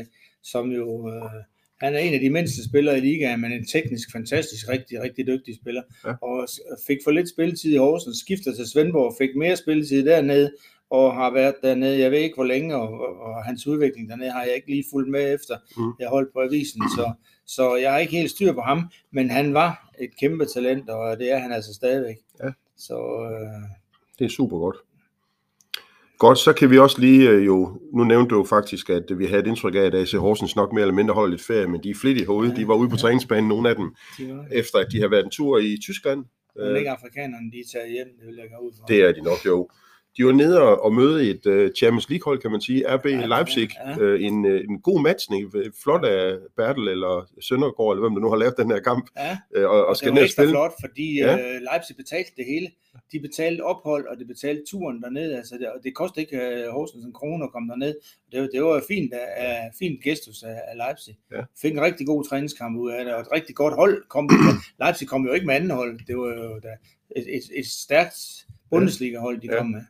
som 0.43 0.71
jo... 0.71 1.09
Øh, 1.09 1.31
han 1.81 1.95
er 1.95 1.99
en 1.99 2.13
af 2.13 2.19
de 2.19 2.29
mindste 2.29 2.69
spillere 2.69 2.97
i 2.97 3.01
ligaen, 3.01 3.41
men 3.41 3.51
en 3.51 3.65
teknisk 3.65 4.11
fantastisk, 4.11 4.69
rigtig, 4.69 5.01
rigtig 5.01 5.27
dygtig 5.27 5.55
spiller. 5.55 5.81
Ja. 6.05 6.13
Og 6.21 6.47
fik 6.87 6.97
for 7.03 7.11
lidt 7.11 7.29
spilletid 7.29 7.73
i 7.73 7.77
Horsens, 7.77 8.17
skifter 8.17 8.55
til 8.55 8.67
Svendborg, 8.67 9.15
fik 9.17 9.35
mere 9.35 9.55
spilletid 9.55 10.05
dernede, 10.05 10.51
og 10.89 11.13
har 11.13 11.33
været 11.33 11.55
dernede, 11.63 11.99
jeg 11.99 12.11
ved 12.11 12.19
ikke 12.19 12.35
hvor 12.35 12.43
længe, 12.43 12.75
og, 12.75 12.89
og, 12.89 13.19
og 13.19 13.43
hans 13.43 13.67
udvikling 13.67 14.09
dernede 14.09 14.31
har 14.31 14.43
jeg 14.43 14.55
ikke 14.55 14.69
lige 14.69 14.83
fulgt 14.91 15.11
med 15.11 15.33
efter. 15.33 15.55
Mm. 15.77 15.93
Jeg 15.99 16.09
holdt 16.09 16.33
på 16.33 16.39
avisen, 16.39 16.81
så, 16.97 17.13
så 17.45 17.75
jeg 17.75 17.91
har 17.91 17.99
ikke 17.99 18.17
helt 18.17 18.31
styr 18.31 18.53
på 18.53 18.61
ham, 18.61 18.89
men 19.11 19.29
han 19.29 19.53
var 19.53 19.91
et 19.99 20.09
kæmpe 20.19 20.45
talent, 20.45 20.89
og 20.89 21.19
det 21.19 21.31
er 21.31 21.37
han 21.37 21.51
altså 21.51 21.73
stadigvæk. 21.73 22.15
Ja. 22.43 22.49
Så, 22.77 22.97
øh... 23.31 23.69
Det 24.19 24.25
er 24.25 24.29
super 24.29 24.57
godt. 24.57 24.75
Godt, 26.19 26.37
så 26.37 26.53
kan 26.53 26.69
vi 26.69 26.77
også 26.77 27.01
lige 27.01 27.29
øh, 27.29 27.45
jo, 27.45 27.79
nu 27.93 28.03
nævnte 28.03 28.29
du 28.29 28.37
jo 28.37 28.43
faktisk, 28.43 28.89
at 28.89 29.03
vi 29.17 29.25
havde 29.25 29.41
et 29.41 29.47
indtryk 29.47 29.75
af, 29.75 29.79
at 29.79 29.95
AC 29.95 30.11
Horsens 30.11 30.55
nok 30.55 30.73
mere 30.73 30.81
eller 30.81 30.93
mindre 30.93 31.13
holder 31.13 31.29
lidt 31.29 31.41
ferie, 31.41 31.67
men 31.67 31.83
de 31.83 31.89
er 31.89 31.95
flittige 32.01 32.25
herude, 32.25 32.55
de 32.55 32.67
var 32.67 32.75
ude 32.75 32.89
på 32.89 32.95
træningsbanen, 32.95 33.47
nogle 33.47 33.69
af 33.69 33.75
dem, 33.75 33.95
de 34.17 34.45
efter 34.51 34.79
at 34.79 34.87
de 34.91 35.01
har 35.01 35.07
været 35.07 35.23
en 35.25 35.31
tur 35.31 35.59
i 35.59 35.77
Tyskland. 35.81 36.25
Men 36.55 36.75
ikke 36.75 36.91
afrikanerne, 36.91 37.51
de 37.51 37.57
er 37.59 37.69
taget 37.73 37.91
hjem, 37.91 38.07
det 38.19 38.27
vil 38.27 38.35
jeg 38.35 38.49
gå 38.57 38.65
ud 38.65 38.71
fra. 38.77 38.85
Det 38.87 38.97
er 39.01 39.11
de 39.11 39.21
nok 39.21 39.45
jo 39.45 39.69
de 40.17 40.25
var 40.25 40.31
nede 40.31 40.79
og 40.79 40.93
møde 40.93 41.29
et 41.29 41.45
uh, 41.45 41.69
Champions 41.77 42.09
League 42.09 42.25
hold, 42.25 42.39
kan 42.41 42.51
man 42.51 42.61
sige, 42.61 42.95
RB 42.95 43.05
ja, 43.05 43.25
Leipzig. 43.25 43.69
Ja, 43.75 43.89
ja. 43.89 44.13
Uh, 44.13 44.23
en, 44.23 44.45
uh, 44.45 44.51
en 44.69 44.81
god 44.81 45.01
matchning, 45.01 45.53
flot 45.83 46.05
af 46.05 46.37
Bertel 46.57 46.87
eller 46.87 47.29
Søndergaard, 47.41 47.91
eller 47.91 48.01
hvem 48.01 48.15
der 48.15 48.21
nu 48.21 48.29
har 48.29 48.37
lavet 48.37 48.57
den 48.57 48.71
her 48.71 48.79
kamp. 48.79 49.09
Ja, 49.17 49.37
uh, 49.57 49.69
og, 49.71 49.85
og 49.85 49.97
skal 49.97 50.11
det 50.11 50.15
var 50.15 50.23
ekstra 50.23 50.41
spille. 50.43 50.53
flot, 50.53 50.73
fordi 50.83 51.07
ja. 51.19 51.33
uh, 51.35 51.61
Leipzig 51.71 51.95
betalte 51.95 52.31
det 52.37 52.45
hele. 52.45 52.67
De 53.11 53.19
betalte 53.19 53.61
ophold, 53.61 54.07
og 54.07 54.19
de 54.19 54.25
betalte 54.25 54.61
turen 54.67 55.01
derned. 55.01 55.33
Altså, 55.33 55.55
det, 55.57 55.67
og 55.69 55.79
det 55.83 55.95
kostede 55.95 56.21
ikke 56.21 56.37
uh, 56.37 56.73
Horsens 56.73 57.05
en 57.05 57.13
krone 57.13 57.43
at 57.43 57.51
komme 57.51 57.69
derned. 57.69 57.95
Det, 58.31 58.49
det 58.53 58.63
var 58.63 58.83
fint, 58.87 59.13
uh, 59.13 59.77
fint 59.79 60.03
gestus 60.03 60.43
af, 60.43 60.61
af 60.69 60.75
Leipzig. 60.77 61.17
Ja. 61.31 61.41
Fik 61.61 61.71
en 61.71 61.81
rigtig 61.81 62.07
god 62.07 62.23
træningskamp 62.23 62.77
ud 62.77 62.91
af 62.91 63.05
det, 63.05 63.13
og 63.13 63.21
et 63.21 63.31
rigtig 63.31 63.55
godt 63.55 63.75
hold 63.75 64.03
kom. 64.09 64.29
Leipzig 64.81 65.07
kom 65.07 65.25
jo 65.25 65.33
ikke 65.33 65.45
med 65.45 65.55
anden 65.55 65.71
hold. 65.71 65.99
Det 66.07 66.17
var 66.17 66.27
jo 66.27 66.59
da 66.59 66.73
et, 67.15 67.35
et, 67.35 67.43
et 67.55 67.65
stærkt 67.65 68.45
Bundesliga-hold, 68.69 69.41
de 69.41 69.47
ja. 69.51 69.57
kom 69.57 69.67
med 69.67 69.81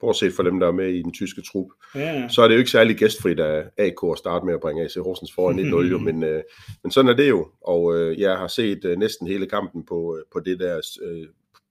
bortset 0.00 0.32
fra 0.32 0.42
dem, 0.42 0.60
der 0.60 0.66
er 0.66 0.72
med 0.72 0.88
i 0.88 1.02
den 1.02 1.12
tyske 1.12 1.42
trup, 1.42 1.66
ja. 1.94 2.28
så 2.28 2.42
er 2.42 2.48
det 2.48 2.54
jo 2.54 2.58
ikke 2.58 2.70
særlig 2.70 2.96
gæstfrit 2.96 3.40
af 3.40 3.70
AK 3.78 3.98
at 4.12 4.18
starte 4.18 4.46
med 4.46 4.54
at 4.54 4.60
bringe 4.60 4.84
AC 4.84 4.94
Horsens 4.94 5.32
foran 5.34 5.58
1-0, 5.58 5.90
jo, 5.90 5.98
men, 6.08 6.22
øh, 6.22 6.42
men 6.82 6.92
sådan 6.92 7.10
er 7.10 7.16
det 7.16 7.28
jo, 7.28 7.48
og 7.60 7.96
øh, 7.96 8.20
jeg 8.20 8.36
har 8.36 8.48
set 8.48 8.84
øh, 8.84 8.98
næsten 8.98 9.26
hele 9.26 9.46
kampen 9.46 9.86
på, 9.86 10.16
øh, 10.16 10.24
på 10.32 10.40
det 10.40 10.60
der 10.60 10.80
øh, 11.02 11.26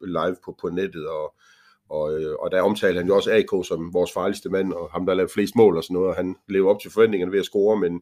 live 0.08 0.36
på, 0.46 0.56
på 0.62 0.70
nettet, 0.70 1.08
og, 1.08 1.36
og, 1.90 2.22
øh, 2.22 2.36
og 2.40 2.52
der 2.52 2.62
omtalte 2.62 2.98
han 2.98 3.08
jo 3.08 3.16
også 3.16 3.32
AK 3.32 3.66
som 3.66 3.94
vores 3.94 4.12
farligste 4.14 4.50
mand, 4.50 4.74
og 4.74 4.90
ham, 4.92 5.06
der 5.06 5.14
lavede 5.14 5.34
flest 5.34 5.56
mål 5.56 5.78
og 5.78 5.84
sådan 5.84 5.94
noget, 5.94 6.10
og 6.10 6.16
han 6.16 6.36
lever 6.50 6.70
op 6.74 6.82
til 6.82 6.92
forventningerne 6.92 7.32
ved 7.32 7.40
at 7.40 7.46
score, 7.46 7.80
men, 7.80 8.02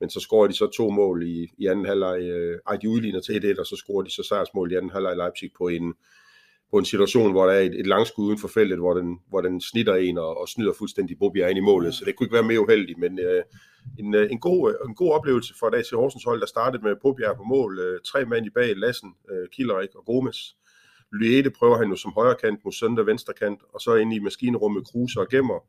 men 0.00 0.10
så 0.10 0.20
scorer 0.20 0.46
de 0.46 0.52
så 0.52 0.66
to 0.66 0.90
mål 0.90 1.22
i, 1.22 1.48
i 1.58 1.66
anden 1.66 1.86
halvleg, 1.86 2.20
øh, 2.20 2.58
ej, 2.68 2.76
de 2.76 2.88
udligner 2.88 3.20
til 3.20 3.54
1-1, 3.54 3.60
og 3.60 3.66
så 3.66 3.76
scorer 3.76 4.02
de 4.02 4.10
så 4.10 4.22
sejrsmål 4.28 4.72
i 4.72 4.74
anden 4.74 4.90
halvleg 4.90 5.14
i 5.14 5.16
Leipzig 5.16 5.50
på 5.58 5.68
en, 5.68 5.94
på 6.72 6.78
en 6.78 6.84
situation, 6.84 7.32
hvor 7.32 7.46
der 7.46 7.52
er 7.52 7.60
et, 7.60 7.80
et 7.80 7.86
langskud 7.86 8.26
uden 8.26 8.38
for 8.38 8.48
feltet, 8.48 8.78
hvor 8.78 8.94
den, 8.94 9.18
hvor 9.28 9.40
den 9.40 9.60
snitter 9.60 9.94
en 9.94 10.18
og, 10.18 10.40
og 10.40 10.48
snyder 10.48 10.72
fuldstændig 10.78 11.18
Bobia 11.18 11.48
ind 11.48 11.58
i 11.58 11.60
målet, 11.60 11.94
så 11.94 12.04
det 12.04 12.16
kunne 12.16 12.24
ikke 12.24 12.34
være 12.34 12.42
mere 12.42 12.60
uheldigt, 12.60 12.98
men 12.98 13.18
øh, 13.18 13.42
en, 13.98 14.14
øh, 14.14 14.30
en, 14.30 14.40
god, 14.40 14.74
en 14.88 14.94
god 14.94 15.12
oplevelse 15.12 15.54
for 15.58 15.68
et 15.68 15.74
AC 15.74 15.90
Horsens 15.90 16.24
hold, 16.24 16.40
der 16.40 16.46
startede 16.46 16.82
med 16.82 16.96
Bobia 17.02 17.34
på 17.34 17.42
mål, 17.42 17.78
øh, 17.78 18.00
tre 18.06 18.24
mand 18.24 18.46
i 18.46 18.50
bag, 18.50 18.76
Lassen, 18.76 19.14
øh, 19.30 19.48
Killerik 19.52 19.94
og 19.94 20.04
Gomes. 20.04 20.56
Lyede 21.12 21.50
prøver 21.50 21.76
han 21.78 21.88
jo 21.88 21.96
som 21.96 22.12
højre 22.12 22.34
kant, 22.34 22.64
Musunda 22.64 23.02
venstre 23.02 23.32
kant, 23.32 23.60
og 23.74 23.80
så 23.80 23.94
ind 23.94 24.14
i 24.14 24.18
maskinrummet 24.18 24.86
Kruse 24.86 25.20
og 25.20 25.28
Gemmer, 25.28 25.60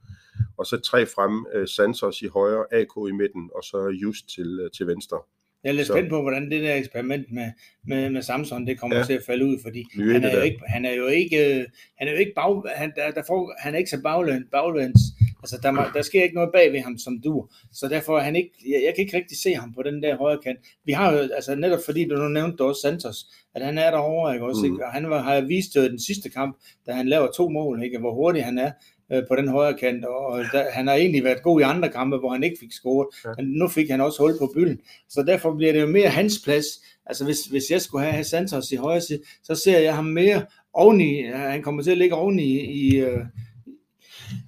og 0.57 0.65
så 0.65 0.79
tre 0.79 1.05
frem, 1.05 1.45
øh, 1.53 1.67
Sansos 1.67 2.22
i 2.22 2.27
højre, 2.27 2.65
AK 2.72 2.93
i 3.10 3.12
midten, 3.12 3.50
og 3.55 3.63
så 3.63 3.98
Just 4.03 4.29
til, 4.36 4.60
øh, 4.60 4.72
til 4.72 4.88
venstre. 4.88 5.19
Jeg 5.63 5.70
er 5.70 5.74
lidt 5.74 5.88
spændt 5.88 6.10
på, 6.10 6.22
hvordan 6.22 6.51
det 6.51 6.63
der 6.63 6.75
eksperiment 6.75 7.32
med, 7.32 7.51
med, 7.88 8.10
med 8.10 8.22
Samson, 8.22 8.67
det 8.67 8.79
kommer 8.79 8.98
ja. 8.98 9.03
til 9.03 9.13
at 9.13 9.24
falde 9.25 9.46
ud, 9.46 9.58
fordi 9.62 9.84
han 10.12 10.24
er, 10.24 10.36
jo 10.36 10.41
ikke, 10.41 10.60
han 10.65 10.86
er 10.86 10.93
jo 10.93 11.08
ikke, 11.08 11.60
øh, 11.60 11.65
han 11.98 12.08
er 12.08 12.12
jo 12.12 12.17
ikke 12.17 12.34
bag, 12.36 12.62
han, 12.75 12.93
der, 12.96 13.12
der 13.12 13.24
får, 13.27 13.53
han 13.60 13.74
er 13.74 13.77
ikke 13.77 13.89
så 13.89 14.01
baglæns, 14.01 14.46
baglæns. 14.51 15.00
Altså, 15.43 15.60
der, 15.63 15.91
der 15.93 16.01
sker 16.01 16.24
ikke 16.24 16.36
noget 16.36 16.50
bag 16.53 16.74
ved 16.74 16.79
ham, 16.79 16.98
som 16.98 17.22
du. 17.24 17.48
Så 17.72 17.88
derfor 17.88 18.17
er 18.17 18.24
han 18.24 18.36
ikke, 18.36 18.51
jeg, 18.65 18.82
jeg 18.86 18.93
kan 18.96 19.05
ikke 19.05 19.17
rigtig 19.17 19.38
se 19.38 19.53
ham 19.53 19.74
på 19.74 19.84
den 19.84 20.03
der 20.03 20.17
højre 20.17 20.39
kant. 20.43 20.60
Vi 20.86 20.91
har 20.91 21.13
jo, 21.13 21.17
altså 21.20 21.55
netop 21.55 21.79
fordi 21.86 22.05
du 22.05 22.15
nu 22.15 22.27
nævnte 22.27 22.62
også 22.62 22.82
Santos, 22.82 23.25
at 23.55 23.65
han 23.65 23.77
er 23.77 23.91
derovre, 23.91 24.34
ikke 24.34 24.46
også, 24.46 24.62
mm. 24.65 24.74
ikke? 24.74 24.86
Og 24.86 24.91
han 24.91 25.10
var, 25.10 25.22
har 25.22 25.41
vist 25.41 25.74
den 25.74 26.00
sidste 26.00 26.29
kamp, 26.29 26.58
da 26.86 26.91
han 26.91 27.08
laver 27.08 27.27
to 27.32 27.50
mål, 27.50 27.84
ikke? 27.84 28.00
Hvor 28.00 28.13
hurtig 28.13 28.46
han 28.46 28.58
er 28.58 28.72
øh, 29.12 29.24
på 29.27 29.36
den 29.36 29.48
højre 29.48 29.77
kant, 29.77 30.05
og 30.05 30.43
der, 30.51 30.72
han 30.72 30.88
har 30.88 30.95
egentlig 30.95 31.24
været 31.24 31.43
god 31.43 31.62
i 31.62 31.63
andre 31.63 31.89
kampe, 31.89 32.17
hvor 32.17 32.29
han 32.29 32.43
ikke 32.43 32.57
fik 32.60 32.72
scoret, 32.72 33.07
ja. 33.25 33.29
men 33.38 33.45
nu 33.45 33.67
fik 33.67 33.89
han 33.89 34.01
også 34.01 34.22
hul 34.24 34.38
på 34.39 34.51
bylden, 34.55 34.79
så 35.10 35.24
derfor 35.27 35.55
bliver 35.55 35.74
det 35.74 35.81
jo 35.81 35.88
mere 35.88 36.10
hans 36.10 36.41
plads, 36.43 36.65
altså 37.05 37.25
hvis, 37.25 37.39
hvis 37.45 37.72
jeg 37.72 37.81
skulle 37.81 38.05
have 38.05 38.24
Santos 38.24 38.72
i 38.72 38.75
højre 38.75 39.01
side, 39.01 39.19
så 39.43 39.55
ser 39.55 39.79
jeg 39.79 39.95
ham 39.95 40.05
mere 40.05 40.45
oveni, 40.74 41.22
han 41.25 41.62
kommer 41.62 41.83
til 41.83 41.91
at 41.91 41.98
ligge 41.98 42.15
oveni 42.15 42.60
i, 42.60 42.95
øh, 43.00 43.19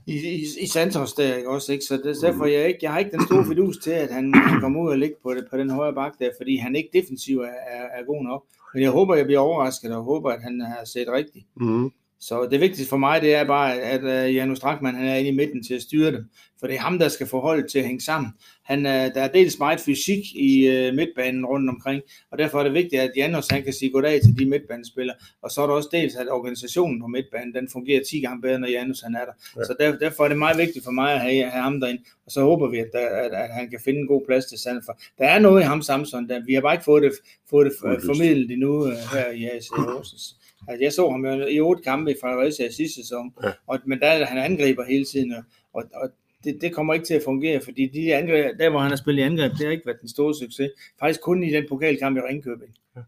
i, 0.08 0.14
i, 0.14 0.46
i 0.62 0.68
Santos 0.68 1.14
der, 1.14 1.36
ikke 1.36 1.50
også, 1.50 1.74
ikke? 1.74 1.86
Så 1.86 1.98
det, 1.98 2.22
derfor 2.22 2.46
jeg 2.46 2.68
ikke, 2.68 2.80
jeg 2.82 2.92
har 2.92 3.00
ikke 3.00 3.12
den 3.12 3.26
store 3.26 3.46
fidus 3.46 3.78
til, 3.78 3.92
at 3.92 4.10
han, 4.12 4.34
han 4.34 4.62
kommer 4.62 4.82
ud 4.82 4.90
og 4.90 4.98
ligge 4.98 5.16
på, 5.24 5.34
det, 5.34 5.48
på 5.52 5.58
den 5.58 5.70
højre 5.70 5.94
bak 5.94 6.14
der, 6.20 6.30
fordi 6.40 6.58
han 6.58 6.76
ikke 6.76 6.90
defensiv 6.94 7.40
er, 7.40 7.46
er, 7.46 8.00
er 8.00 8.06
god 8.06 8.24
nok. 8.24 8.44
Men 8.74 8.84
jeg 8.84 8.92
håber, 8.92 9.16
jeg 9.16 9.26
bliver 9.26 9.40
overrasket, 9.40 9.96
og 9.96 10.04
håber, 10.04 10.30
at 10.32 10.42
han 10.42 10.62
har 10.62 10.86
set 10.86 11.08
rigtigt. 11.08 11.46
Mm. 11.56 11.92
Så 12.20 12.48
det 12.52 12.60
vigtigste 12.60 12.90
for 12.90 12.98
mig, 12.98 13.22
det 13.22 13.36
er 13.36 13.44
bare, 13.44 13.80
at 13.82 14.04
uh, 14.04 14.36
Janus 14.36 14.58
Strakman, 14.58 14.96
han 14.96 15.08
er 15.08 15.16
inde 15.16 15.30
i 15.30 15.36
midten 15.36 15.64
til 15.64 15.74
at 15.74 15.82
styre 15.82 16.12
dem. 16.12 16.30
For 16.60 16.68
det 16.68 16.76
er 16.76 16.80
ham, 16.80 17.00
der 17.00 17.08
skal 17.08 17.28
få 17.28 17.40
holdet 17.40 17.72
til 17.72 17.80
at 17.80 17.86
hænge 17.86 18.02
sammen. 18.02 18.32
Han, 18.64 18.86
uh, 18.86 18.92
der 18.92 19.22
er 19.22 19.28
dels 19.28 19.60
meget 19.60 19.80
fysik 19.80 20.36
i 20.36 20.68
uh, 20.68 20.96
midtbanen 20.96 21.46
rundt 21.46 21.70
omkring, 21.70 22.02
og 22.32 22.38
derfor 22.38 22.60
er 22.60 22.64
det 22.64 22.74
vigtigt, 22.74 23.02
at 23.02 23.12
Janus 23.18 23.48
han 23.48 23.64
kan 23.64 23.74
sige 23.74 23.92
goddag 23.92 24.22
til 24.22 24.40
de 24.40 24.46
midtbanespillere. 24.46 25.16
Og 25.42 25.52
så 25.52 25.62
er 25.62 25.68
der 25.68 25.74
også 25.74 25.90
dels, 25.92 26.16
at 26.16 26.30
organisationen 26.30 27.02
på 27.02 27.08
midtbanen, 27.08 27.54
den 27.54 27.70
fungerer 27.72 28.04
10 28.10 28.20
gange 28.20 28.42
bedre, 28.42 28.60
når 28.60 28.68
Janus 28.68 29.02
han 29.02 29.16
er 29.16 29.26
der. 29.26 29.34
Ja. 29.58 29.64
Så 29.64 29.76
der, 29.80 29.98
derfor 29.98 30.24
er 30.24 30.28
det 30.28 30.38
meget 30.38 30.58
vigtigt 30.58 30.86
for 30.86 30.92
mig 30.92 31.14
at 31.14 31.20
have, 31.22 31.50
have 31.50 31.64
ham 31.64 31.80
derinde. 31.80 32.04
Og 32.26 32.32
så 32.32 32.42
håber 32.42 32.70
vi, 32.70 32.78
at, 32.78 32.90
der, 32.94 33.08
at, 33.08 33.32
at 33.34 33.50
han 33.50 33.70
kan 33.70 33.80
finde 33.86 34.00
en 34.00 34.08
god 34.08 34.26
plads 34.26 34.46
til 34.46 34.58
Sandefjord. 34.58 35.00
Der 35.18 35.26
er 35.26 35.40
noget 35.40 35.62
i 35.62 35.66
ham, 35.66 35.82
Samson. 35.82 36.30
Der, 36.30 36.42
vi 36.46 36.54
har 36.54 36.62
bare 36.62 36.74
ikke 36.74 36.86
fået 36.86 37.04
det, 37.04 37.12
fået 37.50 37.66
det 37.66 37.74
formidlet 38.06 38.52
endnu 38.52 38.82
uh, 38.82 38.92
her 39.14 39.30
i 39.30 39.46
AC 39.46 39.68
Horsens. 39.78 40.36
Altså, 40.68 40.84
jeg 40.84 40.94
så 40.94 41.10
ham 41.10 41.26
jo 41.26 41.46
i 41.46 41.60
otte 41.60 41.84
kampe 41.84 42.12
i 42.12 42.16
Fredericia 42.22 42.72
sidste 42.72 43.02
sæson, 43.02 43.34
ja. 43.44 43.52
og, 43.68 43.80
men 43.86 44.00
der 44.00 44.08
er 44.08 44.26
han 44.26 44.38
angriber 44.38 44.84
hele 44.84 45.06
tiden, 45.06 45.34
og, 45.74 45.84
og 45.94 46.10
det, 46.46 46.58
det 46.62 46.76
kommer 46.76 46.94
ikke 46.94 47.06
til 47.06 47.14
at 47.14 47.22
fungere, 47.26 47.62
fordi 47.64 47.88
de 47.94 48.16
angreb, 48.16 48.60
der 48.60 48.70
hvor 48.70 48.80
han 48.80 48.92
har 48.92 48.96
spillet 48.96 49.22
i 49.24 49.26
angreb, 49.26 49.52
det 49.52 49.66
har 49.66 49.72
ikke 49.72 49.86
været 49.86 50.02
den 50.02 50.10
store 50.10 50.36
succes. 50.36 50.70
Faktisk 51.00 51.22
kun 51.22 51.44
i 51.44 51.52
den 51.52 51.66
pokalkamp 51.70 52.18
i 52.18 52.20
Ringkøbing. 52.20 52.72
Ja. 52.96 53.02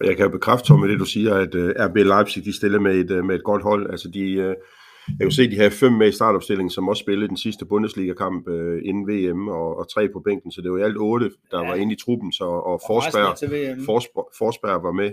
Og 0.00 0.06
jeg 0.06 0.16
kan 0.16 0.24
jo 0.24 0.30
bekræfte, 0.30 0.68
Tom, 0.68 0.80
med 0.80 0.88
det 0.88 0.98
du 0.98 1.04
siger, 1.04 1.34
at 1.34 1.54
uh, 1.54 1.64
øh, 1.64 1.74
RB 1.78 1.96
Leipzig, 1.96 2.44
de 2.44 2.56
stiller 2.56 2.80
med 2.80 2.94
et, 2.94 3.10
uh, 3.10 3.24
med 3.24 3.34
et 3.34 3.44
godt 3.44 3.62
hold. 3.62 3.90
Altså 3.90 4.08
de, 4.08 4.20
uh, 4.20 4.54
jeg 5.08 5.20
kan 5.20 5.30
se, 5.30 5.42
at 5.42 5.50
de 5.50 5.56
har 5.56 5.70
fem 5.70 5.92
med 5.92 6.08
i 6.08 6.12
startopstillingen, 6.12 6.70
som 6.70 6.88
også 6.88 7.00
spillede 7.00 7.28
den 7.28 7.36
sidste 7.36 7.64
Bundesliga-kamp 7.66 8.48
uh, 8.48 8.78
inden 8.84 9.08
VM, 9.08 9.48
og, 9.48 9.78
og 9.78 9.90
tre 9.90 10.08
på 10.08 10.20
bænken, 10.20 10.52
så 10.52 10.60
det 10.62 10.72
var 10.72 10.78
i 10.78 10.82
alt 10.82 10.96
otte, 10.96 11.30
der 11.50 11.62
ja. 11.62 11.68
var 11.68 11.74
inde 11.74 11.92
i 11.92 11.96
truppen, 11.96 12.32
så, 12.32 12.44
og, 12.44 12.66
og 12.66 12.80
Forsberg, 12.86 13.38
Forsberg, 13.84 14.28
Forsberg 14.38 14.82
var 14.82 14.92
med. 14.92 15.10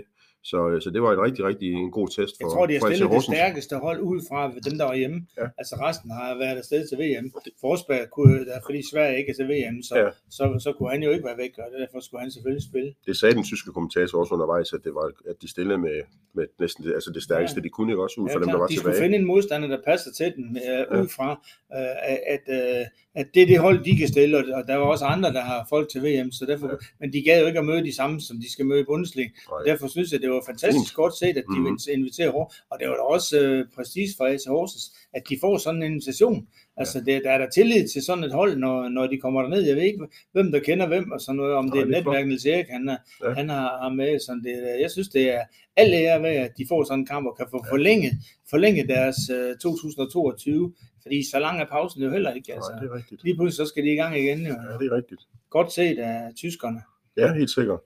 Så, 0.50 0.68
øh, 0.68 0.82
så 0.82 0.90
det 0.90 1.02
var 1.02 1.12
et 1.12 1.20
rigtig, 1.26 1.44
rigtig 1.44 1.68
en 1.72 1.90
god 1.90 2.08
test 2.08 2.34
for 2.36 2.44
Jeg 2.44 2.52
tror, 2.54 2.66
de 2.66 2.72
har 2.74 2.80
stillet 2.80 3.10
det 3.10 3.22
stærkeste 3.22 3.76
hold 3.76 4.00
ud 4.00 4.20
fra 4.28 4.40
dem, 4.66 4.74
der 4.78 4.84
var 4.84 4.94
hjemme. 4.94 5.26
Ja. 5.40 5.46
Altså 5.58 5.74
resten 5.86 6.10
har 6.10 6.38
været 6.42 6.56
afsted 6.62 6.88
til 6.88 6.96
VM. 7.02 7.26
Forsberg 7.60 8.10
kunne, 8.10 8.46
fordi 8.66 8.80
Sverige 8.92 9.18
ikke 9.18 9.30
er 9.30 9.38
til 9.40 9.48
VM, 9.52 9.82
så, 9.82 9.94
ja. 9.98 10.10
så, 10.36 10.42
så, 10.52 10.58
så 10.64 10.70
kunne 10.72 10.90
han 10.90 11.02
jo 11.02 11.10
ikke 11.10 11.26
være 11.30 11.38
væk, 11.44 11.52
og 11.58 11.68
derfor 11.80 12.00
skulle 12.00 12.20
han 12.20 12.30
selvfølgelig 12.30 12.64
spille. 12.70 12.94
Det 13.06 13.16
sagde 13.16 13.34
den 13.34 13.44
tyske 13.44 13.70
kommentator 13.72 14.20
også 14.20 14.34
undervejs, 14.34 14.72
at, 14.72 14.84
det 14.84 14.94
var, 14.94 15.06
at 15.30 15.36
de 15.42 15.48
stillede 15.50 15.78
med, 15.78 15.96
med 16.34 16.46
næsten 16.60 16.84
det, 16.84 16.94
altså 16.94 17.10
det 17.10 17.22
stærkeste, 17.22 17.60
ja. 17.60 17.62
de 17.62 17.68
kunne 17.68 17.92
ikke 17.92 18.02
også 18.02 18.20
ud 18.20 18.28
ja, 18.28 18.34
for 18.34 18.38
dem, 18.38 18.48
der 18.48 18.58
var 18.58 18.66
de 18.66 18.74
tilbage. 18.74 18.92
De 18.92 18.96
skulle 18.96 19.04
finde 19.04 19.18
en 19.18 19.26
modstander, 19.26 19.68
der 19.68 19.78
passer 19.86 20.12
til 20.12 20.32
den, 20.36 20.56
uh, 20.56 20.62
ja. 20.62 21.00
ud 21.00 21.08
fra, 21.08 21.30
uh, 21.70 22.32
at, 22.34 22.44
uh, 22.48 22.86
at 23.14 23.26
det 23.34 23.42
er 23.42 23.46
det 23.46 23.58
hold, 23.58 23.84
de 23.84 23.96
kan 23.96 24.08
stille, 24.08 24.56
og 24.56 24.62
der 24.66 24.76
var 24.76 24.84
også 24.84 25.04
andre, 25.04 25.32
der 25.32 25.40
har 25.40 25.66
folk 25.68 25.88
til 25.88 26.02
VM, 26.02 26.32
så 26.32 26.46
derfor, 26.46 26.68
ja. 26.68 26.76
men 27.00 27.12
de 27.12 27.22
gad 27.22 27.40
jo 27.40 27.46
ikke 27.46 27.58
at 27.58 27.64
møde 27.64 27.84
de 27.84 27.94
samme, 27.94 28.20
som 28.20 28.36
de 28.40 28.52
skal 28.52 28.66
møde 28.66 28.80
i 28.80 28.84
Bundesliga. 28.84 29.28
Derfor 29.66 29.88
synes 29.88 30.12
jeg, 30.12 30.20
det 30.20 30.30
var 30.30 30.42
fantastisk 30.46 30.94
godt 30.94 31.14
set, 31.18 31.36
at 31.36 31.44
de 31.54 31.58
mm. 31.60 31.78
inviterer 31.92 32.30
hårdt, 32.30 32.54
og 32.70 32.78
det 32.80 32.88
var 32.88 32.94
da 32.94 33.00
også 33.00 33.40
øh, 33.40 33.66
præcis 33.74 34.16
for 34.16 34.24
AC 34.24 34.44
Horsens, 34.46 34.84
at 35.14 35.22
de 35.28 35.38
får 35.40 35.58
sådan 35.58 35.82
en 35.82 35.92
invitation. 35.92 36.48
Altså, 36.76 37.00
det, 37.00 37.22
der 37.24 37.30
er 37.30 37.38
der 37.38 37.48
tillid 37.50 37.88
til 37.88 38.02
sådan 38.02 38.24
et 38.24 38.32
hold, 38.32 38.56
når, 38.56 38.88
når 38.88 39.06
de 39.06 39.20
kommer 39.20 39.42
derned. 39.42 39.62
Jeg 39.62 39.76
ved 39.76 39.82
ikke, 39.82 40.06
hvem 40.32 40.52
der 40.52 40.60
kender 40.60 40.86
hvem, 40.86 41.12
og 41.12 41.20
sådan 41.20 41.36
noget, 41.36 41.54
om 41.54 41.70
det 41.70 41.78
er 41.78 41.82
et 41.82 41.90
netværk, 41.90 42.26
Niels 42.26 42.46
Erik, 42.46 42.66
han, 42.68 42.88
er, 42.88 42.96
ja. 43.24 43.30
han 43.30 43.48
har, 43.48 43.78
har 43.82 43.88
med. 43.88 44.18
Sådan 44.18 44.42
det, 44.42 44.80
jeg 44.80 44.90
synes, 44.90 45.08
det 45.08 45.34
er 45.34 45.42
alle 45.76 45.96
ære 45.96 46.22
ved, 46.22 46.30
at 46.30 46.50
de 46.58 46.66
får 46.68 46.84
sådan 46.84 46.98
en 46.98 47.06
kamp, 47.06 47.26
og 47.26 47.36
kan 47.36 47.46
få 47.50 47.62
ja. 47.64 47.72
forlænget, 47.72 48.12
forlænget 48.50 48.88
deres 48.88 49.16
uh, 49.30 49.58
2022, 49.58 50.74
fordi 51.02 51.30
så 51.30 51.38
lang 51.38 51.60
er 51.60 51.66
pausen 51.66 52.02
jo 52.02 52.10
heller 52.10 52.32
ikke. 52.32 52.54
Altså. 52.54 52.70
Nej, 52.70 52.80
det 52.80 52.90
er 52.90 52.96
rigtigt. 52.96 53.24
Lige 53.24 53.36
pludselig 53.36 53.66
så 53.66 53.70
skal 53.70 53.84
de 53.84 53.92
i 53.92 53.96
gang 53.96 54.18
igen. 54.18 54.38
Jo. 54.38 54.54
Ja, 54.70 54.78
det 54.78 54.86
er 54.92 54.96
rigtigt. 54.96 55.20
Godt 55.50 55.72
set 55.72 55.98
af 55.98 56.34
tyskerne. 56.36 56.80
Ja, 57.16 57.34
helt 57.34 57.50
sikkert. 57.50 57.80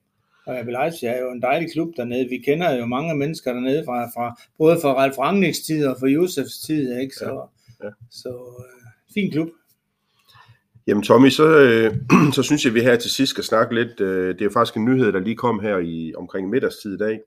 RB 0.49 0.67
Leipzig 0.67 1.07
er 1.07 1.21
jo 1.21 1.31
en 1.31 1.43
dejlig 1.43 1.73
klub 1.73 1.97
dernede. 1.97 2.29
Vi 2.29 2.39
kender 2.39 2.75
jo 2.75 2.87
mange 2.87 3.17
mennesker 3.17 3.53
dernede 3.53 3.83
fra, 3.87 4.07
fra 4.07 4.41
både 4.59 4.79
fra 4.83 4.95
Ralf 4.95 5.19
Rangnicks 5.19 5.61
tid 5.61 5.87
og 5.87 5.97
fra 6.01 6.07
Josefs 6.07 6.59
tid, 6.67 6.99
ikke? 7.01 7.15
Så, 7.15 7.49
ja. 7.83 7.87
Ja. 7.87 7.91
så 8.11 8.29
uh, 8.29 8.65
fin 9.15 9.31
klub. 9.31 9.49
Jamen 10.87 11.03
Tommy, 11.03 11.29
så, 11.29 11.59
øh, 11.59 11.95
så 12.37 12.43
synes 12.43 12.65
jeg, 12.65 12.71
at 12.71 12.75
vi 12.75 12.81
her 12.81 12.97
til 12.97 13.11
sidst 13.11 13.31
skal 13.31 13.45
snakke 13.45 13.75
lidt. 13.75 14.01
Øh, 14.01 14.29
det 14.29 14.41
er 14.41 14.45
jo 14.45 14.51
faktisk 14.51 14.77
en 14.77 14.85
nyhed, 14.85 15.13
der 15.13 15.21
lige 15.21 15.37
kom 15.37 15.61
her 15.61 15.79
i 15.79 16.15
omkring 16.17 16.49
middagstid 16.49 16.95
i 16.95 16.99
dag, 16.99 17.21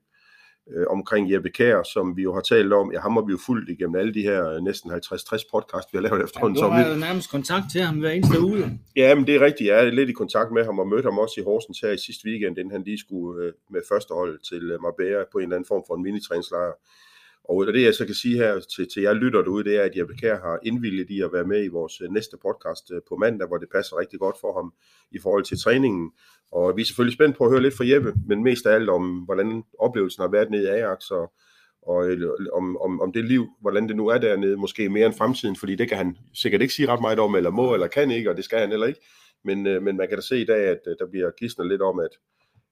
øh, 0.70 0.86
omkring 0.90 1.32
Jeppe 1.32 1.50
Kær, 1.50 1.82
som 1.82 2.16
vi 2.16 2.22
jo 2.22 2.34
har 2.34 2.40
talt 2.40 2.72
om. 2.72 2.92
Ja, 2.92 3.00
ham 3.00 3.12
har 3.12 3.22
vi 3.22 3.32
jo 3.32 3.38
fulgt 3.46 3.70
igennem 3.70 3.96
alle 3.96 4.14
de 4.14 4.22
her 4.22 4.50
øh, 4.50 4.60
næsten 4.60 4.90
50-60 4.90 5.50
podcast, 5.52 5.88
vi 5.92 5.96
har 5.98 6.02
lavet 6.02 6.24
efterhånden. 6.24 6.58
Ja, 6.58 6.64
du 6.64 6.70
har 6.70 6.88
jo 6.88 6.96
nærmest 6.96 7.30
kontakt 7.30 7.64
til 7.72 7.80
ham 7.80 7.98
hver 7.98 8.10
eneste 8.10 8.40
uge. 8.40 8.80
Ja, 8.96 9.14
men 9.14 9.26
det 9.26 9.34
er 9.34 9.40
rigtigt. 9.40 9.68
Jeg 9.70 9.86
er 9.86 9.90
lidt 9.90 10.10
i 10.10 10.12
kontakt 10.12 10.52
med 10.52 10.64
ham 10.64 10.78
og 10.78 10.88
mødte 10.88 11.06
ham 11.10 11.18
også 11.18 11.40
i 11.40 11.44
Horsens 11.44 11.80
her 11.80 11.90
i 11.90 11.98
sidste 11.98 12.28
weekend, 12.28 12.58
inden 12.58 12.72
han 12.72 12.82
lige 12.82 12.98
skulle 12.98 13.44
øh, 13.44 13.52
med 13.70 13.80
første 13.88 14.14
hold 14.14 14.38
til 14.50 14.70
øh, 14.70 14.82
Marbella 14.82 15.24
på 15.32 15.38
en 15.38 15.42
eller 15.42 15.56
anden 15.56 15.68
form 15.68 15.84
for 15.86 15.94
en 15.94 16.02
minitræningslejr. 16.02 16.72
Og 17.44 17.66
det 17.66 17.82
jeg 17.82 17.94
så 17.94 18.06
kan 18.06 18.14
sige 18.14 18.36
her 18.36 18.60
til, 18.60 18.88
til 18.92 19.02
jer 19.02 19.12
lytter 19.12 19.42
derude, 19.42 19.64
det 19.64 19.76
er, 19.76 19.82
at 19.82 19.96
Jeppe 19.96 20.14
Kær 20.14 20.36
har 20.36 20.58
indvilget 20.62 21.10
i 21.10 21.20
at 21.20 21.32
være 21.32 21.44
med 21.44 21.64
i 21.64 21.68
vores 21.68 22.00
øh, 22.00 22.10
næste 22.10 22.36
podcast 22.42 22.92
øh, 22.92 23.00
på 23.08 23.16
mandag, 23.16 23.48
hvor 23.48 23.58
det 23.58 23.68
passer 23.74 23.98
rigtig 23.98 24.18
godt 24.18 24.36
for 24.40 24.52
ham 24.58 24.72
i 25.10 25.18
forhold 25.18 25.44
til 25.44 25.58
træningen. 25.58 26.12
Og 26.52 26.76
vi 26.76 26.82
er 26.82 26.86
selvfølgelig 26.86 27.14
spændt 27.14 27.36
på 27.36 27.44
at 27.44 27.50
høre 27.50 27.62
lidt 27.62 27.76
fra 27.76 27.88
Jeppe, 27.88 28.14
men 28.26 28.42
mest 28.42 28.66
af 28.66 28.74
alt 28.74 28.90
om, 28.90 29.18
hvordan 29.18 29.62
oplevelsen 29.78 30.20
har 30.20 30.30
været 30.30 30.50
nede 30.50 30.62
i 30.62 30.66
Ajax, 30.66 31.10
og, 31.10 31.32
og 31.82 32.06
om, 32.52 32.76
om, 32.76 33.00
om 33.00 33.12
det 33.12 33.24
liv, 33.24 33.46
hvordan 33.60 33.88
det 33.88 33.96
nu 33.96 34.08
er 34.08 34.18
dernede, 34.18 34.56
måske 34.56 34.88
mere 34.88 35.06
end 35.06 35.14
fremtiden, 35.14 35.56
fordi 35.56 35.74
det 35.74 35.88
kan 35.88 35.98
han 35.98 36.16
sikkert 36.34 36.62
ikke 36.62 36.74
sige 36.74 36.88
ret 36.88 37.00
meget 37.00 37.18
om, 37.18 37.34
eller 37.34 37.50
må, 37.50 37.74
eller 37.74 37.86
kan 37.86 38.10
ikke, 38.10 38.30
og 38.30 38.36
det 38.36 38.44
skal 38.44 38.58
han 38.58 38.70
heller 38.70 38.86
ikke. 38.86 39.00
Men, 39.44 39.66
øh, 39.66 39.82
men 39.82 39.96
man 39.96 40.08
kan 40.08 40.18
da 40.18 40.22
se 40.22 40.40
i 40.40 40.44
dag, 40.44 40.68
at 40.68 40.80
der 40.98 41.06
bliver 41.10 41.30
gidsnet 41.38 41.68
lidt 41.68 41.82
om, 41.82 42.00
at, 42.00 42.10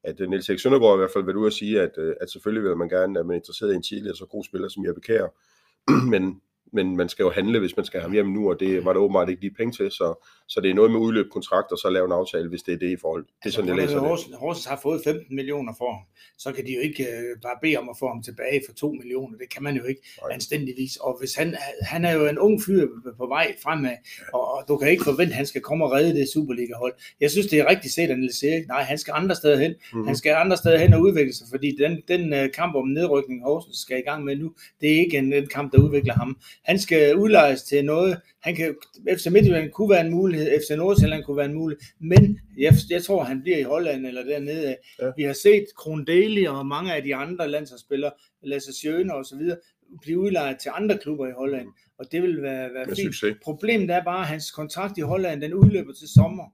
at 0.04 0.20
øh, 0.20 0.28
Niels 0.28 0.48
Erik 0.48 0.60
Søndergaard 0.60 0.96
i 0.96 1.00
hvert 1.00 1.10
fald 1.12 1.24
vil 1.24 1.36
ud 1.36 1.46
og 1.46 1.52
sige, 1.52 1.80
at, 1.80 1.98
øh, 1.98 2.14
at 2.20 2.30
selvfølgelig 2.30 2.68
vil 2.68 2.76
man 2.76 2.88
gerne, 2.88 3.20
at 3.20 3.26
man 3.26 3.34
er 3.34 3.38
interesseret 3.38 3.72
i 3.72 3.76
en 3.76 3.82
tidligere 3.82 4.16
så 4.16 4.26
god 4.26 4.44
spiller 4.44 4.68
som 4.68 4.86
Jeppe 4.86 5.00
Kjær, 5.00 5.26
men 6.12 6.40
men 6.72 6.96
man 6.96 7.08
skal 7.08 7.22
jo 7.22 7.30
handle, 7.30 7.58
hvis 7.58 7.76
man 7.76 7.86
skal 7.86 8.00
have 8.00 8.08
ham 8.08 8.12
hjem 8.12 8.26
nu, 8.26 8.50
og 8.50 8.60
det 8.60 8.84
var 8.84 8.92
der 8.92 9.00
åbenbart 9.00 9.28
ikke 9.28 9.40
lige 9.40 9.54
penge 9.54 9.72
til, 9.72 9.90
så, 9.90 10.26
så 10.48 10.60
det 10.60 10.70
er 10.70 10.74
noget 10.74 10.90
med 10.90 11.00
udløb 11.00 11.26
kontrakt, 11.32 11.72
og 11.72 11.78
så 11.78 11.90
lave 11.90 12.06
en 12.06 12.12
aftale, 12.12 12.48
hvis 12.48 12.62
det 12.62 12.74
er 12.74 12.78
det 12.78 12.90
i 12.90 12.96
forhold. 12.96 13.24
Det 13.24 13.30
er 13.30 13.44
altså, 13.44 13.56
sådan, 13.56 13.68
jeg 13.68 13.76
læser 13.76 14.00
det. 14.00 14.38
Horsens 14.38 14.66
har 14.66 14.80
fået 14.82 15.00
15 15.04 15.36
millioner 15.36 15.72
for 15.78 15.92
ham, 15.92 16.02
så 16.38 16.52
kan 16.52 16.66
de 16.66 16.72
jo 16.74 16.80
ikke 16.80 17.02
uh, 17.02 17.40
bare 17.42 17.58
bede 17.62 17.76
om 17.76 17.88
at 17.88 17.96
få 17.98 18.08
ham 18.08 18.22
tilbage 18.22 18.62
for 18.66 18.74
2 18.74 18.92
millioner, 18.92 19.38
det 19.38 19.48
kan 19.54 19.62
man 19.62 19.76
jo 19.76 19.84
ikke 19.84 20.02
Nej. 20.22 20.34
anstændigvis, 20.34 20.96
og 20.96 21.16
hvis 21.20 21.34
han, 21.34 21.56
han 21.82 22.04
er 22.04 22.12
jo 22.12 22.26
en 22.26 22.38
ung 22.38 22.62
fyr 22.66 22.86
på 23.16 23.26
vej 23.26 23.54
fremad, 23.62 23.96
og, 24.32 24.54
og 24.54 24.64
du 24.68 24.76
kan 24.76 24.90
ikke 24.90 25.04
forvente, 25.04 25.32
at 25.32 25.36
han 25.36 25.46
skal 25.46 25.60
komme 25.60 25.84
og 25.84 25.92
redde 25.92 26.14
det 26.18 26.28
Superliga-hold. 26.28 26.94
Jeg 27.20 27.30
synes, 27.30 27.46
det 27.46 27.58
er 27.58 27.70
rigtig 27.70 27.90
set, 27.92 28.10
at 28.10 28.18
Niels 28.18 28.42
Erik, 28.42 28.68
nej, 28.68 28.82
han 28.82 28.98
skal 28.98 29.12
andre 29.16 29.34
steder 29.34 29.58
hen, 29.58 29.70
mm-hmm. 29.70 30.06
han 30.06 30.16
skal 30.16 30.34
andre 30.34 30.56
steder 30.56 30.78
hen 30.78 30.94
og 30.94 31.00
udvikle 31.00 31.34
sig, 31.34 31.46
fordi 31.50 31.76
den, 31.78 32.02
den 32.08 32.32
uh, 32.32 32.50
kamp 32.54 32.74
om 32.74 32.88
nedrykning 32.88 33.42
Horsens 33.42 33.76
skal 33.76 33.98
i 33.98 34.02
gang 34.10 34.24
med 34.24 34.36
nu, 34.36 34.52
det 34.80 34.92
er 34.94 34.98
ikke 35.00 35.18
en, 35.18 35.32
en 35.32 35.46
kamp, 35.46 35.72
der 35.72 35.78
udvikler 35.78 36.14
ham. 36.14 36.38
Han 36.64 36.78
skal 36.78 37.16
udlejes 37.16 37.62
til 37.62 37.84
noget. 37.84 38.20
Han 38.40 38.56
kan, 38.56 38.74
FC 39.16 39.26
Midtjylland 39.26 39.70
kunne 39.70 39.90
være 39.90 40.06
en 40.06 40.10
mulighed, 40.10 40.60
FC 40.60 40.70
Nordsjælland 40.76 41.24
kunne 41.24 41.36
være 41.36 41.46
en 41.46 41.54
mulighed, 41.54 41.82
men 41.98 42.40
jeg, 42.58 42.74
jeg 42.90 43.04
tror, 43.04 43.24
han 43.24 43.42
bliver 43.42 43.58
i 43.58 43.62
Holland 43.62 44.06
eller 44.06 44.24
dernede. 44.24 44.76
Ja. 45.02 45.10
Vi 45.16 45.22
har 45.22 45.32
set 45.32 45.64
Kron 45.76 46.04
Daly 46.04 46.46
og 46.46 46.66
mange 46.66 46.94
af 46.94 47.02
de 47.02 47.14
andre 47.14 47.48
landsholdsspillere, 47.48 48.12
Lasse 48.42 48.72
Sjøne 48.80 49.14
og 49.14 49.24
så 49.24 49.36
videre, 49.36 49.58
blive 50.02 50.18
udlejet 50.18 50.58
til 50.58 50.70
andre 50.74 50.98
klubber 50.98 51.26
i 51.28 51.32
Holland, 51.32 51.68
og 51.98 52.12
det 52.12 52.22
vil 52.22 52.42
være, 52.42 52.74
være 52.74 52.86
fint. 52.86 52.98
Succes. 52.98 53.36
Problemet 53.42 53.90
er 53.90 54.04
bare, 54.04 54.20
at 54.20 54.26
hans 54.26 54.50
kontrakt 54.50 54.98
i 54.98 55.00
Holland, 55.00 55.40
den 55.40 55.54
udløber 55.54 55.92
til 55.92 56.08
sommer. 56.08 56.44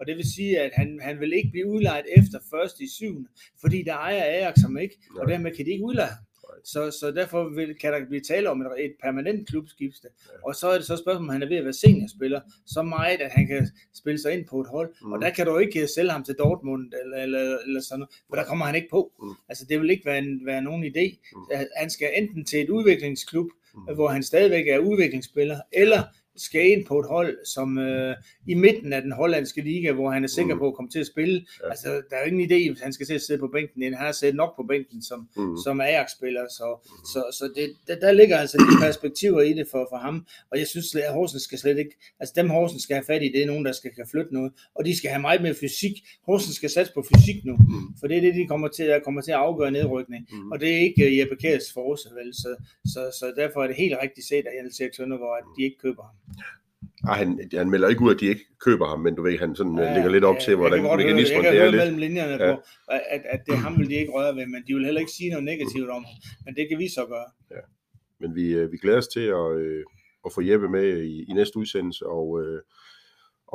Og 0.00 0.06
det 0.06 0.16
vil 0.16 0.32
sige, 0.34 0.60
at 0.60 0.70
han, 0.74 1.00
han 1.02 1.20
vil 1.20 1.32
ikke 1.32 1.50
blive 1.50 1.66
udlejet 1.66 2.04
efter 2.16 2.38
først 2.50 2.80
i 2.80 2.88
syvende, 2.88 3.28
fordi 3.60 3.82
der 3.82 3.94
ejer 3.94 4.22
Ajax 4.22 4.60
som 4.60 4.78
ikke, 4.78 4.96
og 5.20 5.28
dermed 5.28 5.56
kan 5.56 5.66
de 5.66 5.70
ikke 5.70 5.84
udleje 5.84 6.08
så, 6.64 6.90
så 6.90 7.10
derfor 7.10 7.48
vil, 7.48 7.78
kan 7.78 7.92
der 7.92 8.06
blive 8.06 8.20
tale 8.20 8.50
om 8.50 8.60
et, 8.60 8.66
et 8.78 8.92
permanent 9.02 9.48
klubskifte. 9.48 10.08
Ja. 10.26 10.48
Og 10.48 10.54
så 10.54 10.68
er 10.68 10.76
det 10.76 10.86
så 10.86 10.96
spørgsmålet, 10.96 11.28
om 11.28 11.28
han 11.28 11.42
er 11.42 11.48
ved 11.48 11.56
at 11.56 11.64
være 11.64 11.72
seniorspiller, 11.72 12.40
så 12.66 12.82
meget, 12.82 13.20
at 13.20 13.30
han 13.32 13.46
kan 13.46 13.68
spille 13.94 14.18
sig 14.18 14.32
ind 14.32 14.46
på 14.46 14.60
et 14.60 14.66
hold. 14.66 14.94
Mm. 15.02 15.12
Og 15.12 15.20
der 15.20 15.30
kan 15.30 15.46
du 15.46 15.58
ikke 15.58 15.88
sælge 15.88 16.10
ham 16.10 16.24
til 16.24 16.34
Dortmund, 16.34 16.92
eller, 17.04 17.16
eller, 17.22 17.58
eller 17.66 17.80
sådan 17.80 17.98
noget, 17.98 18.14
for 18.28 18.36
der 18.36 18.44
kommer 18.44 18.64
han 18.64 18.74
ikke 18.74 18.88
på. 18.90 19.12
Mm. 19.22 19.28
Altså 19.48 19.64
det 19.68 19.80
vil 19.80 19.90
ikke 19.90 20.06
være, 20.06 20.18
en, 20.18 20.46
være 20.46 20.62
nogen 20.62 20.84
idé. 20.84 21.30
Mm. 21.36 21.66
Han 21.76 21.90
skal 21.90 22.10
enten 22.14 22.44
til 22.44 22.62
et 22.62 22.70
udviklingsklub, 22.70 23.46
mm. 23.74 23.94
hvor 23.94 24.08
han 24.08 24.22
stadigvæk 24.22 24.68
er 24.68 24.78
udviklingsspiller, 24.78 25.60
eller 25.72 26.02
skal 26.36 26.70
ind 26.70 26.86
på 26.86 27.00
et 27.00 27.06
hold, 27.08 27.46
som 27.46 27.78
øh, 27.78 28.16
i 28.46 28.54
midten 28.54 28.92
af 28.92 29.02
den 29.02 29.12
hollandske 29.12 29.60
liga, 29.62 29.92
hvor 29.92 30.10
han 30.10 30.24
er 30.24 30.28
sikker 30.28 30.54
mm. 30.54 30.58
på 30.58 30.68
at 30.68 30.74
komme 30.74 30.90
til 30.90 30.98
at 30.98 31.06
spille. 31.06 31.46
Ja. 31.62 31.70
Altså, 31.70 31.88
der 31.88 32.16
er 32.16 32.20
jo 32.20 32.32
ingen 32.32 32.50
idé, 32.50 32.70
hvis 32.70 32.80
han 32.80 32.92
skal 32.92 33.06
til 33.06 33.14
at 33.14 33.22
sidde 33.22 33.40
på 33.40 33.48
bænken, 33.48 33.82
han 33.82 33.94
har 33.94 34.12
siddet 34.12 34.36
nok 34.36 34.56
på 34.56 34.62
bænken 34.68 35.02
som, 35.02 35.28
mm. 35.36 35.56
som 35.64 35.80
Ajax-spiller, 35.80 36.46
så, 36.50 36.66
mm. 36.84 37.06
så, 37.12 37.20
så 37.38 37.44
det, 37.56 37.70
der, 37.86 38.00
der 38.00 38.12
ligger 38.12 38.36
altså 38.38 38.56
de 38.58 38.84
perspektiver 38.86 39.40
i 39.40 39.52
det 39.52 39.66
for, 39.70 39.86
for 39.90 39.96
ham, 39.96 40.26
og 40.50 40.58
jeg 40.58 40.66
synes, 40.66 40.94
at 40.94 41.12
Horsens 41.12 41.42
skal 41.42 41.58
slet 41.58 41.78
ikke, 41.78 41.96
altså 42.20 42.32
dem 42.36 42.50
Horsens 42.50 42.82
skal 42.82 42.96
have 42.96 43.04
fat 43.04 43.22
i, 43.22 43.28
det 43.28 43.42
er 43.42 43.46
nogen, 43.46 43.64
der 43.64 43.72
skal 43.72 43.94
kan 43.94 44.06
flytte 44.10 44.34
noget, 44.34 44.52
og 44.74 44.84
de 44.84 44.96
skal 44.96 45.10
have 45.10 45.20
meget 45.20 45.42
mere 45.42 45.54
fysik. 45.54 45.92
Horsens 46.26 46.56
skal 46.56 46.70
satse 46.70 46.92
på 46.94 47.04
fysik 47.10 47.44
nu, 47.44 47.56
mm. 47.56 47.96
for 48.00 48.06
det 48.06 48.16
er 48.16 48.20
det, 48.20 48.34
de 48.34 48.46
kommer 48.46 48.68
til, 48.68 48.86
der 48.86 49.00
kommer 49.00 49.20
til 49.20 49.32
at 49.32 49.38
afgøre 49.38 49.70
nedrykning, 49.70 50.28
mm. 50.32 50.52
og 50.52 50.60
det 50.60 50.74
er 50.74 50.78
ikke 50.78 51.06
uh, 51.06 51.18
Jeppe 51.18 51.36
Kærs 51.36 51.72
force, 51.72 52.08
vel, 52.14 52.34
så, 52.34 52.56
så, 52.86 53.00
så 53.18 53.32
derfor 53.36 53.62
er 53.62 53.66
det 53.66 53.76
helt 53.76 53.96
rigtigt 54.02 54.26
set 54.26 54.46
af 54.46 54.52
Jens 54.58 54.80
Erik 54.80 54.94
Søndergaard, 54.94 55.38
at 55.38 55.44
de 55.56 55.62
ikke 55.64 55.78
køber 55.78 56.02
ham. 56.02 56.14
Ah, 57.08 57.16
han, 57.18 57.40
han 57.52 57.70
melder 57.70 57.88
ikke 57.88 58.00
ud, 58.02 58.14
at 58.14 58.20
de 58.20 58.26
ikke 58.26 58.44
køber 58.60 58.86
ham, 58.86 59.00
men 59.00 59.14
du 59.14 59.22
ved, 59.22 59.38
han 59.38 59.56
sådan, 59.56 59.78
ja, 59.78 59.84
Ja, 59.84 59.94
lægger 59.94 60.10
lidt 60.10 60.24
op 60.24 60.34
ja, 60.34 60.40
til, 60.40 60.56
hvordan 60.56 60.78
jeg 60.78 60.88
høre- 60.88 60.96
mekanismen 60.96 61.34
Jeg 61.36 61.42
kan 61.44 61.52
det 61.52 61.60
er 61.60 61.70
lidt. 61.70 61.76
mellem 61.82 61.98
linjerne 61.98 62.44
Ja. 62.44 62.54
på, 62.54 62.62
at, 62.88 63.22
at 63.34 63.40
det 63.46 63.58
ham 63.58 63.78
vil 63.78 63.88
de 63.90 63.94
ikke 63.94 64.12
røre 64.12 64.36
ved, 64.36 64.46
men 64.46 64.62
de 64.66 64.74
vil 64.74 64.84
heller 64.84 65.00
ikke 65.00 65.12
sige 65.12 65.30
noget 65.30 65.44
negativt 65.44 65.90
om 65.90 66.04
ham. 66.04 66.14
Men 66.44 66.54
det 66.54 66.68
kan 66.68 66.78
vi 66.78 66.88
så 66.88 67.06
gøre. 67.08 67.28
Men 68.20 68.34
vi, 68.34 68.46
øh, 68.54 68.72
vi 68.72 68.76
glæder 68.76 68.98
os 68.98 69.08
til 69.08 69.20
at, 69.20 69.56
øh, 69.56 69.84
at 70.26 70.32
få 70.34 70.40
Jeppe 70.42 70.68
med 70.68 71.02
i, 71.02 71.24
i 71.30 71.32
næste 71.32 71.56
udsendelse, 71.58 72.06
og, 72.06 72.26
øh, 72.42 72.60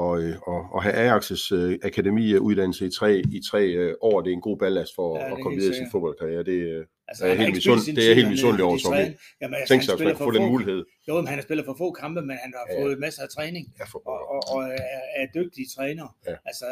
og, 0.04 0.14
øh, 0.24 0.36
og, 0.52 0.60
og 0.74 0.80
have 0.84 0.96
Ajax's 1.04 1.46
øh, 1.56 1.80
akademiuddannelse 1.84 2.86
i 2.86 2.92
tre, 3.00 3.12
i 3.38 3.40
tre 3.52 3.62
øh, 3.82 3.94
år. 4.02 4.22
Det 4.22 4.30
er 4.32 4.34
en 4.34 4.42
god 4.50 4.58
ballast 4.58 4.92
for 4.96 5.08
Ja, 5.18 5.24
er 5.24 5.36
at 5.36 5.42
komme 5.44 5.58
videre 5.60 5.74
i 5.76 5.78
sin 5.82 5.92
fodboldkarriere. 5.92 6.44
Det, 6.52 6.60
øh, 6.74 6.86
Altså, 7.12 7.24
er 7.26 7.30
har 7.36 7.44
helt 7.44 7.56
misund- 7.58 7.96
det 7.96 8.12
er 8.12 8.16
helt 8.20 8.30
misundelig 8.36 8.64
over, 8.68 8.78
de 8.78 8.84
træner. 8.84 9.12
Jamen, 9.42 9.56
altså, 9.60 9.72
tænk 9.74 9.82
sig, 9.84 9.94
at 9.94 10.00
man 10.10 10.16
får 10.24 10.32
den 10.38 10.44
få- 10.46 10.52
mulighed. 10.54 10.80
Jo, 11.08 11.14
men 11.20 11.28
han 11.32 11.36
har 11.40 11.44
spillet 11.48 11.66
for 11.66 11.76
få 11.84 11.88
kampe, 12.02 12.22
men 12.30 12.36
han 12.44 12.52
har 12.58 12.66
Ja. 12.70 12.84
fået 12.84 13.00
masser 13.06 13.22
af 13.28 13.30
træning. 13.38 13.66
Ja, 13.80 13.86
for, 13.92 14.00
Og, 14.14 14.20
og, 14.34 14.40
og 14.56 14.62
er, 14.64 15.02
er 15.22 15.26
dygtige 15.40 15.68
træner. 15.76 16.08
Ja. 16.28 16.36
Altså, 16.50 16.66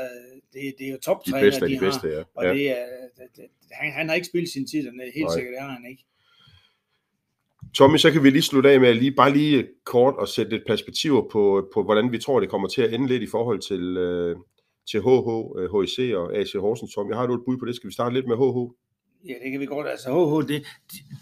det, 0.54 0.62
det 0.78 0.86
er 0.88 0.92
jo 0.96 0.96
de 0.96 1.02
toptræner, 1.10 1.46
bedste 1.48 1.64
af 1.66 1.70
de 1.70 1.76
de 1.76 1.80
bedste, 1.80 2.08
ja. 2.08 2.16
har. 2.16 2.26
Og 2.38 2.44
ja. 2.46 2.54
det 2.54 2.66
er, 2.80 2.84
det, 3.36 3.46
han, 3.72 3.92
han 4.00 4.06
har 4.10 4.16
ikke 4.20 4.28
spillet 4.34 4.50
sin 4.56 4.66
tid. 4.72 4.82
Helt 5.20 5.28
Nej. 5.28 5.36
sikkert, 5.38 5.54
har 5.62 5.70
han 5.80 5.86
ikke. 5.92 6.04
Tommy, 7.74 7.98
så 7.98 8.12
kan 8.12 8.24
vi 8.24 8.30
lige 8.30 8.42
slutte 8.42 8.70
af 8.70 8.80
med 8.80 8.94
lige, 8.94 9.12
bare 9.12 9.34
lige 9.34 9.68
kort 9.86 10.16
og 10.16 10.28
sætte 10.28 10.52
lidt 10.52 10.68
perspektiver 10.68 11.30
på, 11.32 11.70
på, 11.74 11.84
hvordan 11.84 12.12
vi 12.12 12.20
tror, 12.20 12.40
det 12.40 12.50
kommer 12.50 12.68
til 12.68 12.82
at 12.82 12.94
ende 12.94 13.08
lidt 13.08 13.24
i 13.24 13.28
forhold 13.28 13.60
til, 13.60 13.98
øh, 13.98 14.36
til 14.92 15.02
HH, 15.02 15.30
HIC 15.82 16.00
øh, 16.00 16.20
og 16.20 16.36
AC 16.36 16.54
Horsens. 16.54 16.94
Tommy, 16.94 17.14
har 17.14 17.26
du 17.26 17.34
et 17.34 17.46
bud 17.46 17.58
på 17.58 17.66
det? 17.66 17.76
Skal 17.76 17.88
vi 17.88 17.94
starte 17.94 18.16
lidt 18.16 18.28
med 18.28 18.38
HH? 18.38 18.60
Ja, 19.30 19.34
det 19.44 19.52
kan 19.52 19.60
vi 19.60 19.66
godt. 19.66 19.88
Altså, 19.88 20.10
HH, 20.10 20.48
det, 20.48 20.66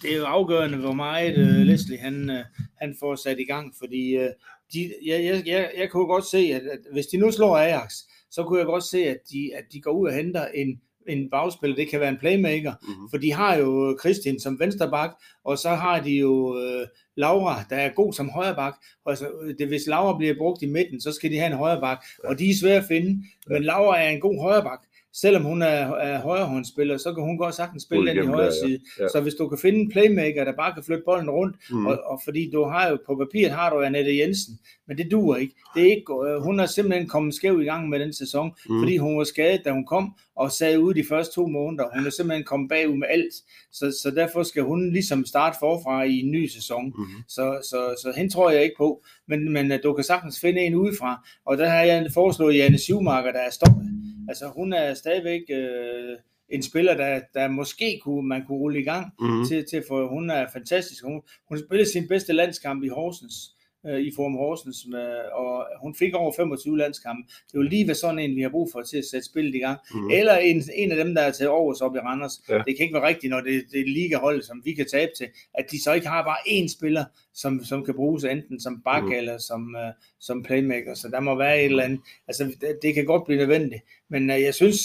det 0.01 0.13
er 0.13 0.17
jo 0.17 0.23
afgørende, 0.23 0.77
hvor 0.77 0.93
meget 0.93 1.37
øh, 1.37 1.65
Leslie 1.65 1.97
han, 1.97 2.29
øh, 2.29 2.43
han 2.81 2.95
får 2.99 3.15
sat 3.15 3.39
i 3.39 3.45
gang, 3.45 3.73
fordi 3.79 4.15
øh, 4.15 4.29
de, 4.73 4.93
jeg, 5.05 5.25
jeg, 5.25 5.43
jeg, 5.45 5.71
jeg 5.77 5.89
kunne 5.89 6.07
godt 6.07 6.25
se, 6.25 6.37
at, 6.37 6.61
at 6.61 6.79
hvis 6.91 7.07
de 7.07 7.17
nu 7.17 7.31
slår 7.31 7.57
Ajax, 7.57 7.93
så 8.31 8.43
kunne 8.43 8.59
jeg 8.59 8.65
godt 8.65 8.83
se, 8.83 8.97
at 8.97 9.17
de, 9.31 9.51
at 9.55 9.63
de 9.73 9.81
går 9.81 9.91
ud 9.91 10.07
og 10.07 10.13
henter 10.13 10.47
en, 10.47 10.81
en 11.09 11.29
bagspiller. 11.29 11.75
Det 11.75 11.89
kan 11.89 11.99
være 11.99 12.09
en 12.09 12.17
playmaker, 12.17 12.73
Mhm. 12.81 13.09
for 13.09 13.17
de 13.17 13.33
har 13.33 13.55
jo 13.55 13.97
Christian 13.99 14.39
som 14.39 14.59
vensterbak, 14.59 15.09
og 15.43 15.57
så 15.57 15.69
har 15.69 15.99
de 15.99 16.11
jo 16.11 16.57
øh, 16.59 16.87
Laura, 17.17 17.63
der 17.69 17.75
er 17.75 17.89
god 17.89 18.13
som 18.13 18.29
højreback. 18.29 18.75
Og 19.05 19.11
altså, 19.11 19.27
øh, 19.43 19.55
det, 19.59 19.67
hvis 19.67 19.87
Laura 19.87 20.17
bliver 20.17 20.35
brugt 20.37 20.61
i 20.61 20.65
midten, 20.65 21.01
så 21.01 21.11
skal 21.11 21.31
de 21.31 21.37
have 21.37 21.51
en 21.51 21.57
højreback, 21.57 22.01
og 22.23 22.39
de 22.39 22.49
er 22.49 22.53
svære 22.61 22.77
at 22.77 22.85
finde. 22.87 23.23
Men 23.47 23.63
Laura 23.63 24.01
er 24.03 24.09
en 24.09 24.19
god 24.19 24.41
højreback. 24.41 24.81
Selvom 25.21 25.43
hun 25.43 25.61
er, 25.61 25.67
er 25.95 26.19
højrehåndsspiller, 26.21 26.97
så 26.97 27.13
kan 27.13 27.23
hun 27.23 27.37
godt 27.37 27.55
sagtens 27.55 27.83
spille 27.83 28.09
den 28.09 28.23
i 28.23 28.25
højre 28.27 28.39
der, 28.39 28.45
ja. 28.61 28.67
side. 28.67 28.79
Ja. 28.99 29.07
Så 29.07 29.21
hvis 29.21 29.33
du 29.33 29.47
kan 29.47 29.57
finde 29.57 29.79
en 29.79 29.89
playmaker, 29.91 30.43
der 30.43 30.51
bare 30.55 30.73
kan 30.73 30.83
flytte 30.83 31.03
bolden 31.05 31.29
rundt, 31.29 31.55
Mm. 31.71 31.85
og, 31.85 31.99
og 32.05 32.21
fordi 32.23 32.49
du 32.53 32.63
har 32.63 32.89
jo 32.89 32.97
på 33.05 33.15
papiret 33.15 33.51
har 33.51 33.69
du 33.69 33.81
Annette 33.81 34.17
Jensen, 34.17 34.59
men 34.87 34.97
det 34.97 35.11
duer 35.11 35.35
ikke. 35.37 35.53
Det 35.75 35.81
er 35.83 35.91
ikke 35.91 36.13
øh, 36.27 36.41
hun 36.41 36.59
er 36.59 36.65
simpelthen 36.65 37.07
kommet 37.07 37.35
skæv 37.35 37.61
i 37.61 37.65
gang 37.65 37.89
med 37.89 37.99
den 37.99 38.13
sæson, 38.13 38.51
Mm. 38.69 38.75
mm. 38.75 38.81
fordi 38.81 38.97
hun 38.97 39.17
var 39.17 39.23
skadet, 39.23 39.61
da 39.65 39.71
hun 39.71 39.85
kom, 39.85 40.13
og 40.35 40.51
sad 40.51 40.77
ude 40.77 40.99
de 41.01 41.05
første 41.09 41.35
to 41.35 41.47
måneder. 41.47 41.83
Hun 41.97 42.05
er 42.05 42.09
simpelthen 42.09 42.43
kommet 42.43 42.69
bagud 42.69 42.95
med 42.97 43.07
alt, 43.09 43.33
så, 43.71 43.97
så 44.03 44.11
derfor 44.15 44.43
skal 44.43 44.63
hun 44.63 44.93
ligesom 44.93 45.25
starte 45.25 45.57
forfra 45.59 46.03
i 46.03 46.19
en 46.19 46.31
ny 46.31 46.47
sæson. 46.47 46.85
Mhm. 46.85 47.07
Så, 47.27 47.59
så, 47.69 47.77
så 48.03 48.13
hende 48.17 48.33
tror 48.33 48.49
jeg 48.49 48.63
ikke 48.63 48.75
på, 48.77 49.03
men, 49.27 49.53
men 49.53 49.71
øh, 49.71 49.79
du 49.83 49.93
kan 49.93 50.03
sagtens 50.03 50.39
finde 50.39 50.61
en 50.61 50.75
udefra, 50.75 51.27
og 51.45 51.57
der 51.57 51.69
har 51.69 51.81
jeg 51.81 52.07
foreslået 52.13 52.57
Janne 52.57 52.77
Schumacher, 52.77 53.31
der 53.31 53.39
er 53.39 53.49
stoppet. 53.51 53.91
Altså 54.29 54.47
hun 54.47 54.73
er 54.73 54.93
stadigvæk 54.93 55.41
øh, 55.49 56.17
en 56.49 56.63
spiller, 56.63 56.97
der, 56.97 57.21
der 57.33 57.47
måske 57.47 57.99
kunne, 58.03 58.27
man 58.27 58.45
kunne 58.45 58.57
rulle 58.57 58.79
i 58.79 58.83
gang 58.83 59.13
Mhm. 59.19 59.45
til, 59.45 59.65
til 59.69 59.83
for 59.87 60.07
hun 60.07 60.29
er 60.29 60.45
fantastisk. 60.53 61.03
Hun, 61.03 61.21
hun 61.49 61.59
spillede 61.59 61.89
sin 61.91 62.07
bedste 62.07 62.33
landskamp 62.33 62.83
i 62.83 62.87
Horsens, 62.87 63.54
øh, 63.87 63.99
i 63.99 64.11
Forum 64.15 64.35
Horsens, 64.37 64.85
med, 64.89 65.07
og 65.33 65.65
hun 65.81 65.95
fik 65.95 66.13
over 66.13 66.33
25 66.37 66.77
landskampe. 66.77 67.23
Det 67.51 67.59
vil 67.59 67.69
lige 67.69 67.87
være 67.87 67.95
sådan 67.95 68.19
en, 68.19 68.35
vi 68.35 68.41
har 68.41 68.49
brug 68.49 68.69
for 68.71 68.81
til 68.81 68.97
at 68.97 69.05
sætte 69.05 69.25
spillet 69.25 69.55
i 69.55 69.59
gang. 69.59 69.79
Mhm. 69.93 70.03
Mm. 70.03 70.09
Eller 70.09 70.37
en, 70.37 70.63
en 70.75 70.91
af 70.91 70.97
dem, 71.05 71.15
der 71.15 71.21
er 71.21 71.31
til 71.31 71.49
overs 71.49 71.81
op 71.81 71.95
i 71.95 71.99
Randers. 71.99 72.41
Ja. 72.49 72.53
Det 72.53 72.77
kan 72.77 72.83
ikke 72.83 72.93
være 72.93 73.07
rigtigt, 73.07 73.31
når 73.31 73.41
det, 73.41 73.63
det 73.71 73.79
er 73.79 73.85
ligahold, 73.85 74.41
som 74.41 74.61
vi 74.65 74.73
kan 74.73 74.85
tabe 74.91 75.11
til, 75.17 75.27
at 75.53 75.65
de 75.71 75.83
så 75.83 75.93
ikke 75.93 76.07
har 76.07 76.23
bare 76.23 76.37
én 76.47 76.67
spiller, 76.77 77.05
som, 77.33 77.63
som 77.63 77.85
kan 77.85 77.93
bruges 77.93 78.23
enten 78.23 78.59
som 78.59 78.81
bak 78.85 79.03
mm. 79.03 79.11
eller 79.11 79.37
som, 79.37 79.75
uh, 79.75 79.93
som 80.19 80.43
playmaker. 80.43 80.93
Så 80.93 81.07
der 81.07 81.19
må 81.19 81.35
være 81.35 81.59
et 81.59 81.65
eller 81.65 81.83
andet. 81.83 81.99
Altså, 82.27 82.43
det, 82.43 82.77
det 82.81 82.93
kan 82.93 83.05
godt 83.05 83.25
blive 83.25 83.39
nødvendigt. 83.39 83.81
Men 84.09 84.29
uh, 84.29 84.41
jeg 84.41 84.53
synes, 84.53 84.79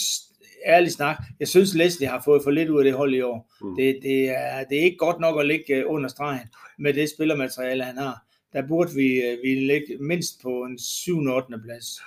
ærligt 0.67 0.95
snak, 0.95 1.17
jeg 1.41 1.49
synes 1.49 1.75
Leslie 1.75 2.09
har 2.09 2.23
fået 2.25 2.43
for 2.45 2.51
lidt 2.51 2.69
ud 2.69 2.79
af 2.79 2.85
det 2.85 2.95
hold 2.95 3.15
i 3.15 3.21
år. 3.21 3.51
Mm. 3.61 3.69
Mm. 3.69 3.77
Det, 3.77 3.99
det, 4.03 4.31
er, 4.31 4.65
det 4.65 4.79
er 4.79 4.83
ikke 4.83 4.97
godt 4.97 5.21
nok 5.21 5.41
at 5.41 5.47
ligge 5.47 5.75
øh, 5.75 5.85
under 5.87 6.09
stregen 6.09 6.49
med 6.79 6.95
det 6.95 7.11
spillermateriale, 7.11 7.85
han 7.85 7.99
har. 7.99 8.25
Der 8.53 8.69
burde 8.69 8.95
vi, 8.95 9.23
øh, 9.23 9.39
vi 9.43 9.55
ligge 9.55 9.99
mindst 10.01 10.43
på 10.43 10.65
en 10.65 10.79
7. 10.79 11.19
8. 11.19 11.61
plads. 11.65 12.01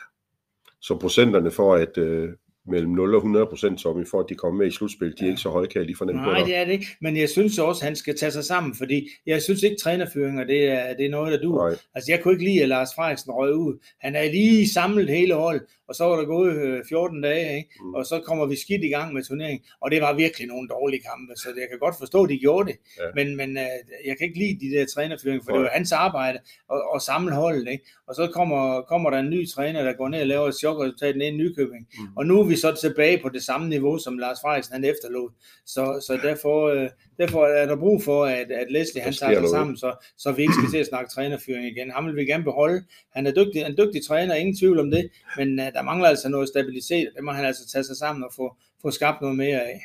Så 0.80 0.98
procenterne 0.98 1.52
for, 1.52 1.76
at 1.76 1.98
øh, 1.98 2.34
mellem 2.68 2.92
0 2.92 3.14
og 3.16 3.18
100 3.18 3.46
procent, 3.46 3.80
Tommy, 3.80 4.08
for 4.08 4.20
at 4.20 4.26
de 4.30 4.36
kommer 4.36 4.58
med 4.64 4.68
i 4.68 4.72
slutspil, 4.72 5.14
de 5.20 5.26
er 5.26 5.30
ikke 5.30 5.42
så 5.42 5.50
høje, 5.50 5.68
kan 5.68 5.80
jeg 5.80 5.86
lige 5.86 5.98
fornemme 5.98 6.22
på 6.24 6.30
Nej, 6.30 6.40
dig. 6.40 6.48
det 6.48 6.56
er 6.56 6.66
det 6.66 6.72
ikke. 6.72 6.88
Men 7.02 7.18
jeg 7.18 7.30
synes 7.30 7.60
også, 7.60 7.80
at 7.82 7.86
han 7.86 7.96
skal 7.96 8.18
tage 8.18 8.32
sig 8.32 8.44
sammen, 8.44 8.76
fordi 8.76 9.10
jeg 9.26 9.42
synes 9.42 9.64
ikke, 9.64 9.78
trænerføringer, 9.84 10.44
det 10.44 10.66
er, 10.68 10.94
det 10.94 11.06
er 11.06 11.10
noget, 11.10 11.32
der 11.32 11.40
du. 11.40 11.56
Nej. 11.56 11.76
Altså, 11.96 12.12
jeg 12.12 12.22
kunne 12.22 12.34
ikke 12.34 12.44
lide, 12.44 12.62
at 12.62 12.70
Lars 12.70 12.90
Frederiksen 12.96 13.32
røg 13.32 13.56
ud. 13.56 13.86
Han 14.00 14.16
er 14.16 14.32
lige 14.32 14.70
samlet 14.70 15.10
hele 15.10 15.34
hold, 15.34 15.62
og 15.88 15.96
så 15.96 16.04
var 16.04 16.16
der 16.16 16.26
gået 16.26 16.56
øh, 16.56 16.84
14 16.90 17.22
dage, 17.22 17.58
ikke? 17.58 17.70
Mm. 17.82 17.94
og 17.94 18.06
så 18.06 18.22
kommer 18.26 18.46
vi 18.46 18.56
skidt 18.56 18.84
i 18.84 18.88
gang 18.88 19.14
med 19.14 19.24
turneringen. 19.24 19.66
Og 19.82 19.92
det 19.92 20.02
var 20.02 20.14
virkelig 20.14 20.48
nogle 20.48 20.68
dårlige 20.70 21.02
kampe, 21.12 21.34
så 21.36 21.48
jeg 21.60 21.68
kan 21.70 21.80
godt 21.80 21.96
forstå, 22.00 22.24
at 22.24 22.30
de 22.30 22.38
gjorde 22.38 22.68
det. 22.72 22.78
Ja. 23.00 23.04
Men, 23.16 23.38
men 23.38 23.58
øh, 23.58 23.64
jeg 24.08 24.18
kan 24.18 24.28
ikke 24.28 24.40
lide 24.40 24.60
de 24.64 24.78
der 24.78 24.86
trænerføringer, 24.86 25.44
for 25.44 25.52
det 25.52 25.62
Nej. 25.62 25.64
var 25.70 25.78
hans 25.78 25.92
arbejde 25.92 26.40
at, 26.74 26.82
at 26.96 27.02
samle 27.02 27.36
holdet. 27.36 27.68
Ikke? 27.72 27.86
Og 28.08 28.16
så 28.16 28.28
kommer, 28.34 28.82
kommer 28.82 29.10
der 29.10 29.18
en 29.20 29.30
ny 29.30 29.48
træner, 29.50 29.84
der 29.84 29.94
går 29.94 30.08
ned 30.10 30.22
og 30.22 30.28
laver 30.28 30.48
et 30.48 30.56
chokresultat 30.56 31.18
ned 31.18 31.28
i 31.28 31.32
Nykøbing. 31.32 31.88
Mm. 32.00 32.08
Og 32.18 32.26
nu 32.26 32.40
er 32.40 32.44
vi 32.54 32.58
så 32.60 32.72
tilbage 32.82 33.18
på 33.24 33.30
det 33.30 33.44
samme 33.44 33.70
niveau, 33.70 33.98
som 33.98 34.18
Lars 34.18 34.38
Frederiksen 34.44 34.74
han 34.74 34.84
efterlod. 34.84 35.30
Så, 35.66 35.84
så 36.08 36.20
derfor, 36.28 36.58
øh, 36.68 36.90
derfor 37.18 37.46
er 37.46 37.66
der 37.66 37.76
brug 37.76 38.04
for, 38.04 38.26
at, 38.26 38.52
at 38.52 38.68
Leslie 38.72 39.04
han 39.04 39.14
tager 39.14 39.40
sig 39.42 39.50
sammen, 39.50 39.78
så, 39.78 40.06
så 40.18 40.32
vi 40.32 40.42
ikke 40.42 40.54
skal 40.54 40.72
til 40.72 40.78
at 40.78 40.88
snakke 40.88 41.12
trænerføring 41.16 41.66
igen. 41.66 41.92
Han 41.96 42.06
vil 42.06 42.16
vi 42.16 42.26
gerne 42.26 42.44
beholde. 42.44 42.84
Han 43.16 43.28
er 43.28 43.32
dygtig, 43.32 43.62
en 43.62 43.78
dygtig 43.78 44.02
træner, 44.08 44.36
ingen 44.36 44.58
tvivl 44.58 44.80
om 44.80 44.92
det, 44.92 45.10
men 45.38 45.60
uh, 45.60 45.66
der 45.76 45.82
mangler 45.82 46.08
altså 46.10 46.30
noget 46.30 46.48
stabilitet, 46.48 47.08
og 47.08 47.14
det 47.16 47.24
må 47.24 47.32
han 47.32 47.46
altså 47.46 47.68
tage 47.72 47.84
sig 47.84 47.96
sammen 47.98 48.24
og 48.24 48.32
få, 48.36 48.56
få 48.82 48.92
skabt 48.92 49.22
noget 49.22 49.38
mere 49.38 49.62
af. 49.62 49.80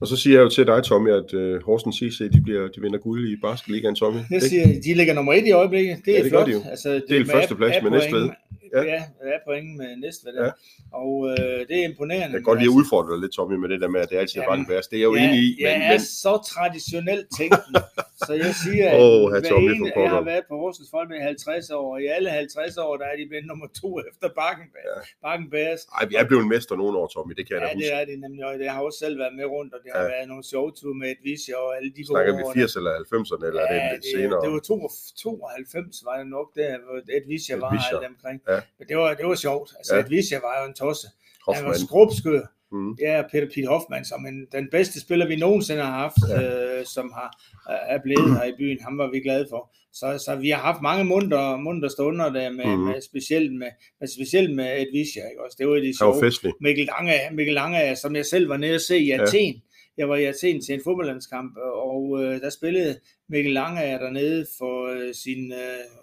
Og 0.00 0.08
så 0.08 0.16
siger 0.16 0.36
jeg 0.38 0.44
jo 0.44 0.48
til 0.48 0.66
dig, 0.66 0.84
Tommy, 0.84 1.10
at 1.10 1.34
øh, 1.34 1.62
Horsens 1.62 1.96
CC, 1.96 2.30
de, 2.32 2.40
bliver, 2.42 2.68
de 2.68 2.80
vinder 2.80 2.98
guld 2.98 3.28
i 3.32 3.36
basketligaen, 3.42 3.94
Tommy. 3.94 4.20
Jeg 4.30 4.42
siger, 4.42 4.66
de 4.84 4.94
ligger 4.94 5.14
nummer 5.14 5.32
et 5.32 5.46
i 5.46 5.50
øjeblikket. 5.50 5.96
Det 6.04 6.12
er 6.12 6.16
Ja, 6.18 6.22
det 6.22 6.30
flot. 6.30 6.46
de 6.46 6.52
jo. 6.52 6.60
Altså, 6.70 6.88
Det 7.08 7.16
er 7.16 7.18
med 7.18 7.26
førsteplads 7.26 7.76
A- 7.76 7.80
med 7.80 8.02
A-point. 8.02 8.32
Ja. 8.74 8.82
Ja, 8.82 9.02
ja 9.24 9.30
er 9.36 9.40
point 9.48 9.76
med 9.80 9.90
Næstved. 9.96 10.34
Ja. 10.34 10.44
Ja. 10.44 10.50
Og 11.02 11.12
øh, 11.30 11.58
det 11.68 11.74
er 11.80 11.84
imponerende. 11.90 12.32
Jeg 12.36 12.40
kan 12.40 12.50
godt 12.50 12.58
lide 12.62 12.70
at 12.70 12.76
Altså, 12.76 12.80
udfordre 12.80 13.08
dig 13.12 13.20
lidt, 13.24 13.32
Tommy, 13.38 13.54
med 13.62 13.68
det 13.72 13.80
der 13.84 13.90
med, 13.94 14.00
at 14.04 14.08
det 14.10 14.16
altid 14.22 14.38
er 14.40 14.44
Jamen, 14.50 14.66
værst. 14.72 14.88
Det 14.90 14.96
er 14.96 15.00
jeg 15.04 15.10
jo 15.10 15.14
ja, 15.14 15.24
enig 15.28 15.40
i, 15.48 15.48
Jeg 15.64 15.72
men, 15.78 15.82
er 15.88 15.92
men 15.92 16.00
så 16.24 16.32
traditionelt 16.54 17.26
tænkende, 17.38 17.80
så 18.26 18.32
jeg 18.44 18.52
siger, 18.64 18.86
at 18.94 18.98
hr. 19.00 19.30
hver 19.30 19.40
Tommy 19.52 19.70
ene, 19.74 19.92
jeg 20.06 20.10
har 20.18 20.24
været 20.32 20.44
på 20.50 20.54
Horsens 20.62 20.88
Folkebæk 20.94 21.20
i 21.20 21.22
50 21.22 21.70
år, 21.80 21.86
og 21.94 21.98
i 22.04 22.06
alle 22.16 22.28
50 22.30 22.78
år, 22.86 22.92
der 23.00 23.06
er 23.12 23.16
de 23.20 23.24
blevet 23.30 23.46
nummer 23.50 23.68
to 23.80 23.88
efter 24.10 24.28
Bakken, 24.40 24.66
ja. 24.90 24.96
Bakken 25.26 25.46
Bærs. 25.54 25.82
ej, 25.98 26.02
vi 26.10 26.14
er 26.22 26.24
blevet 26.30 26.46
mester 26.54 26.74
nogle 26.82 26.94
år, 27.00 27.06
Tommy, 27.14 27.32
det 27.38 27.44
kan 27.46 27.52
jeg 27.56 27.60
Ja, 27.62 27.66
da 27.68 27.72
det 27.72 27.78
huske. 27.78 27.96
er 28.00 28.04
det 28.10 28.16
nemlig, 28.24 28.42
og 28.48 28.52
jeg 28.68 28.72
har 28.76 28.82
også 28.88 28.98
selv 29.04 29.16
været 29.22 29.34
med 29.40 29.46
rundt, 29.56 29.70
og 29.76 29.80
det 29.84 29.90
har 29.94 30.02
Ja. 30.02 30.08
været 30.14 30.26
nogle 30.32 30.44
sjove 30.52 30.70
ture 30.78 30.94
med 31.02 31.08
et 31.14 31.20
visje 31.28 31.54
og 31.62 31.68
alle 31.76 31.90
de 31.96 32.02
Snakker 32.06 32.32
vi 32.36 32.42
år, 32.42 32.52
80 32.52 32.76
eller 32.78 32.92
90'erne, 33.12 33.44
eller 33.50 33.62
er 33.62 33.92
det 33.92 34.02
det, 34.04 34.10
senere? 34.16 34.40
det 34.44 34.50
var 34.56 34.62
92, 34.68 36.04
var 36.08 36.16
det 36.20 36.26
nok, 36.36 36.48
der, 36.60 36.70
hvor 36.86 36.96
et 37.18 37.24
visje 37.32 37.54
var 37.60 37.70
Edvisia. 37.70 37.96
alt 37.98 38.06
omkring. 38.14 38.38
Ja. 38.52 38.58
Men 38.78 38.88
det 38.88 38.96
var, 38.96 39.14
det 39.14 39.26
var 39.26 39.34
sjovt. 39.34 39.70
Altså, 39.78 39.94
Ja. 39.94 40.00
ja. 40.00 40.06
visje 40.08 40.36
var 40.42 40.54
jo 40.62 40.68
en 40.68 40.74
tosse. 40.74 41.06
Han 41.08 41.54
var 41.54 41.54
Hoffmann. 41.54 41.86
skrubskør. 41.86 42.46
Mm. 42.72 42.96
Ja, 43.00 43.22
Peter 43.32 43.48
Piet 43.54 43.68
Hoffmann, 43.68 44.04
som 44.04 44.26
en, 44.26 44.46
den 44.52 44.68
bedste 44.70 45.00
spiller, 45.00 45.26
vi 45.28 45.36
nogensinde 45.36 45.82
har 45.82 45.98
haft, 45.98 46.16
ja. 46.28 46.78
øh, 46.78 46.84
som 46.86 47.12
har, 47.14 47.28
er 47.88 47.98
blevet 48.02 48.36
her 48.38 48.44
i 48.44 48.52
byen. 48.58 48.78
Ham 48.82 48.98
var 48.98 49.10
vi 49.10 49.20
glade 49.20 49.46
for. 49.50 49.70
Så, 49.92 50.18
så 50.24 50.34
vi 50.36 50.50
har 50.50 50.60
haft 50.62 50.82
mange 50.82 51.04
munter, 51.04 51.56
munter 51.56 51.88
stunder 51.88 52.32
der, 52.32 52.50
med, 52.50 52.64
mm-hmm. 52.64 52.84
med, 52.84 53.00
specielt 53.10 53.52
med, 53.52 53.70
med, 54.00 54.08
specielt 54.08 54.54
med 54.54 54.64
Edvicia, 54.82 55.22
ikke 55.30 55.44
også? 55.44 55.56
Det 55.58 55.68
var 55.68 55.74
de 55.74 55.98
sjove. 55.98 56.14
Mikkel 56.60 56.86
Lange, 56.86 57.12
Mikkel 57.32 57.54
Lange, 57.54 57.96
som 57.96 58.16
jeg 58.16 58.26
selv 58.26 58.48
var 58.48 58.56
nede 58.56 58.74
og 58.74 58.80
se 58.80 58.98
i 58.98 59.06
Ja. 59.08 59.22
Athen. 59.22 59.62
Jeg 59.96 60.08
var 60.08 60.16
i 60.16 60.24
Athen 60.24 60.60
til 60.62 60.74
en 60.74 60.80
fodboldlandskamp, 60.84 61.56
og 61.74 62.22
øh, 62.22 62.40
der 62.40 62.50
spillede 62.50 62.96
Mikkel 63.28 63.52
Lange 63.52 63.80
er 63.80 63.98
dernede 63.98 64.46
for 64.58 64.86
øh, 64.92 65.14
sin, 65.14 65.52
øh, 65.52 65.58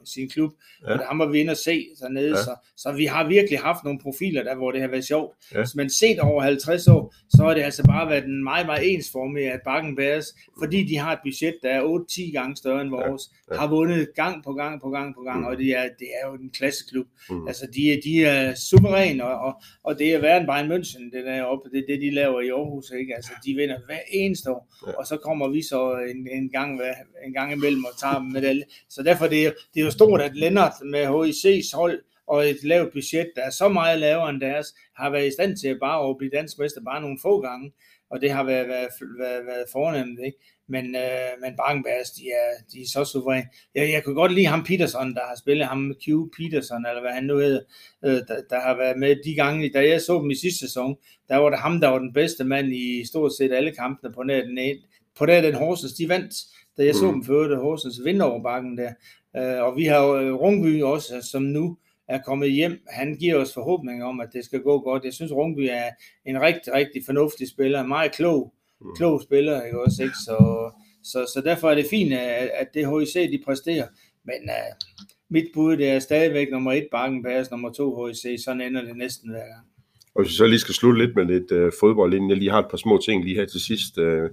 sin 0.06 0.30
klub, 0.30 0.52
Ja. 0.88 0.94
og 0.94 1.00
ham 1.08 1.20
var 1.20 1.26
vi 1.26 1.40
inde 1.40 1.52
og 1.52 1.58
se 1.58 1.86
dernede, 2.02 2.30
Ja. 2.30 2.36
så, 2.44 2.56
så 2.78 2.92
vi 2.92 3.06
har 3.06 3.28
virkelig 3.28 3.60
haft 3.60 3.84
nogle 3.84 4.00
profiler 4.00 4.44
der, 4.44 4.56
hvor 4.56 4.72
det 4.72 4.82
har 4.82 4.88
været 4.88 5.06
sjovt. 5.06 5.36
Ja. 5.56 5.64
Men 5.76 5.90
set 5.90 6.20
over 6.20 6.42
50 6.42 6.88
år, 6.88 7.14
så 7.38 7.44
har 7.44 7.54
det 7.54 7.62
altså 7.62 7.84
bare 7.84 8.10
været 8.10 8.24
en 8.26 8.44
meget, 8.44 8.66
meget 8.66 8.94
ensformig 8.94 9.52
at 9.52 9.60
Bakken 9.66 9.96
Bears, 9.96 10.26
fordi 10.60 10.84
de 10.84 10.98
har 10.98 11.12
et 11.14 11.20
budget, 11.24 11.56
der 11.64 11.70
er 11.70 11.82
8-10 11.84 12.32
gange 12.34 12.56
større 12.56 12.82
end 12.82 12.90
vores, 12.90 13.24
Ja. 13.50 13.54
ja. 13.56 13.60
har 13.60 13.68
vundet 13.68 14.10
gang 14.16 14.44
på 14.44 14.54
gang 14.54 14.82
på 14.82 14.90
gang 14.90 15.16
på 15.16 15.22
gang, 15.22 15.38
Mhm. 15.40 15.48
og 15.48 15.58
det 15.58 15.70
er, 15.78 15.84
det 15.84 16.08
er 16.24 16.28
jo 16.30 16.34
en 16.36 16.50
klasseklub. 16.50 17.08
Mm. 17.30 17.48
Altså, 17.48 17.68
de, 17.76 17.94
er- 17.94 18.02
de 18.04 18.24
er 18.26 18.56
suveræne, 18.56 19.24
og, 19.26 19.40
og, 19.48 19.62
og 19.84 20.00
det 20.00 20.14
er 20.14 20.20
værre 20.22 20.38
end 20.40 20.48
Bayern 20.48 20.72
München, 20.72 21.04
det 21.18 21.26
der 21.26 21.44
oppe, 21.44 21.70
det 21.70 21.78
er 21.80 21.84
det, 21.88 22.02
de 22.02 22.12
laver 22.12 22.42
i 22.42 22.50
Aarhus, 22.50 22.92
ikke? 23.00 23.16
Altså, 23.16 23.32
de 23.46 23.54
vinder 23.56 23.78
hver 23.86 24.00
eneste 24.12 24.52
år, 24.52 24.74
ja. 24.88 24.92
og 24.92 25.06
så 25.08 25.18
kommer 25.18 25.48
vi 25.48 25.62
så 25.62 25.82
en, 26.16 26.28
en 26.32 26.50
gang 26.50 26.76
hver, 26.78 26.94
en 27.26 27.34
gang 27.34 27.52
imellem 27.52 27.86
og 27.86 28.00
tager 28.00 28.20
medalje. 28.20 28.64
Så 28.90 29.04
derfor 29.04 29.28
det 29.28 29.46
er 29.46 29.52
det 29.74 29.80
er 29.80 29.86
jo 29.86 29.92
stort, 29.92 30.22
at 30.22 30.36
Lennart 30.36 30.74
med 30.86 31.08
HIC's 31.08 31.76
hold 31.76 32.02
og 32.28 32.50
et 32.50 32.64
lavt 32.64 32.92
budget, 32.94 33.32
der 33.36 33.42
er 33.42 33.50
så 33.50 33.70
meget 33.70 34.00
lavere 34.00 34.30
end 34.30 34.42
deres, 34.42 34.68
har 34.96 35.10
været 35.10 35.28
i 35.28 35.32
stand 35.32 35.58
til 35.58 35.68
at 35.68 35.78
bare 35.80 36.10
at 36.10 36.18
blive 36.18 36.32
dansk 36.32 36.60
mester 36.60 36.82
bare 36.82 37.02
nogle 37.02 37.20
få 37.22 37.42
gange, 37.42 37.72
og 38.10 38.22
det 38.22 38.32
har 38.32 38.44
været, 38.44 38.68
været, 38.68 38.90
været, 39.20 39.46
været 39.46 39.66
fornemt, 39.72 40.20
ikke? 40.26 40.38
Men, 40.68 40.86
øh, 40.96 41.32
men 41.42 41.54
Brangenbergs, 41.58 42.12
de 42.12 42.24
er, 42.42 42.64
de 42.74 42.82
er 42.82 42.88
så 42.88 43.06
suveræne. 43.06 43.48
Jeg, 43.76 43.92
jeg 43.92 44.04
kunne 44.04 44.16
godt 44.16 44.34
lide 44.34 44.46
ham 44.46 44.64
Peterson, 44.64 45.14
der 45.14 45.22
har 45.28 45.36
spillet 45.36 45.68
ham 45.68 45.94
Q 46.04 46.08
Peterson, 46.38 46.86
eller 46.86 47.02
hvad 47.02 47.12
han 47.12 47.24
nu 47.24 47.38
hedder, 47.38 47.62
øh, 48.06 48.12
der, 48.12 48.42
der, 48.50 48.60
har 48.60 48.78
været 48.78 48.98
med 48.98 49.16
de 49.26 49.36
gange, 49.36 49.70
da 49.70 49.88
jeg 49.88 50.02
så 50.02 50.20
dem 50.22 50.30
i 50.30 50.36
sidste 50.36 50.60
sæson, 50.60 50.96
der 51.30 51.38
var 51.38 51.50
det 51.50 51.60
ham, 51.60 51.82
der 51.82 51.88
var 51.88 52.00
den 52.00 52.14
bedste 52.14 52.44
mand 52.44 52.74
i 52.74 53.06
stort 53.06 53.32
set 53.38 53.54
alle 53.54 53.72
kampene 53.72 54.14
på 54.14 54.24
nær 54.24 54.42
den, 54.42 54.58
ene, 54.58 54.80
på 55.18 55.26
nær 55.26 55.42
den 55.42 55.56
Horsens, 55.56 55.94
de 55.94 56.10
vandt, 56.10 56.34
da 56.80 56.86
jeg 56.86 56.96
så 56.96 57.06
Mm. 57.06 57.14
dem 57.14 57.24
før, 57.24 57.56
Horsens 57.62 58.00
vinder 58.06 58.26
over 58.26 58.44
bakken 58.44 58.78
der. 58.78 58.92
Øh, 59.38 59.64
og 59.64 59.76
vi 59.78 59.84
har 59.86 60.04
jo 60.06 60.20
øh, 60.20 60.34
Rungby 60.34 60.84
også, 60.84 61.28
som 61.32 61.42
nu 61.44 61.78
er 62.08 62.20
kommet 62.26 62.52
hjem. 62.52 62.80
Han 62.90 63.16
giver 63.16 63.36
os 63.36 63.54
forhåbninger 63.54 64.06
om, 64.06 64.20
at 64.20 64.30
det 64.34 64.46
skal 64.46 64.60
gå 64.62 64.80
godt. 64.80 65.04
Jeg 65.04 65.14
synes, 65.14 65.32
Rungby 65.32 65.68
er 65.72 65.90
en 66.26 66.42
rigtig, 66.42 66.74
rigtig 66.74 67.02
fornuftig 67.06 67.50
spiller, 67.50 67.82
en 67.82 67.88
meget 67.88 68.12
klog, 68.12 68.54
Mm. 68.82 68.96
klog 68.96 69.22
spiller, 69.22 69.62
ikke 69.64 69.82
også, 69.86 70.04
ikke? 70.04 70.16
Så, 70.26 70.38
så, 71.04 71.32
så 71.34 71.42
derfor 71.46 71.70
er 71.70 71.76
det 71.76 71.86
fint, 71.90 72.14
at, 72.14 72.50
at 72.54 72.68
det 72.74 73.00
HIC, 73.00 73.14
de 73.32 73.42
præsterer. 73.46 73.88
Men 74.24 74.36
uh, 74.44 74.76
mit 75.30 75.46
bud, 75.54 75.78
det 75.78 75.90
er 75.90 76.00
stadigvæk 76.00 76.48
nummer 76.52 76.72
et, 76.74 76.88
Bakken 76.92 77.24
Pass, 77.24 77.52
nummer 77.52 77.70
to, 77.72 78.06
HIC. 78.06 78.44
Sådan 78.44 78.62
ender 78.62 78.82
det 78.82 78.98
næsten 78.98 79.30
hver 79.30 79.40
gang. 79.40 79.66
Og 80.16 80.22
hvis 80.24 80.32
vi 80.32 80.36
så 80.36 80.46
lige 80.48 80.60
skal 80.60 80.76
slutte 80.76 81.06
lidt 81.06 81.16
med 81.16 81.26
lidt 81.26 81.52
øh, 81.52 81.72
fodbold, 81.80 82.14
inden 82.14 82.30
jeg 82.30 82.38
lige 82.38 82.52
har 82.52 82.60
et 82.60 82.70
par 82.70 82.78
små 82.78 82.98
ting 83.06 83.24
lige 83.24 83.36
her 83.36 83.46
til 83.46 83.62
sidst. 83.62 83.98
Øh, 83.98 84.30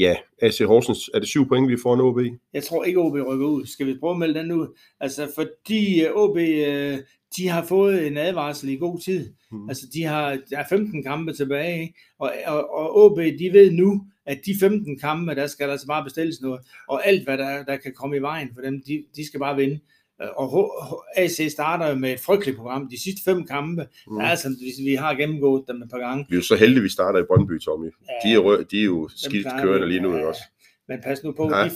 ja, 0.00 0.16
AC 0.42 0.58
Horsens, 0.58 1.10
er 1.14 1.18
det 1.18 1.28
syv 1.28 1.48
point, 1.48 1.68
vi 1.68 1.76
får 1.82 1.94
en 1.94 2.00
OB? 2.00 2.18
Jeg 2.52 2.64
tror 2.64 2.84
ikke, 2.84 3.00
OB 3.00 3.14
rykker 3.14 3.46
ud. 3.46 3.66
Skal 3.66 3.86
vi 3.86 3.98
prøve 4.00 4.12
at 4.12 4.18
melde 4.18 4.40
den 4.40 4.52
ud? 4.52 4.78
Altså, 5.00 5.28
fordi 5.34 6.04
øh, 6.04 6.12
OB, 6.14 6.36
øh, 6.36 6.98
de 7.36 7.48
har 7.48 7.64
fået 7.64 8.06
en 8.06 8.16
advarsel 8.16 8.68
i 8.68 8.76
god 8.76 9.00
tid. 9.00 9.32
Mm. 9.52 9.68
Altså, 9.68 9.86
de 9.94 10.02
har, 10.02 10.38
der 10.50 10.58
er 10.58 10.64
15 10.68 11.02
kampe 11.02 11.32
tilbage, 11.32 11.80
ikke? 11.80 11.94
Og, 12.18 12.32
og, 12.46 12.74
og 12.74 12.96
OB, 12.96 13.18
de 13.18 13.50
ved 13.52 13.70
nu, 13.70 14.04
at 14.26 14.40
de 14.46 14.54
15 14.60 14.98
kampe, 14.98 15.34
der 15.34 15.46
skal 15.46 15.66
der 15.66 15.72
altså 15.72 15.86
bare 15.86 16.04
bestilles 16.04 16.40
noget. 16.40 16.60
Og 16.88 17.06
alt, 17.06 17.24
hvad 17.24 17.38
der, 17.38 17.64
der 17.64 17.76
kan 17.76 17.92
komme 17.94 18.16
i 18.16 18.22
vejen 18.22 18.50
for 18.54 18.60
dem, 18.60 18.82
de, 18.86 19.04
de 19.16 19.26
skal 19.26 19.40
bare 19.40 19.56
vinde. 19.56 19.80
Øh, 20.22 20.28
Og 20.36 21.04
AC 21.16 21.48
starter 21.52 21.86
jo 21.88 21.94
med 21.94 22.12
et 22.12 22.20
frygteligt 22.20 22.56
program. 22.56 22.88
De 22.88 23.02
sidste 23.02 23.20
fem 23.24 23.46
kampe, 23.46 23.86
Mm. 24.06 24.16
der 24.16 24.24
er 24.24 24.28
altså, 24.30 24.48
hvis 24.48 24.86
vi 24.86 24.94
har 24.94 25.14
gennemgået 25.14 25.64
dem 25.68 25.82
et 25.82 25.90
par 25.90 25.98
gange. 25.98 26.26
Vi 26.28 26.34
er 26.34 26.38
jo 26.38 26.42
så 26.42 26.56
heldige, 26.56 26.76
at 26.78 26.82
vi 26.84 26.88
starter 26.88 27.18
i 27.20 27.22
Brøndby, 27.22 27.60
Tommy. 27.60 27.86
Ja. 27.86 28.28
De 28.28 28.34
er, 28.34 28.64
de 28.70 28.80
er 28.80 28.84
jo 28.84 29.08
skidt 29.16 29.46
kørende 29.62 29.88
lige 29.88 30.00
nu, 30.00 30.16
ja, 30.16 30.26
også? 30.26 30.40
Men 30.88 30.98
pas 31.04 31.24
nu 31.24 31.32
på, 31.32 31.50
Ja. 31.56 31.64
de, 31.64 31.70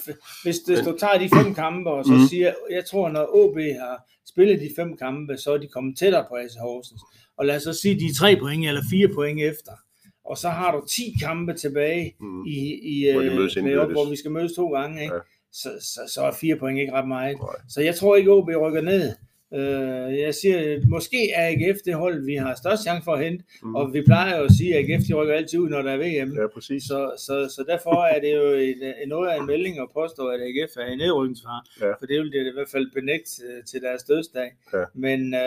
hvis, 0.44 0.57
hvis 0.66 0.78
du 0.78 0.96
tager 0.98 1.18
de 1.18 1.28
fem 1.28 1.54
kampe, 1.54 1.90
og 1.90 2.04
så 2.04 2.12
mm. 2.12 2.26
siger, 2.30 2.52
jeg 2.70 2.85
tror, 2.85 3.09
når 3.09 3.28
OB 3.37 3.57
har 3.80 3.96
spillet 4.28 4.61
de 4.61 4.70
fem 4.76 4.96
kampe, 4.96 5.37
så 5.37 5.52
er 5.54 5.59
de 5.59 5.68
kommet 5.68 5.98
tættere 5.98 6.24
på 6.30 6.35
AC 6.37 6.54
Horsens. 6.61 7.00
Og 7.38 7.46
lad 7.46 7.57
os 7.57 7.62
så 7.62 7.72
sige, 7.72 7.94
de 8.00 8.04
er 8.07 8.14
tre 8.18 8.37
point 8.40 8.66
eller 8.66 8.83
fire 8.90 9.09
point 9.14 9.40
efter. 9.42 9.72
Og 10.24 10.38
så 10.38 10.48
har 10.48 10.72
du 10.76 10.83
10 10.90 11.14
kampe 11.22 11.52
tilbage 11.54 12.14
Mm. 12.20 12.44
i, 12.46 12.59
i 12.83 13.12
Hvor 13.12 13.20
de 13.20 13.26
øh, 13.26 13.37
mødes 13.37 13.57
indbyrdes. 13.57 13.92
hvor 13.92 14.11
vi 14.11 14.16
skal 14.16 14.30
mødes 14.30 14.52
to 14.52 14.68
gange. 14.68 15.02
Ikke? 15.02 15.14
Ja. 15.14 15.20
Så, 15.62 15.68
så, 15.80 16.00
så 16.14 16.20
er 16.22 16.32
fire 16.32 16.56
point 16.56 16.78
ikke 16.78 16.92
ret 16.92 17.08
meget. 17.08 17.36
Nej. 17.36 17.48
Så 17.68 17.80
jeg 17.80 17.94
tror 17.94 18.16
ikke, 18.16 18.30
OB 18.32 18.48
rykker 18.60 18.80
ned. 18.80 19.12
Øh, 19.54 20.18
jeg 20.18 20.34
siger, 20.34 20.80
måske 20.88 21.30
er 21.30 21.46
AGF 21.48 21.78
det 21.86 21.94
hold, 21.94 22.24
vi 22.24 22.34
har 22.34 22.54
størst 22.62 22.82
chance 22.82 23.04
for 23.04 23.12
at 23.12 23.24
hente. 23.24 23.44
Mm. 23.62 23.74
Og 23.74 23.92
vi 23.92 24.02
plejer 24.02 24.38
jo 24.38 24.44
at 24.44 24.52
sige, 24.58 24.70
at 24.76 24.80
AGF 24.90 25.02
de 25.08 25.14
rykker 25.14 25.34
altid 25.34 25.58
ud, 25.58 25.68
når 25.68 25.82
der 25.82 25.92
er 25.92 25.96
VM. 26.04 26.30
Ja, 26.40 26.46
præcis. 26.54 26.82
Så, 26.82 26.98
så, 27.26 27.34
så 27.56 27.64
derfor 27.68 28.04
er 28.04 28.20
det 28.20 28.32
jo 28.40 28.42
et, 28.68 28.82
en 29.02 29.08
noget 29.08 29.28
af 29.30 29.36
en 29.40 29.46
melding 29.46 29.78
at 29.78 29.88
påstå, 29.94 30.22
at 30.26 30.40
AGF 30.40 30.72
er 30.76 30.86
i 30.92 30.96
nedrykningsfar. 30.96 31.60
Ja. 31.80 31.90
For 31.98 32.06
det 32.06 32.16
vil 32.20 32.32
det 32.32 32.46
i 32.50 32.54
hvert 32.54 32.68
fald 32.74 32.86
benægte 32.94 33.30
øh, 33.48 33.64
til 33.64 33.80
deres 33.82 34.02
dødsdag. 34.02 34.48
Ja. 34.72 34.84
Men 34.94 35.20
øh, 35.34 35.40
Det 35.40 35.46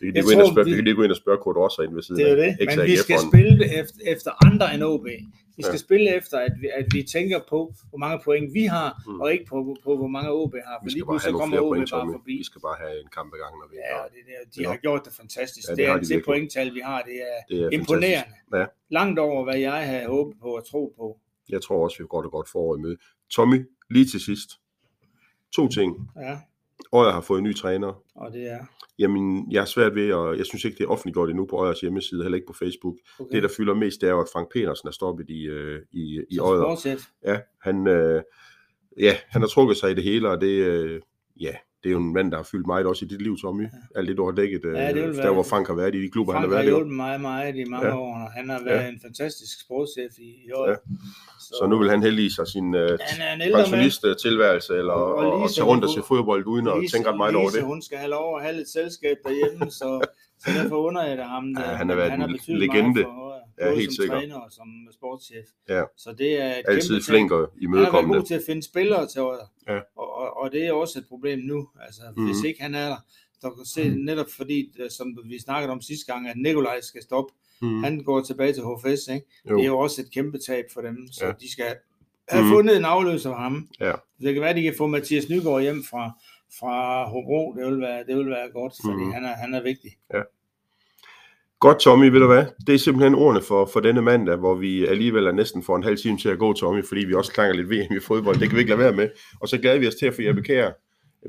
kan 0.00 0.12
de 0.14 0.16
jeg 0.16 0.24
tror, 0.24 0.52
spørge, 0.52 0.64
vi- 0.64 0.70
det 0.70 0.76
kan 0.78 0.86
de 0.86 0.94
gå 0.94 1.02
ind 1.02 1.10
og 1.16 1.16
spørge 1.24 1.38
Kurt 1.38 1.56
Rosser 1.56 1.82
ind 1.82 1.94
ved 1.94 2.02
siden 2.02 2.18
det 2.20 2.26
er 2.30 2.34
jo 2.36 2.40
det. 2.42 2.52
Men 2.78 2.86
vi 2.86 2.96
skal 2.96 3.16
spille 3.32 3.64
efter, 3.80 3.98
efter 4.06 4.30
andre 4.46 4.74
end 4.74 4.82
OB. 4.84 5.06
Vi 5.56 5.62
skal 5.62 5.72
Ja. 5.80 5.86
spille 5.86 6.16
efter, 6.16 6.38
at 6.38 6.52
vi, 6.60 6.66
at 6.80 6.86
vi 6.94 7.02
tænker 7.02 7.40
på, 7.48 7.74
hvor 7.90 7.98
mange 7.98 8.18
point 8.24 8.54
vi 8.54 8.64
har, 8.76 8.90
Mm. 9.06 9.20
og 9.20 9.32
ikke 9.32 9.44
på, 9.44 9.76
på, 9.84 9.96
hvor 9.96 10.06
mange 10.16 10.30
OB 10.30 10.54
har. 10.68 10.76
For 10.80 10.84
Vi 10.84 10.90
skal 10.90 10.96
lige 10.98 11.04
bare 11.06 11.12
pludselig 11.14 11.34
kommer 11.40 11.60
OB 11.60 11.68
point, 11.72 11.90
bare 11.90 12.12
forbi. 12.16 12.34
Vi 12.42 12.44
skal 12.44 12.60
bare 12.68 12.76
have 12.84 12.94
en 13.04 13.08
kamp 13.16 13.28
ad 13.34 13.38
gangen, 13.42 13.58
når 13.62 13.68
vi 13.72 13.76
Ja, 13.76 14.02
det 14.14 14.22
der, 14.30 14.40
de 14.54 14.60
Ja. 14.62 14.68
har 14.70 14.76
gjort 14.86 15.02
det 15.06 15.12
fantastisk. 15.22 15.66
Ja, 15.68 15.70
det 15.72 15.78
det, 15.78 15.86
er 15.88 15.96
de 15.98 16.08
det 16.14 16.24
pointtal, 16.24 16.74
vi 16.74 16.80
har, 16.90 17.02
det 17.02 17.16
er, 17.30 17.38
Det 17.48 17.58
er 17.64 17.70
imponerende. 17.78 18.32
fantastisk. 18.50 18.52
Ja. 18.60 18.64
Langt 18.98 19.18
over, 19.18 19.44
hvad 19.44 19.58
jeg 19.68 19.86
havde 19.90 20.06
håbet 20.06 20.34
på 20.42 20.48
og 20.58 20.62
tro 20.70 20.82
på. 20.96 21.06
Jeg 21.48 21.62
tror 21.62 21.84
også, 21.84 21.96
vi 22.02 22.06
går 22.12 22.22
det 22.22 22.30
godt 22.30 22.48
forår 22.48 22.76
i 22.76 22.80
møde. 22.80 22.96
Tommy, 23.30 23.58
lige 23.90 24.06
til 24.12 24.20
sidst. 24.20 24.50
To 25.56 25.68
ting. 25.68 26.10
Ja, 26.16 26.38
Øjer 26.92 27.12
har 27.12 27.20
fået 27.20 27.38
en 27.38 27.44
ny 27.44 27.56
træner. 27.56 28.02
og 28.14 28.32
det 28.32 28.50
er... 28.50 28.58
Jamen, 28.98 29.52
jeg 29.52 29.60
er 29.60 29.64
svært 29.64 29.94
ved, 29.94 30.12
og 30.12 30.38
jeg 30.38 30.46
synes 30.46 30.64
ikke, 30.64 30.78
det 30.78 30.84
er 30.84 30.88
offentliggjort 30.88 31.30
endnu 31.30 31.46
på 31.46 31.56
Øjers 31.56 31.80
hjemmeside, 31.80 32.22
heller 32.22 32.36
ikke 32.36 32.46
på 32.46 32.52
Facebook. 32.58 32.94
Okay. 33.18 33.34
Det, 33.34 33.42
der 33.42 33.48
fylder 33.56 33.74
mest, 33.74 34.00
det 34.00 34.06
er 34.06 34.12
jo, 34.12 34.20
at 34.20 34.26
Frank 34.32 34.52
Petersen 34.52 34.88
er 34.88 34.92
stoppet 34.92 35.30
i, 35.30 35.42
øh, 35.42 35.80
i, 35.92 36.20
i 36.30 36.34
Så 36.36 36.42
Øjer. 36.42 36.62
fortsæt. 36.62 36.98
Ja, 37.24 37.40
han, 37.60 37.86
øh, 37.86 38.22
ja, 38.98 39.16
han 39.28 39.42
har 39.42 39.48
trukket 39.48 39.76
sig 39.76 39.90
i 39.90 39.94
det 39.94 40.04
hele, 40.04 40.28
og 40.30 40.40
det, 40.40 40.46
øh, 40.66 41.00
ja, 41.40 41.54
det 41.82 41.88
er 41.88 41.92
jo 41.92 41.98
en 41.98 42.12
mand, 42.12 42.30
der 42.30 42.36
har 42.36 42.44
fyldt 42.52 42.66
meget 42.66 42.86
også 42.86 43.04
i 43.04 43.08
dit 43.08 43.22
liv, 43.22 43.36
Tommy. 43.42 43.66
Alt 43.96 44.08
det, 44.08 44.16
du 44.16 44.24
har 44.24 44.32
dækket, 44.32 44.64
øh, 44.64 44.74
Ja, 44.74 44.92
det 44.92 45.16
der 45.16 45.30
hvor 45.32 45.42
Frank 45.42 45.66
har 45.66 45.74
været 45.74 45.94
i 45.94 46.02
de 46.02 46.10
klubber, 46.10 46.32
han 46.32 46.42
Frank 46.42 46.50
har 46.52 46.56
har 46.56 46.62
været 46.64 46.72
i. 46.72 46.76
hjulpet 46.76 46.96
mig 46.96 47.20
meget 47.20 47.56
i 47.56 47.64
mange 47.64 47.86
Ja. 47.86 47.92
ja. 47.94 47.98
år, 48.00 48.14
og 48.14 48.32
han 48.32 48.48
har 48.48 48.60
været 48.64 48.76
Ja. 48.76 48.82
ja. 48.82 48.88
en 48.88 49.00
fantastisk 49.02 49.60
sportschef 49.64 50.12
i, 50.18 50.30
i 50.48 50.52
år. 50.54 50.68
Ja. 50.70 50.76
Så 51.40 51.66
nu 51.70 51.78
vil 51.78 51.90
han 51.90 52.02
heldige 52.02 52.30
sig 52.32 52.46
sin 52.48 52.74
øh, 52.74 52.98
han 53.00 53.38
mand. 53.38 53.54
pensionist-tilværelse, 53.54 54.72
eller 54.74 54.92
Og- 54.92 55.14
og 55.14 55.32
og, 55.42 55.50
tage 55.50 55.64
rundt 55.64 55.84
og 55.84 55.90
se 55.90 56.02
fodbold 56.08 56.46
uden 56.46 56.66
at 56.68 56.74
Lise- 56.80 56.92
tænke 56.96 57.08
ret 57.10 57.16
meget 57.16 57.34
over 57.34 57.44
Lise, 57.48 57.56
det. 57.58 57.66
hun 57.66 57.82
skal 57.82 57.98
have 57.98 58.10
lov 58.10 58.36
at 58.36 58.42
have 58.44 58.56
lidt 58.56 58.68
selskab 58.68 59.16
derhjemme, 59.24 59.70
så, 59.70 59.88
så 60.42 60.50
derfor 60.62 60.76
under 60.76 61.02
jeg 61.02 61.16
det 61.16 61.24
ham. 61.24 61.44
Ja, 61.58 61.62
der. 61.62 61.74
han 61.80 61.88
har 61.88 61.96
været 61.96 62.10
han 62.10 62.20
har 62.20 62.28
en 62.28 62.58
legende. 62.58 63.02
For, 63.02 63.32
Ja, 63.60 63.66
både 63.68 63.76
helt 63.76 63.94
som 63.94 64.02
sikkert. 64.02 64.18
træner 64.18 64.34
og 64.36 64.48
som 64.50 64.66
sportschef. 64.92 65.46
Ja. 65.68 65.82
Så 65.96 66.14
det 66.18 66.40
er 66.42 66.52
Altid 66.68 67.02
flink 67.02 67.32
og 67.32 67.38
Han 67.38 67.44
har 67.44 67.48
været 67.52 67.62
imødekommende. 67.62 68.18
god 68.18 68.26
til 68.26 68.34
at 68.34 68.42
finde 68.46 68.62
spillere 68.62 69.06
til 69.06 69.20
Højer. 69.20 69.46
Ja. 69.68 69.78
Og, 70.30 70.52
det 70.52 70.66
er 70.66 70.72
også 70.72 70.98
et 70.98 71.06
problem 71.08 71.38
nu. 71.38 71.68
Altså, 71.86 72.02
Mhm. 72.16 72.24
hvis 72.26 72.42
ikke 72.44 72.62
han 72.62 72.74
er 72.74 72.88
der, 72.88 72.96
så 73.40 73.50
kan 73.50 73.64
se 73.64 73.88
netop 73.88 74.26
fordi, 74.36 74.72
øh, 74.78 74.90
som 74.90 75.18
vi 75.24 75.38
snakkede 75.38 75.72
om 75.72 75.80
sidste 75.80 76.12
gang, 76.12 76.28
at 76.28 76.36
Nikolaj 76.36 76.80
skal 76.80 77.02
stoppe. 77.02 77.34
Mm. 77.62 77.82
Han 77.82 78.00
går 78.02 78.20
tilbage 78.20 78.52
til 78.52 78.62
HFS, 78.62 79.08
ikke? 79.08 79.26
Jo. 79.50 79.56
Det 79.56 79.62
er 79.62 79.66
jo 79.66 79.78
også 79.78 80.02
et 80.02 80.10
kæmpe 80.10 80.38
tab 80.38 80.64
for 80.74 80.80
dem, 80.80 81.08
så 81.12 81.24
Ja. 81.24 81.28
ja. 81.30 81.34
de 81.40 81.52
skal 81.52 81.76
have 82.28 82.42
Mhm. 82.44 82.52
fundet 82.52 82.76
en 82.76 82.84
afløser 82.84 83.30
for 83.30 83.36
ham. 83.36 83.68
Ja. 83.80 83.92
Det 84.20 84.32
kan 84.34 84.40
være, 84.40 84.50
at 84.50 84.56
de 84.56 84.62
kan 84.62 84.74
få 84.78 84.86
Mathias 84.86 85.28
Nygaard 85.28 85.62
hjem 85.62 85.84
fra, 85.84 86.10
fra 86.58 87.04
Hobro. 87.08 87.54
Det 87.58 87.66
vil 87.66 87.80
være, 87.80 88.04
det 88.06 88.16
vil 88.16 88.30
være 88.30 88.50
godt, 88.52 88.74
fordi 88.84 88.96
Mhm. 88.96 89.06
mm. 89.06 89.12
han, 89.12 89.24
er, 89.24 89.34
han 89.34 89.54
er 89.54 89.62
vigtig. 89.62 89.90
Godt, 91.62 91.78
Tommy, 91.80 92.10
ved 92.10 92.20
du 92.20 92.26
hvad? 92.26 92.44
Det 92.66 92.74
er 92.74 92.78
simpelthen 92.78 93.14
ordene 93.14 93.42
for, 93.42 93.66
for 93.66 93.80
denne 93.80 94.02
mandag, 94.02 94.36
hvor 94.36 94.54
vi 94.54 94.86
alligevel 94.86 95.26
er 95.26 95.32
næsten 95.32 95.62
for 95.62 95.76
en 95.76 95.82
halv 95.82 95.96
time 95.96 96.18
til 96.18 96.28
at 96.28 96.38
gå, 96.38 96.52
Tommy, 96.52 96.84
fordi 96.84 97.04
vi 97.04 97.14
også 97.14 97.32
klanger 97.32 97.54
lidt 97.54 97.70
VM 97.70 97.96
i 97.96 98.00
fodbold. 98.00 98.36
Det 98.38 98.48
kan 98.48 98.56
vi 98.56 98.60
ikke 98.60 98.70
lade 98.70 98.80
være 98.80 98.92
med. 98.92 99.08
Og 99.40 99.48
så 99.48 99.58
glæder 99.58 99.78
vi 99.78 99.86
os 99.88 99.94
til 99.94 100.06
at 100.06 100.14
få 100.14 100.22
Jeppe 100.22 100.42
Kjær 100.42 100.70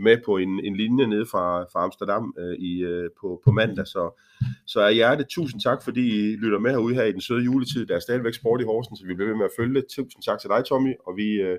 med 0.02 0.18
på 0.26 0.38
en, 0.38 0.66
en 0.66 0.76
linje 0.76 1.08
nede 1.08 1.26
fra, 1.26 1.64
fra 1.64 1.84
Amsterdam 1.84 2.34
øh, 2.40 2.56
i, 2.56 2.84
øh, 2.84 3.10
på, 3.22 3.42
på 3.46 3.52
mandag. 3.52 3.88
Så, 3.88 4.22
så 4.68 4.82
er 4.82 4.92
hjertet 4.92 5.28
tusind 5.30 5.62
tak, 5.62 5.84
fordi 5.84 6.32
I 6.32 6.36
lytter 6.36 6.60
med 6.60 6.72
herude 6.72 6.96
her 6.96 7.04
i 7.04 7.12
den 7.12 7.22
søde 7.22 7.44
juletid. 7.44 7.86
Der 7.86 7.96
er 7.96 8.00
stadigvæk 8.00 8.34
sport 8.34 8.62
i 8.62 8.64
Horsen, 8.64 8.98
så 8.98 9.06
vi 9.06 9.14
bliver 9.14 9.30
ved 9.30 9.38
med 9.38 9.46
at 9.46 9.58
følge 9.58 9.76
det. 9.76 9.86
Tusind 9.90 10.24
tak 10.24 10.40
til 10.40 10.50
dig, 10.50 10.66
Tommy, 10.66 10.94
og 11.08 11.18
vi 11.18 11.28
øh, 11.42 11.58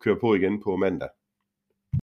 kører 0.00 0.16
på 0.20 0.34
igen 0.34 0.62
på 0.62 0.76
mandag. 0.76 1.08